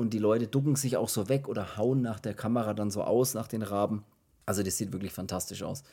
und 0.00 0.14
die 0.14 0.18
Leute 0.18 0.46
ducken 0.46 0.76
sich 0.76 0.96
auch 0.96 1.10
so 1.10 1.28
weg 1.28 1.46
oder 1.46 1.76
hauen 1.76 2.00
nach 2.00 2.20
der 2.20 2.32
Kamera 2.34 2.72
dann 2.72 2.90
so 2.90 3.04
aus, 3.04 3.34
nach 3.34 3.46
den 3.46 3.62
Raben. 3.62 4.02
Also 4.46 4.62
das 4.62 4.78
sieht 4.78 4.92
wirklich 4.92 5.12
fantastisch 5.12 5.62
aus. 5.62 5.84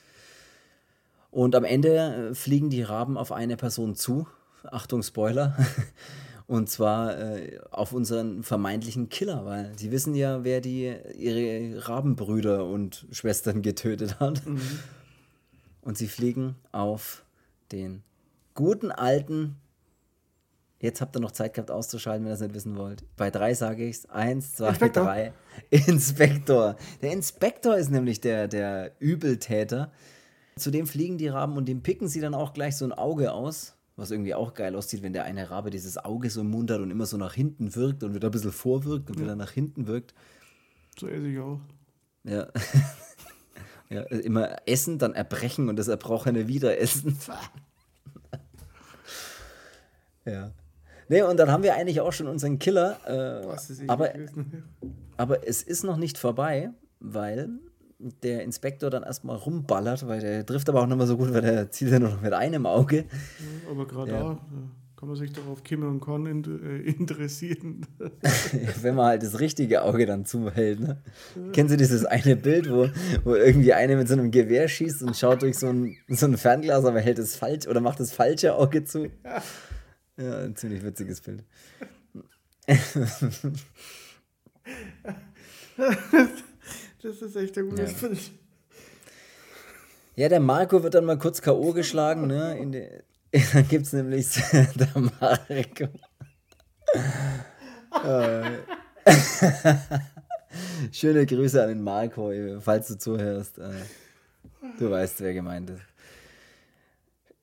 Und 1.29 1.55
am 1.55 1.65
Ende 1.65 2.29
äh, 2.31 2.33
fliegen 2.33 2.69
die 2.69 2.81
Raben 2.81 3.17
auf 3.17 3.33
eine 3.33 3.57
Person 3.57 3.95
zu. 3.95 4.25
Achtung, 4.63 5.03
Spoiler. 5.03 5.57
Und 6.47 6.69
zwar 6.69 7.19
äh, 7.19 7.59
auf 7.71 7.91
unseren 7.91 8.41
vermeintlichen 8.41 9.09
Killer, 9.09 9.45
weil 9.45 9.77
sie 9.77 9.91
wissen 9.91 10.15
ja, 10.15 10.45
wer 10.45 10.61
die 10.61 10.95
ihre 11.17 11.85
Rabenbrüder 11.89 12.65
und 12.65 13.05
Schwestern 13.11 13.61
getötet 13.61 14.21
hat. 14.21 14.45
Mhm. 14.45 14.61
Und 15.81 15.97
sie 15.97 16.07
fliegen 16.07 16.55
auf 16.71 17.25
den 17.73 18.01
guten 18.53 18.91
alten. 18.91 19.57
Jetzt 20.79 21.01
habt 21.01 21.15
ihr 21.15 21.19
noch 21.19 21.31
Zeit 21.31 21.53
gehabt 21.53 21.71
auszuschalten, 21.71 22.23
wenn 22.25 22.31
ihr 22.31 22.35
es 22.35 22.41
nicht 22.41 22.53
wissen 22.53 22.77
wollt. 22.77 23.03
Bei 23.15 23.31
drei 23.31 23.53
sage 23.53 23.85
ich 23.85 23.97
es. 23.97 24.09
Eins, 24.09 24.53
zwei, 24.53 24.69
Inspektor. 24.69 25.03
drei. 25.03 25.33
Inspektor. 25.69 26.75
Der 27.01 27.11
Inspektor 27.13 27.77
ist 27.77 27.89
nämlich 27.89 28.21
der, 28.21 28.47
der 28.47 28.91
Übeltäter. 28.99 29.91
Zudem 30.55 30.85
fliegen 30.87 31.17
die 31.17 31.27
Raben 31.27 31.57
und 31.57 31.67
dem 31.67 31.81
picken 31.81 32.07
sie 32.07 32.21
dann 32.21 32.33
auch 32.35 32.53
gleich 32.53 32.77
so 32.77 32.85
ein 32.85 32.93
Auge 32.93 33.31
aus 33.31 33.77
was 33.97 34.11
irgendwie 34.11 34.35
auch 34.35 34.53
geil 34.53 34.75
aussieht, 34.75 35.01
wenn 35.01 35.11
der 35.11 35.25
eine 35.25 35.49
Rabe 35.49 35.71
dieses 35.71 35.97
Auge 35.97 36.29
so 36.29 36.41
im 36.41 36.51
Mund 36.51 36.69
hat 36.69 36.79
und 36.79 36.91
immer 36.91 37.07
so 37.07 37.17
nach 37.17 37.33
hinten 37.33 37.75
wirkt 37.75 38.03
und 38.03 38.13
wieder 38.13 38.29
ein 38.29 38.31
bisschen 38.31 38.51
vorwirkt 38.51 39.09
und 39.09 39.17
ja. 39.17 39.23
wieder 39.23 39.35
nach 39.35 39.51
hinten 39.51 39.87
wirkt. 39.87 40.13
So 40.97 41.07
esse 41.07 41.27
ich 41.27 41.39
auch. 41.39 41.59
Ja. 42.23 42.47
ja. 43.89 44.01
Immer 44.03 44.67
essen, 44.67 44.99
dann 44.99 45.15
erbrechen 45.15 45.67
und 45.67 45.77
das 45.77 45.87
Erbrochene 45.87 46.47
wieder 46.47 46.79
essen. 46.79 47.17
ja. 50.25 50.51
Nee, 51.09 51.21
und 51.21 51.37
dann 51.37 51.51
haben 51.51 51.63
wir 51.63 51.75
eigentlich 51.75 52.01
auch 52.01 52.13
schon 52.13 52.27
unseren 52.27 52.59
Killer. 52.59 52.97
Äh, 53.05 53.87
aber, 53.87 54.11
aber 55.17 55.47
es 55.47 55.63
ist 55.63 55.83
noch 55.83 55.97
nicht 55.97 56.17
vorbei, 56.17 56.71
weil 56.99 57.49
der 57.99 58.43
Inspektor 58.43 58.89
dann 58.89 59.03
erstmal 59.03 59.37
rumballert, 59.37 60.07
weil 60.07 60.19
der 60.19 60.45
trifft 60.45 60.69
aber 60.69 60.81
auch 60.81 60.87
nicht 60.87 60.97
mehr 60.97 61.07
so 61.07 61.17
gut, 61.17 61.33
weil 61.33 61.41
der 61.41 61.71
zielt 61.71 61.91
ja 61.91 61.99
nur 61.99 62.09
noch 62.09 62.21
mit 62.21 62.33
einem 62.33 62.65
Auge. 62.65 62.97
Ja, 62.97 63.71
aber 63.71 63.87
gerade 63.87 64.11
ja. 64.11 64.19
da 64.19 64.39
kann 64.97 65.09
man 65.09 65.15
sich 65.15 65.31
doch 65.31 65.47
auf 65.47 65.63
Kim 65.63 65.83
und 65.83 65.99
Con 65.99 66.25
äh, 66.25 66.77
interessieren. 66.89 67.85
Wenn 68.81 68.95
man 68.95 69.05
halt 69.05 69.23
das 69.23 69.39
richtige 69.39 69.83
Auge 69.83 70.07
dann 70.07 70.25
zuhält. 70.25 70.79
Ne? 70.79 71.01
Ja. 71.35 71.51
Kennen 71.51 71.69
Sie 71.69 71.77
dieses 71.77 72.03
eine 72.03 72.35
Bild, 72.35 72.69
wo, 72.69 72.89
wo 73.23 73.35
irgendwie 73.35 73.73
einer 73.73 73.95
mit 73.95 74.07
so 74.07 74.13
einem 74.13 74.31
Gewehr 74.31 74.67
schießt 74.67 75.03
und 75.03 75.15
schaut 75.15 75.43
durch 75.43 75.59
so 75.59 75.67
ein, 75.67 75.95
so 76.07 76.25
ein 76.25 76.35
Fernglas, 76.35 76.83
aber 76.83 76.99
hält 76.99 77.19
es 77.19 77.35
falsch 77.35 77.67
oder 77.67 77.79
macht 77.79 77.99
das 77.99 78.11
falsche 78.11 78.55
Auge 78.55 78.85
zu? 78.85 79.05
Ja, 79.23 79.43
ja 80.17 80.39
ein 80.39 80.55
ziemlich 80.55 80.83
witziges 80.83 81.21
Bild. 81.21 81.43
Das 87.01 87.21
ist 87.21 87.35
echt 87.35 87.57
ein 87.57 87.69
gutes 87.69 88.01
ja. 88.01 88.07
Bild. 88.07 88.31
Ja, 90.15 90.29
der 90.29 90.39
Marco 90.39 90.81
wird 90.81 90.95
dann 90.95 91.05
mal 91.05 91.19
kurz 91.19 91.41
K.O. 91.41 91.73
geschlagen, 91.73 92.25
ne? 92.25 92.57
In 92.57 92.71
de, 92.71 93.03
dann 93.53 93.67
gibt 93.67 93.85
es 93.85 93.93
nämlich 93.93 94.27
der 94.51 94.89
Marco. 95.19 95.87
Äh. 98.03 98.57
Schöne 100.91 101.25
Grüße 101.25 101.61
an 101.61 101.69
den 101.69 101.83
Marco, 101.83 102.31
falls 102.59 102.87
du 102.87 102.97
zuhörst. 102.97 103.59
Äh, 103.59 103.73
du 104.79 104.89
weißt, 104.89 105.21
wer 105.21 105.33
gemeint 105.33 105.69
ist. 105.69 105.81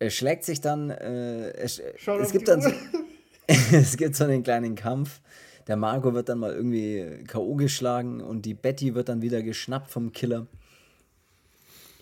Er 0.04 0.10
schlägt 0.10 0.44
sich 0.44 0.60
dann. 0.60 0.90
Äh, 0.90 1.50
es, 1.52 1.78
es 1.80 2.32
gibt 2.32 2.48
dann 2.48 2.60
so, 2.60 2.70
es 3.46 3.96
gibt 3.96 4.16
so 4.16 4.24
einen 4.24 4.42
kleinen 4.42 4.74
Kampf 4.74 5.20
der 5.66 5.76
Marco 5.76 6.14
wird 6.14 6.28
dann 6.28 6.38
mal 6.38 6.52
irgendwie 6.52 7.24
K.O. 7.26 7.54
geschlagen 7.54 8.20
und 8.20 8.44
die 8.44 8.54
Betty 8.54 8.94
wird 8.94 9.08
dann 9.08 9.22
wieder 9.22 9.42
geschnappt 9.42 9.90
vom 9.90 10.12
Killer. 10.12 10.46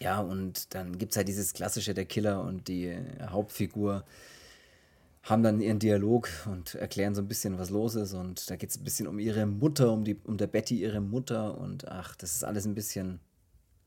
Ja, 0.00 0.20
und 0.20 0.74
dann 0.74 0.98
gibt 0.98 1.12
es 1.12 1.16
halt 1.16 1.28
dieses 1.28 1.52
klassische, 1.52 1.94
der 1.94 2.06
Killer 2.06 2.42
und 2.42 2.66
die 2.66 2.96
Hauptfigur 3.24 4.04
haben 5.22 5.44
dann 5.44 5.60
ihren 5.60 5.78
Dialog 5.78 6.28
und 6.46 6.74
erklären 6.74 7.14
so 7.14 7.22
ein 7.22 7.28
bisschen, 7.28 7.56
was 7.56 7.70
los 7.70 7.94
ist. 7.94 8.12
Und 8.12 8.50
da 8.50 8.56
geht 8.56 8.70
es 8.70 8.78
ein 8.78 8.82
bisschen 8.82 9.06
um 9.06 9.20
ihre 9.20 9.46
Mutter, 9.46 9.92
um, 9.92 10.02
die, 10.02 10.16
um 10.24 10.36
der 10.36 10.48
Betty 10.48 10.80
ihre 10.80 11.00
Mutter. 11.00 11.56
Und 11.56 11.86
ach, 11.86 12.16
das 12.16 12.34
ist 12.34 12.44
alles 12.44 12.66
ein 12.66 12.74
bisschen. 12.74 13.20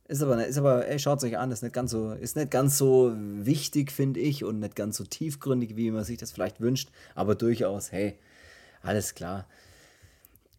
Ist 0.07 0.21
aber, 0.21 0.45
ist 0.45 0.57
aber 0.59 0.87
ey, 0.87 0.99
schaut 0.99 1.17
es 1.17 1.23
euch 1.23 1.37
an, 1.37 1.51
ist 1.51 1.63
nicht 1.63 1.73
ganz 1.73 1.89
so, 1.89 2.11
ist 2.11 2.35
nicht 2.35 2.51
ganz 2.51 2.77
so 2.77 3.11
wichtig, 3.15 3.91
finde 3.91 4.19
ich, 4.19 4.43
und 4.43 4.59
nicht 4.59 4.75
ganz 4.75 4.97
so 4.97 5.03
tiefgründig, 5.03 5.75
wie 5.75 5.89
man 5.89 6.03
sich 6.03 6.17
das 6.17 6.31
vielleicht 6.31 6.61
wünscht. 6.61 6.91
Aber 7.15 7.33
durchaus, 7.33 7.91
hey, 7.91 8.19
alles 8.83 9.15
klar 9.15 9.47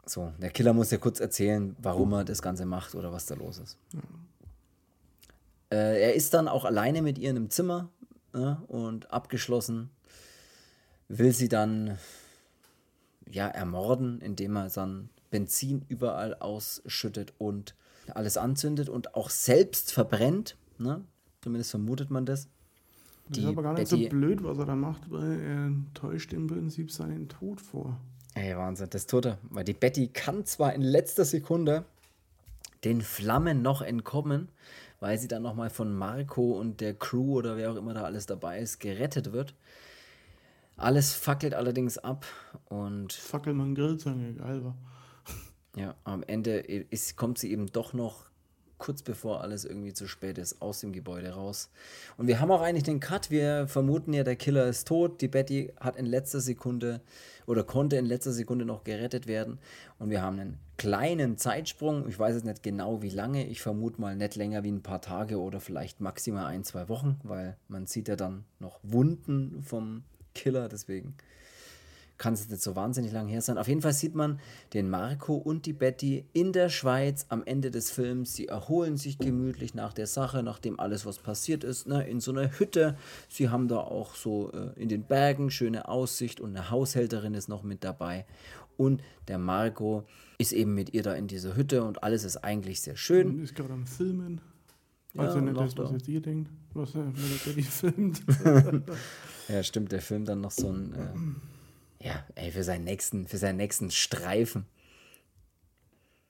So, 0.04 0.32
der 0.38 0.50
Killer 0.50 0.72
muss 0.72 0.90
ja 0.90 0.98
kurz 0.98 1.20
erzählen, 1.20 1.76
warum 1.80 2.12
er 2.12 2.24
das 2.24 2.42
Ganze 2.42 2.66
macht 2.66 2.96
oder 2.96 3.12
was 3.12 3.26
da 3.26 3.36
los 3.36 3.58
ist. 3.58 3.78
Äh, 5.70 6.02
er 6.02 6.14
ist 6.14 6.34
dann 6.34 6.48
auch 6.48 6.64
alleine 6.64 7.02
mit 7.02 7.18
ihr 7.18 7.30
in 7.30 7.36
einem 7.36 7.50
Zimmer 7.50 7.88
ne, 8.32 8.60
und 8.66 9.12
abgeschlossen, 9.12 9.90
will 11.08 11.32
sie 11.32 11.48
dann 11.48 11.98
ja 13.28 13.46
ermorden, 13.46 14.20
indem 14.20 14.56
er 14.56 14.68
dann 14.70 15.08
Benzin 15.30 15.84
überall 15.88 16.34
ausschüttet 16.34 17.32
und 17.38 17.76
alles 18.14 18.36
anzündet 18.36 18.88
und 18.88 19.14
auch 19.14 19.30
selbst 19.30 19.92
verbrennt. 19.92 20.56
Ne? 20.78 21.02
Zumindest 21.40 21.70
vermutet 21.70 22.10
man 22.10 22.26
das. 22.26 22.48
Das 23.28 23.38
ist 23.38 23.46
aber 23.46 23.62
gar 23.62 23.72
nicht 23.72 23.90
Betty, 23.90 24.04
so 24.04 24.08
blöd, 24.08 24.44
was 24.44 24.58
er 24.58 24.66
da 24.66 24.76
macht, 24.76 25.10
weil 25.10 25.40
er 25.40 25.72
täuscht 25.94 26.32
im 26.32 26.46
Prinzip 26.46 26.92
seinen 26.92 27.28
Tod 27.28 27.60
vor. 27.60 27.98
Ey, 28.34 28.56
Wahnsinn, 28.56 28.88
das 28.90 29.06
tut 29.06 29.26
er. 29.26 29.38
Weil 29.50 29.64
die 29.64 29.72
Betty 29.72 30.08
kann 30.08 30.44
zwar 30.44 30.74
in 30.74 30.82
letzter 30.82 31.24
Sekunde 31.24 31.84
den 32.84 33.00
Flammen 33.00 33.62
noch 33.62 33.82
entkommen, 33.82 34.48
weil 35.00 35.18
sie 35.18 35.26
dann 35.26 35.42
nochmal 35.42 35.70
von 35.70 35.96
Marco 35.96 36.52
und 36.52 36.80
der 36.80 36.94
Crew 36.94 37.36
oder 37.38 37.56
wer 37.56 37.72
auch 37.72 37.76
immer 37.76 37.94
da 37.94 38.02
alles 38.02 38.26
dabei 38.26 38.60
ist, 38.60 38.78
gerettet 38.78 39.32
wird. 39.32 39.54
Alles 40.76 41.14
fackelt 41.14 41.54
allerdings 41.54 41.98
ab 41.98 42.26
und. 42.66 43.12
Fackelmann 43.12 43.74
Grillzange, 43.74 44.34
geil 44.34 44.62
war. 44.64 44.76
Ja, 45.76 45.94
am 46.04 46.22
Ende 46.22 46.58
ist, 46.58 47.16
kommt 47.16 47.38
sie 47.38 47.52
eben 47.52 47.66
doch 47.66 47.92
noch 47.92 48.26
kurz 48.78 49.02
bevor 49.02 49.40
alles 49.40 49.64
irgendwie 49.64 49.92
zu 49.92 50.06
spät 50.06 50.38
ist, 50.38 50.60
aus 50.60 50.80
dem 50.80 50.92
Gebäude 50.92 51.30
raus. 51.30 51.70
Und 52.16 52.26
wir 52.26 52.40
haben 52.40 52.50
auch 52.50 52.60
eigentlich 52.60 52.84
den 52.84 53.00
Cut. 53.00 53.30
Wir 53.30 53.66
vermuten 53.68 54.12
ja, 54.12 54.24
der 54.24 54.36
Killer 54.36 54.66
ist 54.66 54.88
tot. 54.88 55.20
Die 55.20 55.28
Betty 55.28 55.72
hat 55.80 55.96
in 55.96 56.06
letzter 56.06 56.40
Sekunde 56.40 57.00
oder 57.46 57.64
konnte 57.64 57.96
in 57.96 58.06
letzter 58.06 58.32
Sekunde 58.32 58.64
noch 58.64 58.84
gerettet 58.84 59.26
werden. 59.26 59.58
Und 59.98 60.10
wir 60.10 60.22
haben 60.22 60.38
einen 60.38 60.58
kleinen 60.76 61.38
Zeitsprung. 61.38 62.08
Ich 62.08 62.18
weiß 62.18 62.34
jetzt 62.34 62.44
nicht 62.44 62.62
genau, 62.62 63.02
wie 63.02 63.10
lange. 63.10 63.46
Ich 63.46 63.62
vermute 63.62 64.00
mal 64.00 64.16
nicht 64.16 64.36
länger 64.36 64.62
wie 64.62 64.72
ein 64.72 64.82
paar 64.82 65.00
Tage 65.00 65.40
oder 65.40 65.60
vielleicht 65.60 66.00
maximal 66.00 66.46
ein, 66.46 66.64
zwei 66.64 66.88
Wochen, 66.88 67.18
weil 67.22 67.56
man 67.68 67.86
sieht 67.86 68.08
ja 68.08 68.16
dann 68.16 68.44
noch 68.58 68.78
Wunden 68.82 69.62
vom 69.62 70.04
Killer. 70.34 70.68
Deswegen 70.68 71.14
kann 72.18 72.34
es 72.34 72.48
nicht 72.48 72.62
so 72.62 72.76
wahnsinnig 72.76 73.12
lang 73.12 73.28
her 73.28 73.42
sein. 73.42 73.58
Auf 73.58 73.68
jeden 73.68 73.82
Fall 73.82 73.92
sieht 73.92 74.14
man 74.14 74.40
den 74.72 74.88
Marco 74.88 75.34
und 75.34 75.66
die 75.66 75.72
Betty 75.72 76.24
in 76.32 76.52
der 76.52 76.68
Schweiz 76.68 77.26
am 77.28 77.42
Ende 77.44 77.70
des 77.70 77.90
Films. 77.90 78.34
Sie 78.34 78.48
erholen 78.48 78.96
sich 78.96 79.18
gemütlich 79.18 79.74
nach 79.74 79.92
der 79.92 80.06
Sache, 80.06 80.42
nachdem 80.42 80.80
alles, 80.80 81.04
was 81.04 81.18
passiert 81.18 81.64
ist, 81.64 81.86
ne, 81.86 82.08
in 82.08 82.20
so 82.20 82.32
einer 82.32 82.58
Hütte. 82.58 82.96
Sie 83.28 83.48
haben 83.48 83.68
da 83.68 83.78
auch 83.78 84.14
so 84.14 84.50
äh, 84.52 84.80
in 84.80 84.88
den 84.88 85.04
Bergen 85.04 85.50
schöne 85.50 85.88
Aussicht 85.88 86.40
und 86.40 86.56
eine 86.56 86.70
Haushälterin 86.70 87.34
ist 87.34 87.48
noch 87.48 87.62
mit 87.62 87.84
dabei. 87.84 88.24
Und 88.76 89.02
der 89.28 89.38
Marco 89.38 90.04
ist 90.38 90.52
eben 90.52 90.74
mit 90.74 90.92
ihr 90.92 91.02
da 91.02 91.14
in 91.14 91.28
dieser 91.28 91.56
Hütte 91.56 91.82
und 91.82 92.02
alles 92.02 92.24
ist 92.24 92.38
eigentlich 92.38 92.80
sehr 92.80 92.96
schön. 92.96 93.28
Und 93.28 93.42
ist 93.42 93.54
gerade 93.54 93.72
am 93.72 93.86
Filmen. 93.86 94.40
Also 95.16 95.38
ja, 95.38 95.44
nicht 95.44 95.58
das, 95.58 95.76
was 95.78 95.92
jetzt 95.92 96.08
ihr 96.08 96.20
denkt, 96.20 96.50
was 96.74 96.94
er 96.94 97.04
mit 97.04 97.56
der 97.56 97.64
filmt. 97.64 98.22
ja, 99.48 99.62
stimmt, 99.62 99.92
der 99.92 100.02
filmt 100.02 100.28
dann 100.28 100.42
noch 100.42 100.50
so 100.50 100.68
ein. 100.68 100.92
Äh, 100.92 101.55
ja, 102.06 102.24
ey, 102.36 102.52
für 102.52 102.62
seinen 102.62 102.84
nächsten, 102.84 103.26
für 103.26 103.36
seinen 103.36 103.56
nächsten 103.56 103.90
Streifen. 103.90 104.66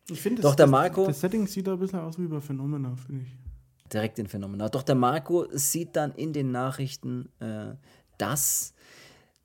Ich 0.09 0.21
finde, 0.21 0.41
Doch 0.41 0.55
der 0.55 0.67
Marco. 0.67 1.07
Das 1.07 1.21
Setting 1.21 1.47
sieht 1.47 1.67
da 1.67 1.75
ein 1.75 1.79
bisschen 1.79 1.99
aus 1.99 2.19
wie 2.19 2.27
bei 2.27 2.41
Phenomena, 2.41 2.97
finde 2.97 3.25
ich. 3.25 3.93
Direkt 3.93 4.19
in 4.19 4.27
Phenomena. 4.27 4.69
Doch 4.69 4.83
der 4.83 4.95
Marco 4.95 5.47
sieht 5.51 5.95
dann 5.97 6.13
in 6.13 6.33
den 6.33 6.51
Nachrichten, 6.51 7.29
äh, 7.41 7.75
dass 8.19 8.75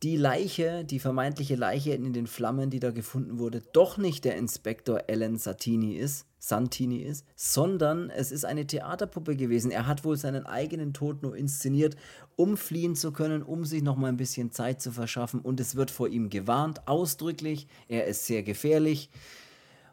die 0.04 0.18
Leiche, 0.18 0.84
die 0.84 1.00
vermeintliche 1.00 1.56
Leiche 1.56 1.94
in 1.94 2.12
den 2.12 2.26
Flammen, 2.26 2.72
die 2.72 2.80
da 2.80 2.90
gefunden 2.90 3.38
wurde, 3.38 3.62
doch 3.72 3.98
nicht 3.98 4.26
der 4.26 4.36
Inspektor 4.36 5.04
Alan 5.08 5.38
Santini 5.38 5.94
ist, 5.94 6.26
Santini 6.40 7.04
ist, 7.04 7.24
sondern 7.36 8.10
es 8.10 8.32
ist 8.32 8.44
eine 8.44 8.66
Theaterpuppe 8.66 9.36
gewesen. 9.36 9.70
Er 9.70 9.86
hat 9.86 10.04
wohl 10.04 10.18
seinen 10.18 10.48
eigenen 10.48 10.94
Tod 10.94 11.22
nur 11.22 11.36
inszeniert, 11.36 11.96
um 12.36 12.58
fliehen 12.58 12.96
zu 12.96 13.12
können, 13.12 13.44
um 13.44 13.64
sich 13.64 13.84
noch 13.84 13.96
mal 13.96 14.08
ein 14.08 14.18
bisschen 14.18 14.52
Zeit 14.52 14.82
zu 14.82 14.92
verschaffen. 14.92 15.40
Und 15.40 15.60
es 15.60 15.76
wird 15.76 15.92
vor 15.92 16.08
ihm 16.08 16.32
gewarnt, 16.32 16.88
ausdrücklich, 16.88 17.68
er 17.88 18.08
ist 18.08 18.26
sehr 18.26 18.42
gefährlich. 18.42 19.12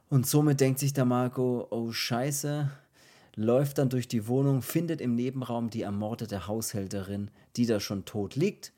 Und 0.08 0.26
somit 0.26 0.60
denkt 0.60 0.78
sich 0.78 0.94
der 0.94 1.04
Marco, 1.04 1.66
oh 1.68 1.92
Scheiße, 1.92 2.70
läuft 3.34 3.76
dann 3.76 3.90
durch 3.90 4.08
die 4.08 4.26
Wohnung, 4.26 4.62
findet 4.62 5.02
im 5.02 5.14
Nebenraum 5.14 5.68
die 5.68 5.82
ermordete 5.82 6.46
Haushälterin, 6.46 7.30
die 7.56 7.66
da 7.66 7.78
schon 7.78 8.06
tot 8.06 8.36
liegt 8.36 8.72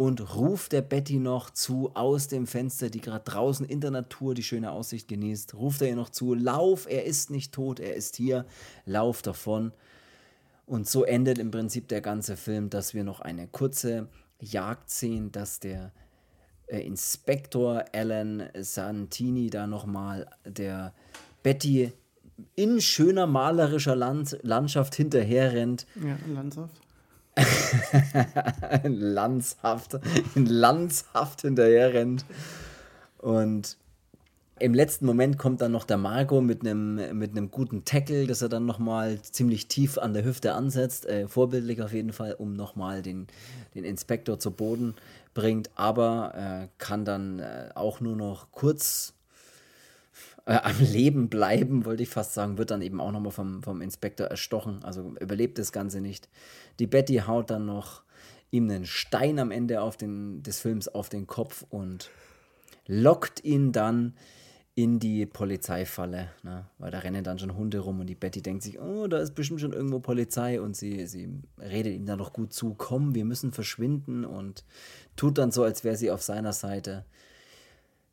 und 0.00 0.34
ruft 0.34 0.72
der 0.72 0.80
Betty 0.80 1.18
noch 1.18 1.50
zu 1.50 1.90
aus 1.92 2.26
dem 2.26 2.46
Fenster, 2.46 2.88
die 2.88 3.02
gerade 3.02 3.24
draußen 3.30 3.66
in 3.66 3.82
der 3.82 3.90
Natur 3.90 4.32
die 4.32 4.42
schöne 4.42 4.72
Aussicht 4.72 5.08
genießt. 5.08 5.52
Ruft 5.52 5.82
er 5.82 5.88
ihr 5.88 5.96
noch 5.96 6.08
zu: 6.08 6.32
Lauf, 6.32 6.86
er 6.88 7.04
ist 7.04 7.30
nicht 7.30 7.52
tot, 7.52 7.80
er 7.80 7.96
ist 7.96 8.16
hier, 8.16 8.46
lauf 8.86 9.20
davon. 9.20 9.72
Und 10.64 10.88
so 10.88 11.04
endet 11.04 11.36
im 11.36 11.50
Prinzip 11.50 11.86
der 11.88 12.00
ganze 12.00 12.38
Film, 12.38 12.70
dass 12.70 12.94
wir 12.94 13.04
noch 13.04 13.20
eine 13.20 13.46
kurze 13.46 14.08
Jagd 14.40 14.88
sehen, 14.88 15.32
dass 15.32 15.60
der 15.60 15.92
äh, 16.68 16.80
Inspektor 16.80 17.84
Alan 17.92 18.44
Santini 18.58 19.50
da 19.50 19.66
nochmal 19.66 20.30
der 20.46 20.94
Betty 21.42 21.92
in 22.54 22.80
schöner 22.80 23.26
malerischer 23.26 23.96
Land 23.96 24.38
Landschaft 24.40 24.94
hinterherrennt. 24.94 25.86
Ja, 26.02 26.16
Landschaft. 26.32 26.80
Landshaft, 28.84 29.98
Landshaft 30.34 31.42
hinterher 31.42 31.94
rennt. 31.94 32.24
Und 33.18 33.76
im 34.60 34.74
letzten 34.74 35.06
Moment 35.06 35.38
kommt 35.38 35.62
dann 35.62 35.72
noch 35.72 35.84
der 35.84 35.96
Marco 35.96 36.42
mit 36.42 36.60
einem 36.60 37.18
mit 37.18 37.50
guten 37.50 37.84
Tackle, 37.84 38.26
dass 38.26 38.42
er 38.42 38.50
dann 38.50 38.66
nochmal 38.66 39.20
ziemlich 39.22 39.68
tief 39.68 39.96
an 39.96 40.12
der 40.12 40.24
Hüfte 40.24 40.52
ansetzt. 40.52 41.06
Äh, 41.06 41.28
vorbildlich 41.28 41.80
auf 41.82 41.94
jeden 41.94 42.12
Fall, 42.12 42.34
um 42.34 42.52
nochmal 42.52 43.00
den, 43.00 43.26
den 43.74 43.84
Inspektor 43.84 44.38
zu 44.38 44.50
Boden 44.50 44.94
bringt. 45.32 45.70
Aber 45.76 46.34
äh, 46.34 46.68
kann 46.76 47.06
dann 47.06 47.38
äh, 47.38 47.70
auch 47.74 48.00
nur 48.00 48.16
noch 48.16 48.52
kurz 48.52 49.14
äh, 50.50 50.58
am 50.64 50.80
Leben 50.80 51.28
bleiben, 51.28 51.84
wollte 51.84 52.02
ich 52.02 52.08
fast 52.08 52.34
sagen, 52.34 52.58
wird 52.58 52.72
dann 52.72 52.82
eben 52.82 53.00
auch 53.00 53.12
nochmal 53.12 53.30
vom, 53.30 53.62
vom 53.62 53.80
Inspektor 53.80 54.26
erstochen. 54.26 54.82
Also 54.82 55.14
überlebt 55.20 55.58
das 55.58 55.70
Ganze 55.70 56.00
nicht. 56.00 56.28
Die 56.80 56.88
Betty 56.88 57.22
haut 57.24 57.50
dann 57.50 57.66
noch 57.66 58.02
ihm 58.50 58.68
einen 58.68 58.84
Stein 58.84 59.38
am 59.38 59.52
Ende 59.52 59.80
auf 59.80 59.96
den, 59.96 60.42
des 60.42 60.60
Films 60.60 60.88
auf 60.88 61.08
den 61.08 61.28
Kopf 61.28 61.64
und 61.70 62.10
lockt 62.88 63.44
ihn 63.44 63.70
dann 63.70 64.14
in 64.74 64.98
die 64.98 65.24
Polizeifalle, 65.24 66.30
ne? 66.42 66.66
weil 66.78 66.90
da 66.90 66.98
rennen 66.98 67.22
dann 67.22 67.38
schon 67.38 67.54
Hunde 67.54 67.78
rum 67.78 68.00
und 68.00 68.08
die 68.08 68.16
Betty 68.16 68.42
denkt 68.42 68.64
sich, 68.64 68.80
oh, 68.80 69.06
da 69.06 69.18
ist 69.18 69.36
bestimmt 69.36 69.60
schon 69.60 69.72
irgendwo 69.72 70.00
Polizei 70.00 70.60
und 70.60 70.76
sie, 70.76 71.06
sie 71.06 71.28
redet 71.60 71.94
ihm 71.94 72.06
dann 72.06 72.18
noch 72.18 72.32
gut 72.32 72.52
zu, 72.52 72.74
komm, 72.74 73.14
wir 73.14 73.24
müssen 73.24 73.52
verschwinden 73.52 74.24
und 74.24 74.64
tut 75.14 75.38
dann 75.38 75.52
so, 75.52 75.62
als 75.62 75.84
wäre 75.84 75.96
sie 75.96 76.10
auf 76.10 76.22
seiner 76.22 76.52
Seite. 76.52 77.04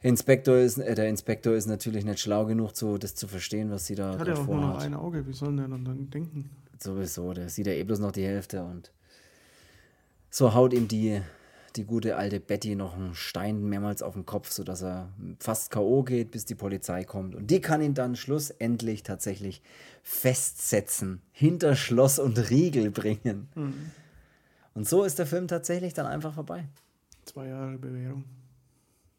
Inspektor 0.02 0.58
ist, 0.58 0.78
äh, 0.78 0.96
der 0.96 1.10
Inspektor 1.10 1.56
ist 1.56 1.66
natürlich 1.66 2.06
nicht 2.06 2.20
schlau 2.20 2.46
genug, 2.46 2.72
so, 2.76 2.98
das 2.98 3.16
zu 3.16 3.28
verstehen, 3.28 3.72
was 3.72 3.86
sie 3.86 3.96
da 3.96 4.18
Hat 4.18 4.28
er 4.28 4.40
auch 4.40 4.46
vorhat. 4.46 4.62
nur 4.62 4.74
noch 4.74 4.82
ein 4.82 4.94
Auge, 4.94 5.28
wie 5.28 5.34
soll 5.34 5.56
der 5.56 5.68
dann 5.68 6.10
denken? 6.10 6.50
Sowieso, 6.80 7.34
der 7.34 7.50
sieht 7.50 7.68
ja 7.68 7.74
eh 7.74 7.84
bloß 7.84 8.00
noch 8.00 8.12
die 8.12 8.26
Hälfte 8.26 8.64
und 8.64 8.92
so 10.30 10.54
haut 10.54 10.74
ihm 10.74 10.88
die, 10.88 11.22
die 11.76 11.86
gute 11.86 12.16
alte 12.16 12.40
Betty 12.40 12.76
noch 12.76 12.96
einen 12.96 13.16
Stein 13.16 13.64
mehrmals 13.68 14.04
auf 14.04 14.14
den 14.14 14.26
Kopf, 14.26 14.52
sodass 14.52 14.84
er 14.84 15.10
fast 15.40 15.72
K.O. 15.72 16.04
geht, 16.04 16.30
bis 16.32 16.46
die 16.46 16.54
Polizei 16.54 17.04
kommt. 17.04 17.34
Und 17.34 17.50
die 17.50 17.62
kann 17.62 17.82
ihn 17.82 17.96
dann 17.96 18.16
schlussendlich 18.16 19.02
tatsächlich 19.02 19.64
festsetzen, 20.04 21.22
hinter 21.32 21.76
Schloss 21.76 22.20
und 22.20 22.52
Riegel 22.52 22.92
bringen. 22.92 23.48
Mhm. 23.56 23.92
Und 24.76 24.88
so 24.88 25.04
ist 25.04 25.18
der 25.18 25.26
Film 25.26 25.48
tatsächlich 25.48 25.96
dann 25.96 26.06
einfach 26.06 26.36
vorbei. 26.36 26.68
Zwei 27.26 27.48
Jahre 27.48 27.78
Bewährung. 27.80 28.26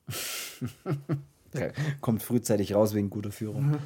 Kommt 2.00 2.22
frühzeitig 2.22 2.74
raus 2.74 2.94
wegen 2.94 3.10
guter 3.10 3.32
Führung. 3.32 3.78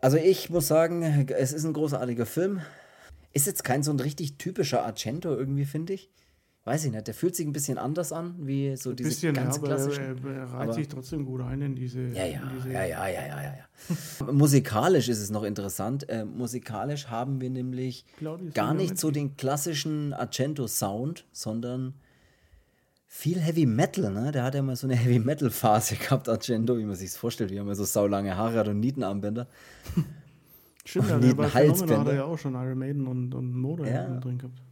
Also 0.00 0.16
ich 0.16 0.50
muss 0.50 0.68
sagen, 0.68 1.28
es 1.28 1.52
ist 1.52 1.64
ein 1.64 1.72
großartiger 1.72 2.26
Film. 2.26 2.60
Ist 3.32 3.46
jetzt 3.46 3.64
kein 3.64 3.82
so 3.82 3.92
ein 3.92 4.00
richtig 4.00 4.38
typischer 4.38 4.84
Argento 4.84 5.34
irgendwie, 5.34 5.64
finde 5.64 5.92
ich. 5.92 6.10
Weiß 6.64 6.84
ich 6.84 6.92
nicht, 6.92 7.06
der 7.06 7.14
fühlt 7.14 7.34
sich 7.34 7.46
ein 7.46 7.54
bisschen 7.54 7.78
anders 7.78 8.12
an, 8.12 8.34
wie 8.40 8.76
so 8.76 8.92
diese 8.92 9.08
bisschen, 9.08 9.34
ganz 9.34 9.56
ja, 9.56 9.62
klassischen. 9.62 10.24
Er, 10.26 10.30
er 10.30 10.52
reiht 10.52 10.74
sich 10.74 10.88
trotzdem 10.88 11.24
gut 11.24 11.40
ein 11.40 11.62
in 11.62 11.74
diese. 11.74 12.08
Ja, 12.08 12.26
ja, 12.26 12.42
diese 12.54 12.70
ja, 12.70 12.84
ja, 12.84 13.08
ja, 13.08 13.26
ja, 13.26 13.42
ja. 13.42 14.32
musikalisch 14.32 15.08
ist 15.08 15.20
es 15.20 15.30
noch 15.30 15.42
interessant. 15.42 16.08
Äh, 16.10 16.26
musikalisch 16.26 17.06
haben 17.08 17.40
wir 17.40 17.48
nämlich 17.48 18.04
Claudius 18.18 18.52
gar 18.52 18.74
nicht 18.74 18.98
so 18.98 19.10
den 19.10 19.36
klassischen 19.36 20.12
Argento-Sound, 20.12 21.24
sondern 21.32 21.94
viel 23.12 23.40
Heavy 23.40 23.66
Metal, 23.66 24.10
ne? 24.12 24.30
Der 24.30 24.44
hat 24.44 24.54
ja 24.54 24.62
mal 24.62 24.76
so 24.76 24.86
eine 24.86 24.94
Heavy 25.02 25.18
Metal 25.18 25.50
Phase 25.50 25.96
gehabt, 25.96 26.28
Argento, 26.28 26.78
wie 26.78 26.84
man 26.84 26.94
sich 26.94 27.10
vorstellt, 27.10 27.50
wie 27.50 27.56
er 27.56 27.64
mal 27.64 27.74
so 27.74 27.84
saulange 27.84 28.36
Haare 28.36 28.58
hat 28.58 28.68
und 28.68 28.78
Nietenarmbänder. 28.80 29.48
Stimmt, 30.84 31.10
ja, 31.10 31.34
bei 31.34 31.48
Halsbänder. 31.48 32.00
hat 32.00 32.06
er 32.06 32.14
ja 32.14 32.24
auch 32.24 32.38
schon 32.38 32.54
Iron 32.54 32.78
Maiden 32.78 33.06
und, 33.06 33.34
und 33.34 33.54
Motor 33.54 33.86
ja. 33.86 34.18
drin 34.20 34.38
gehabt. 34.38 34.62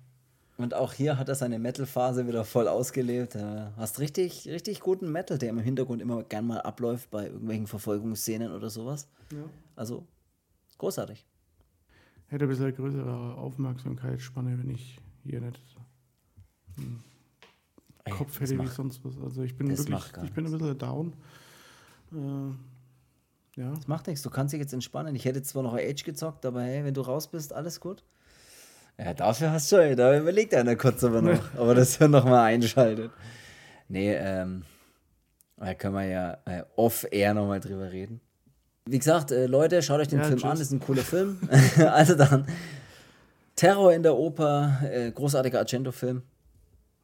Und 0.57 0.75
auch 0.75 0.93
hier 0.93 1.19
hat 1.19 1.29
er 1.29 1.35
seine 1.35 1.59
Metal-Phase 1.59 2.27
wieder 2.27 2.45
voll 2.45 2.67
ausgelebt. 2.67 3.35
Äh, 3.35 3.67
hast 3.77 4.01
richtig, 4.01 4.49
richtig 4.49 4.81
guten 4.81 5.13
Metal, 5.13 5.37
der 5.37 5.51
im 5.51 5.59
Hintergrund 5.59 6.01
immer 6.01 6.23
gern 6.23 6.47
mal 6.47 6.61
abläuft 6.61 7.11
bei 7.11 7.27
irgendwelchen 7.27 7.67
Verfolgungsszenen 7.67 8.53
oder 8.53 8.71
sowas. 8.71 9.09
Ja. 9.33 9.45
Also 9.77 10.07
großartig. 10.79 11.27
Hätte 12.29 12.47
ein 12.47 12.49
bisschen 12.49 12.75
größere 12.75 13.35
Aufmerksamkeitsspanne, 13.35 14.59
wenn 14.59 14.71
ich 14.71 14.99
hier 15.25 15.41
nicht 15.41 15.61
einen 16.79 17.03
Ey, 18.09 18.13
Kopf 18.13 18.33
das 18.39 18.41
hätte 18.51 18.53
wie 18.61 18.65
macht- 18.65 18.75
sonst 18.75 19.05
was. 19.05 19.15
Also 19.23 19.43
ich 19.43 19.57
bin 19.57 19.69
wirklich, 19.69 19.89
ich 20.25 20.33
bin 20.33 20.47
ein 20.47 20.53
bisschen 20.53 20.79
down. 20.79 21.13
Äh, 22.13 23.61
ja. 23.61 23.71
Das 23.75 23.89
macht 23.89 24.07
nichts, 24.07 24.23
du 24.23 24.31
kannst 24.31 24.53
dich 24.53 24.61
jetzt 24.61 24.73
entspannen. 24.73 25.15
Ich 25.15 25.25
hätte 25.25 25.43
zwar 25.43 25.63
noch 25.63 25.75
Age 25.75 26.05
gezockt, 26.05 26.45
aber 26.47 26.63
hey, 26.63 26.85
wenn 26.85 26.95
du 26.95 27.01
raus 27.01 27.27
bist, 27.29 27.53
alles 27.53 27.81
gut. 27.81 28.03
Ja, 28.99 29.15
dafür 29.15 29.53
hast 29.53 29.71
du 29.73 29.77
schon, 29.77 29.97
da 29.97 30.19
überlegt 30.19 30.55
einer 30.55 30.77
kurz 30.77 31.03
aber 31.05 31.23
noch, 31.23 31.55
aber 31.57 31.75
das 31.75 31.99
hier 31.99 32.09
nochmal 32.09 32.45
einschaltet. 32.53 33.11
Nee, 33.89 34.15
ähm, 34.15 34.65
da 35.57 35.75
können 35.75 35.95
wir 35.95 36.05
ja 36.05 36.39
äh, 36.45 36.65
off-air 36.77 37.35
nochmal 37.35 37.61
drüber 37.61 37.91
reden. 37.91 38.21
Wie 38.87 38.99
gesagt, 38.99 39.31
äh, 39.33 39.47
Leute, 39.47 39.83
schaut 39.83 40.01
euch 40.01 40.09
den 40.09 40.19
Ja, 40.21 40.25
Film 40.25 40.39
tschüss. 40.39 40.51
an, 40.51 40.61
ist 40.61 40.73
ein 40.73 40.81
cooler 40.81 41.03
Film. 41.03 41.39
also 41.79 42.15
dann, 42.15 42.47
Terror 43.57 43.93
in 43.93 44.03
der 44.03 44.15
Oper, 44.17 44.79
äh, 44.91 45.11
großartiger 45.11 45.59
Argento-Film. 45.59 46.23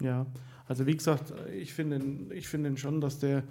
Ja, 0.00 0.26
also 0.66 0.86
wie 0.86 0.96
gesagt, 0.96 1.32
ich 1.52 1.74
finde 1.74 2.34
ich 2.34 2.48
finde 2.48 2.76
schon, 2.76 3.00
dass 3.00 3.18
der 3.18 3.44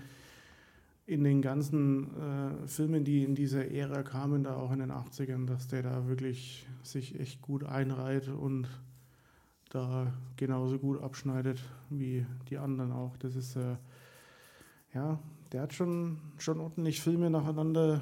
in 1.05 1.23
den 1.23 1.41
ganzen 1.41 2.15
äh, 2.15 2.67
Filmen, 2.67 3.03
die 3.03 3.23
in 3.23 3.35
dieser 3.35 3.69
Ära 3.69 4.03
kamen, 4.03 4.43
da 4.43 4.55
auch 4.55 4.71
in 4.71 4.79
den 4.79 4.91
80ern, 4.91 5.45
dass 5.45 5.67
der 5.67 5.83
da 5.83 6.07
wirklich 6.07 6.65
sich 6.81 7.19
echt 7.19 7.41
gut 7.41 7.65
einreiht 7.65 8.29
und 8.29 8.67
da 9.69 10.13
genauso 10.37 10.79
gut 10.79 11.01
abschneidet 11.01 11.61
wie 11.89 12.25
die 12.49 12.57
anderen 12.57 12.91
auch. 12.91 13.17
Das 13.17 13.35
ist, 13.35 13.55
äh, 13.55 13.75
ja, 14.93 15.19
der 15.51 15.63
hat 15.63 15.73
schon, 15.73 16.19
schon 16.37 16.59
ordentlich 16.59 17.01
Filme 17.01 17.29
nacheinander 17.29 18.01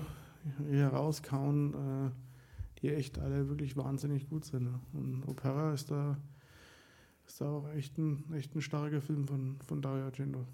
herauskauen, 0.70 1.74
äh, 1.74 2.12
die 2.82 2.90
echt 2.90 3.20
alle 3.20 3.48
wirklich 3.50 3.78
wahnsinnig 3.78 4.30
gut 4.30 4.46
sind. 4.46 4.70
Und 4.94 5.24
Opera 5.28 5.74
ist 5.74 5.90
da 5.90 6.18
ist 7.34 7.42
auch 7.42 7.68
echt 7.76 7.98
ein, 7.98 8.24
echt 8.34 8.56
ein 8.56 8.62
starker 8.62 9.02
Film 9.02 9.28
von, 9.28 9.58
von 9.68 9.82
Dario 9.82 10.06
Argento. 10.06 10.46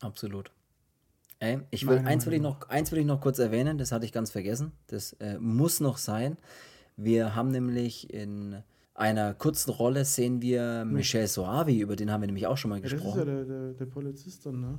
Absolut. 0.00 0.50
Ey, 1.40 1.60
ich 1.70 1.86
will, 1.86 1.98
eins, 1.98 2.26
will 2.26 2.34
ich 2.34 2.40
noch, 2.40 2.68
eins 2.68 2.92
will 2.92 3.00
ich 3.00 3.06
noch 3.06 3.20
kurz 3.20 3.38
erwähnen, 3.38 3.76
das 3.76 3.92
hatte 3.92 4.06
ich 4.06 4.12
ganz 4.12 4.30
vergessen. 4.30 4.72
Das 4.86 5.12
äh, 5.14 5.38
muss 5.38 5.80
noch 5.80 5.98
sein. 5.98 6.36
Wir 6.96 7.34
haben 7.34 7.50
nämlich 7.50 8.12
in 8.12 8.62
einer 8.94 9.34
kurzen 9.34 9.70
Rolle 9.70 10.04
sehen 10.04 10.40
wir 10.40 10.84
Michel 10.84 11.26
Soavi, 11.26 11.80
über 11.80 11.96
den 11.96 12.10
haben 12.10 12.20
wir 12.20 12.26
nämlich 12.26 12.46
auch 12.46 12.56
schon 12.56 12.70
mal 12.70 12.76
Ja, 12.76 12.82
das 12.82 12.92
ist 12.92 12.98
gesprochen. 12.98 13.18
ja 13.18 13.24
der, 13.24 13.44
der, 13.44 13.72
der 13.72 13.86
Polizist 13.86 14.46
dann, 14.46 14.60
ne? 14.60 14.78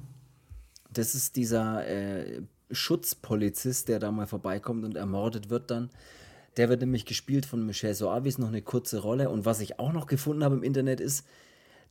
Das 0.92 1.14
ist 1.14 1.36
dieser 1.36 1.86
äh, 1.88 2.42
Schutzpolizist, 2.72 3.90
der 3.90 4.00
da 4.00 4.12
mal 4.12 4.28
vorbeikommt 4.28 4.86
und 4.86 4.96
ermordet 4.96 5.50
wird 5.50 5.70
dann. 5.70 5.90
Der 6.58 6.70
wird 6.70 6.82
nämlich 6.82 7.06
gespielt 7.06 7.46
von 7.46 7.66
Michel 7.66 7.94
Soavi, 7.94 8.30
ist 8.30 8.40
noch 8.40 8.48
eine 8.48 8.62
kurze 8.62 9.00
Rolle. 9.00 9.30
Und 9.30 9.46
was 9.46 9.60
ich 9.60 9.80
auch 9.80 9.92
noch 9.92 10.08
gefunden 10.08 10.44
habe 10.44 10.56
im 10.56 10.64
Internet 10.64 11.02
ist, 11.02 11.26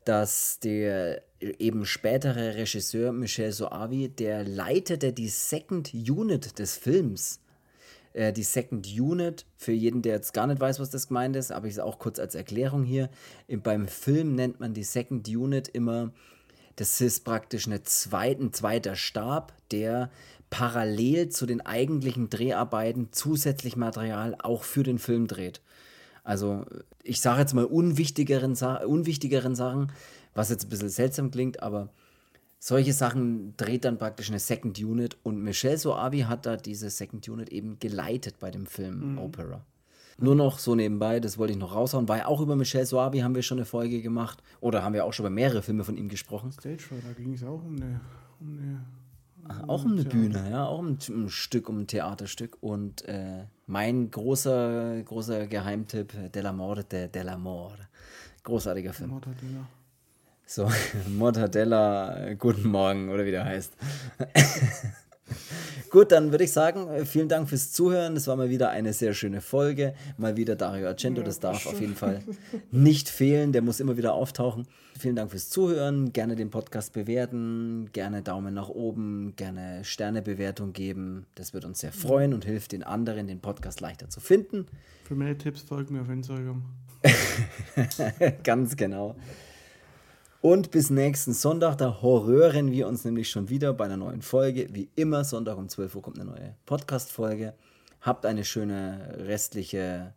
dass 0.04 0.58
der 0.60 1.22
eben 1.40 1.84
spätere 1.86 2.54
Regisseur 2.54 3.12
Michel 3.12 3.52
Soavi, 3.52 4.08
der 4.08 4.44
leitete 4.44 5.12
die 5.12 5.28
Second 5.28 5.92
Unit 5.94 6.58
des 6.58 6.76
Films. 6.76 7.40
Äh, 8.12 8.32
die 8.32 8.42
Second 8.42 8.86
Unit, 8.86 9.46
für 9.56 9.72
jeden, 9.72 10.02
der 10.02 10.14
jetzt 10.14 10.34
gar 10.34 10.46
nicht 10.46 10.60
weiß, 10.60 10.80
was 10.80 10.90
das 10.90 11.08
gemeint 11.08 11.36
ist, 11.36 11.52
aber 11.52 11.66
ich 11.66 11.74
es 11.74 11.78
auch 11.78 11.98
kurz 11.98 12.18
als 12.18 12.34
Erklärung 12.34 12.84
hier. 12.84 13.10
Im, 13.48 13.62
beim 13.62 13.88
Film 13.88 14.34
nennt 14.34 14.60
man 14.60 14.74
die 14.74 14.84
Second 14.84 15.28
Unit 15.28 15.68
immer 15.68 16.12
das 16.76 17.00
ist 17.00 17.24
praktisch 17.24 17.66
eine 17.66 17.82
zweit, 17.82 18.40
ein 18.40 18.52
zweiter 18.52 18.96
Stab, 18.96 19.52
der 19.70 20.10
parallel 20.54 21.30
zu 21.30 21.46
den 21.46 21.66
eigentlichen 21.66 22.30
Dreharbeiten 22.30 23.08
zusätzlich 23.10 23.74
Material 23.74 24.36
auch 24.38 24.62
für 24.62 24.84
den 24.84 25.00
Film 25.00 25.26
dreht. 25.26 25.60
Also 26.22 26.64
ich 27.02 27.20
sage 27.20 27.40
jetzt 27.40 27.54
mal 27.54 27.64
unwichtigeren, 27.64 28.56
unwichtigeren 28.86 29.56
Sachen, 29.56 29.90
was 30.32 30.50
jetzt 30.50 30.66
ein 30.66 30.68
bisschen 30.68 30.90
seltsam 30.90 31.32
klingt, 31.32 31.60
aber 31.60 31.88
solche 32.60 32.92
Sachen 32.92 33.56
dreht 33.56 33.84
dann 33.84 33.98
praktisch 33.98 34.28
eine 34.28 34.38
Second 34.38 34.78
Unit 34.78 35.16
und 35.24 35.42
Michel 35.42 35.76
Soavi 35.76 36.20
hat 36.20 36.46
da 36.46 36.56
diese 36.56 36.88
Second 36.88 37.28
Unit 37.28 37.48
eben 37.48 37.80
geleitet 37.80 38.36
bei 38.38 38.52
dem 38.52 38.66
Film 38.66 39.18
Opera. 39.18 39.66
Nur 40.18 40.36
noch 40.36 40.60
so 40.60 40.76
nebenbei, 40.76 41.18
das 41.18 41.36
wollte 41.36 41.54
ich 41.54 41.58
noch 41.58 41.74
raushauen, 41.74 42.08
weil 42.08 42.22
auch 42.22 42.40
über 42.40 42.54
Michel 42.54 42.86
Soavi 42.86 43.18
haben 43.18 43.34
wir 43.34 43.42
schon 43.42 43.58
eine 43.58 43.64
Folge 43.64 44.00
gemacht 44.02 44.40
oder 44.60 44.84
haben 44.84 44.94
wir 44.94 45.04
auch 45.04 45.12
schon 45.12 45.26
über 45.26 45.34
mehrere 45.34 45.62
Filme 45.62 45.82
von 45.82 45.96
ihm 45.96 46.08
gesprochen. 46.08 46.52
Stage 46.52 46.78
Show, 46.78 46.94
da 47.04 47.12
ging 47.12 47.34
es 47.34 47.42
auch 47.42 47.64
um 47.64 47.74
eine, 47.74 48.00
um 48.38 48.56
eine 48.56 48.84
Auch 49.66 49.84
um 49.84 49.92
eine. 49.92 50.04
Bühne, 50.04 50.50
ja, 50.50 50.66
auch 50.66 50.78
um 50.78 50.98
ein, 51.08 51.28
Stück, 51.28 51.68
um 51.68 51.80
ein 51.80 51.86
Theaterstück. 51.86 52.56
Und 52.60 53.06
äh, 53.06 53.44
mein 53.66 54.10
großer, 54.10 55.02
großer 55.02 55.46
Geheimtipp, 55.46 56.32
Della 56.32 56.52
Morte, 56.52 57.08
Della 57.08 57.36
Morte. 57.36 57.88
Großartiger 58.42 58.92
Film. 58.92 59.10
Mortadella. 59.10 59.66
So, 60.46 60.70
Mortadella, 61.08 62.34
guten 62.34 62.68
Morgen, 62.68 63.08
oder 63.08 63.24
wie 63.24 63.30
der 63.30 63.44
heißt. 63.44 63.72
Gut, 65.90 66.12
dann 66.12 66.30
würde 66.30 66.44
ich 66.44 66.52
sagen, 66.52 66.88
äh, 66.88 67.04
vielen 67.04 67.28
Dank 67.28 67.48
fürs 67.48 67.72
Zuhören. 67.72 68.16
Es 68.16 68.26
war 68.26 68.36
mal 68.36 68.50
wieder 68.50 68.70
eine 68.70 68.92
sehr 68.92 69.14
schöne 69.14 69.40
Folge. 69.40 69.94
Mal 70.18 70.36
wieder 70.36 70.56
Dario 70.56 70.88
Argento, 70.88 71.22
das 71.22 71.40
darf 71.40 71.66
auf 71.66 71.80
jeden 71.80 71.96
Fall 71.96 72.22
nicht 72.70 73.08
fehlen. 73.08 73.52
Der 73.52 73.62
muss 73.62 73.80
immer 73.80 73.96
wieder 73.96 74.14
auftauchen. 74.14 74.66
Vielen 74.98 75.16
Dank 75.16 75.30
fürs 75.30 75.48
Zuhören. 75.50 76.12
Gerne 76.12 76.36
den 76.36 76.50
Podcast 76.50 76.92
bewerten, 76.92 77.90
gerne 77.92 78.22
Daumen 78.22 78.54
nach 78.54 78.68
oben, 78.68 79.34
gerne 79.36 79.84
Sternebewertung 79.84 80.72
geben. 80.72 81.26
Das 81.34 81.52
wird 81.52 81.64
uns 81.64 81.80
sehr 81.80 81.92
freuen 81.92 82.32
und 82.32 82.44
hilft 82.44 82.72
den 82.72 82.84
anderen, 82.84 83.26
den 83.26 83.40
Podcast 83.40 83.80
leichter 83.80 84.08
zu 84.08 84.20
finden. 84.20 84.66
Für 85.04 85.14
mehr 85.14 85.36
Tipps 85.36 85.62
folgt 85.62 85.90
mir 85.90 86.02
auf 86.02 86.08
Instagram. 86.08 86.62
Ganz 88.44 88.76
genau. 88.76 89.16
Und 90.44 90.70
bis 90.70 90.90
nächsten 90.90 91.32
Sonntag, 91.32 91.76
da 91.78 92.02
horrören 92.02 92.70
wir 92.70 92.86
uns 92.86 93.06
nämlich 93.06 93.30
schon 93.30 93.48
wieder 93.48 93.72
bei 93.72 93.86
einer 93.86 93.96
neuen 93.96 94.20
Folge. 94.20 94.68
Wie 94.72 94.90
immer, 94.94 95.24
Sonntag 95.24 95.56
um 95.56 95.70
12 95.70 95.96
Uhr 95.96 96.02
kommt 96.02 96.20
eine 96.20 96.30
neue 96.30 96.54
Podcast-Folge. 96.66 97.54
Habt 98.02 98.26
eine 98.26 98.44
schöne 98.44 99.20
restliche 99.26 100.12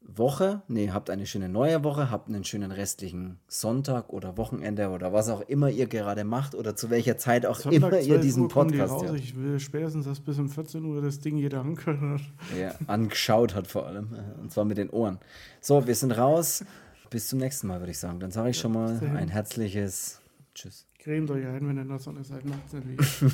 Woche. 0.00 0.62
Nee, 0.66 0.92
habt 0.92 1.10
eine 1.10 1.26
schöne 1.26 1.50
neue 1.50 1.84
Woche. 1.84 2.10
Habt 2.10 2.30
einen 2.30 2.42
schönen 2.44 2.72
restlichen 2.72 3.38
Sonntag 3.48 4.08
oder 4.08 4.38
Wochenende 4.38 4.88
oder 4.88 5.12
was 5.12 5.28
auch 5.28 5.42
immer 5.42 5.68
ihr 5.68 5.88
gerade 5.88 6.24
macht 6.24 6.54
oder 6.54 6.74
zu 6.74 6.88
welcher 6.88 7.18
Zeit 7.18 7.44
auch 7.44 7.60
immer 7.66 7.98
ihr 7.98 8.14
12 8.14 8.20
diesen 8.22 8.42
Uhr 8.44 8.48
Podcast 8.48 8.94
raus. 8.94 9.02
hört. 9.02 9.16
Ich 9.16 9.36
will 9.36 9.60
spätestens, 9.60 10.06
dass 10.06 10.20
bis 10.20 10.38
um 10.38 10.48
14 10.48 10.82
Uhr 10.86 11.02
das 11.02 11.20
Ding 11.20 11.36
jeder 11.36 11.60
angehört 11.60 12.00
hat. 12.00 12.20
Ja, 12.58 12.74
angeschaut 12.86 13.54
hat 13.54 13.66
vor 13.66 13.88
allem. 13.88 14.08
Und 14.40 14.52
zwar 14.52 14.64
mit 14.64 14.78
den 14.78 14.88
Ohren. 14.88 15.18
So, 15.60 15.86
wir 15.86 15.94
sind 15.94 16.12
raus. 16.12 16.64
Bis 17.10 17.28
zum 17.28 17.38
nächsten 17.38 17.66
Mal, 17.68 17.80
würde 17.80 17.90
ich 17.92 17.98
sagen. 17.98 18.20
Dann 18.20 18.30
sage 18.30 18.50
ich 18.50 18.58
schon 18.58 18.72
mal 18.72 19.00
ein 19.16 19.28
herzliches 19.28 20.20
Tschüss. 20.54 20.86
Cremt 20.98 21.30
euch 21.30 21.46
ein, 21.46 21.66
wenn 21.68 21.76
ihr 21.76 21.82
in 21.82 21.88
der 21.88 21.98
Sonne 21.98 22.22
seid. 22.24 22.44
Macht's 22.44 22.72
nicht. 22.72 23.24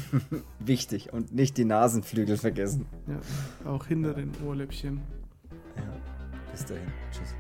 Wichtig. 0.60 1.12
Und 1.12 1.34
nicht 1.34 1.56
die 1.56 1.64
Nasenflügel 1.64 2.36
vergessen. 2.36 2.86
ja, 3.06 3.68
auch 3.70 3.86
hinter 3.86 4.14
den 4.14 4.30
Ohrläppchen. 4.46 5.00
Bis 6.52 6.64
dahin. 6.66 6.86
Tschüss. 7.10 7.34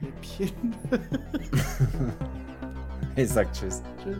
Läppchen. 0.00 0.74
Ich 3.16 3.28
sag 3.28 3.52
Tschüss. 3.52 3.82
Tschüss. 4.02 4.18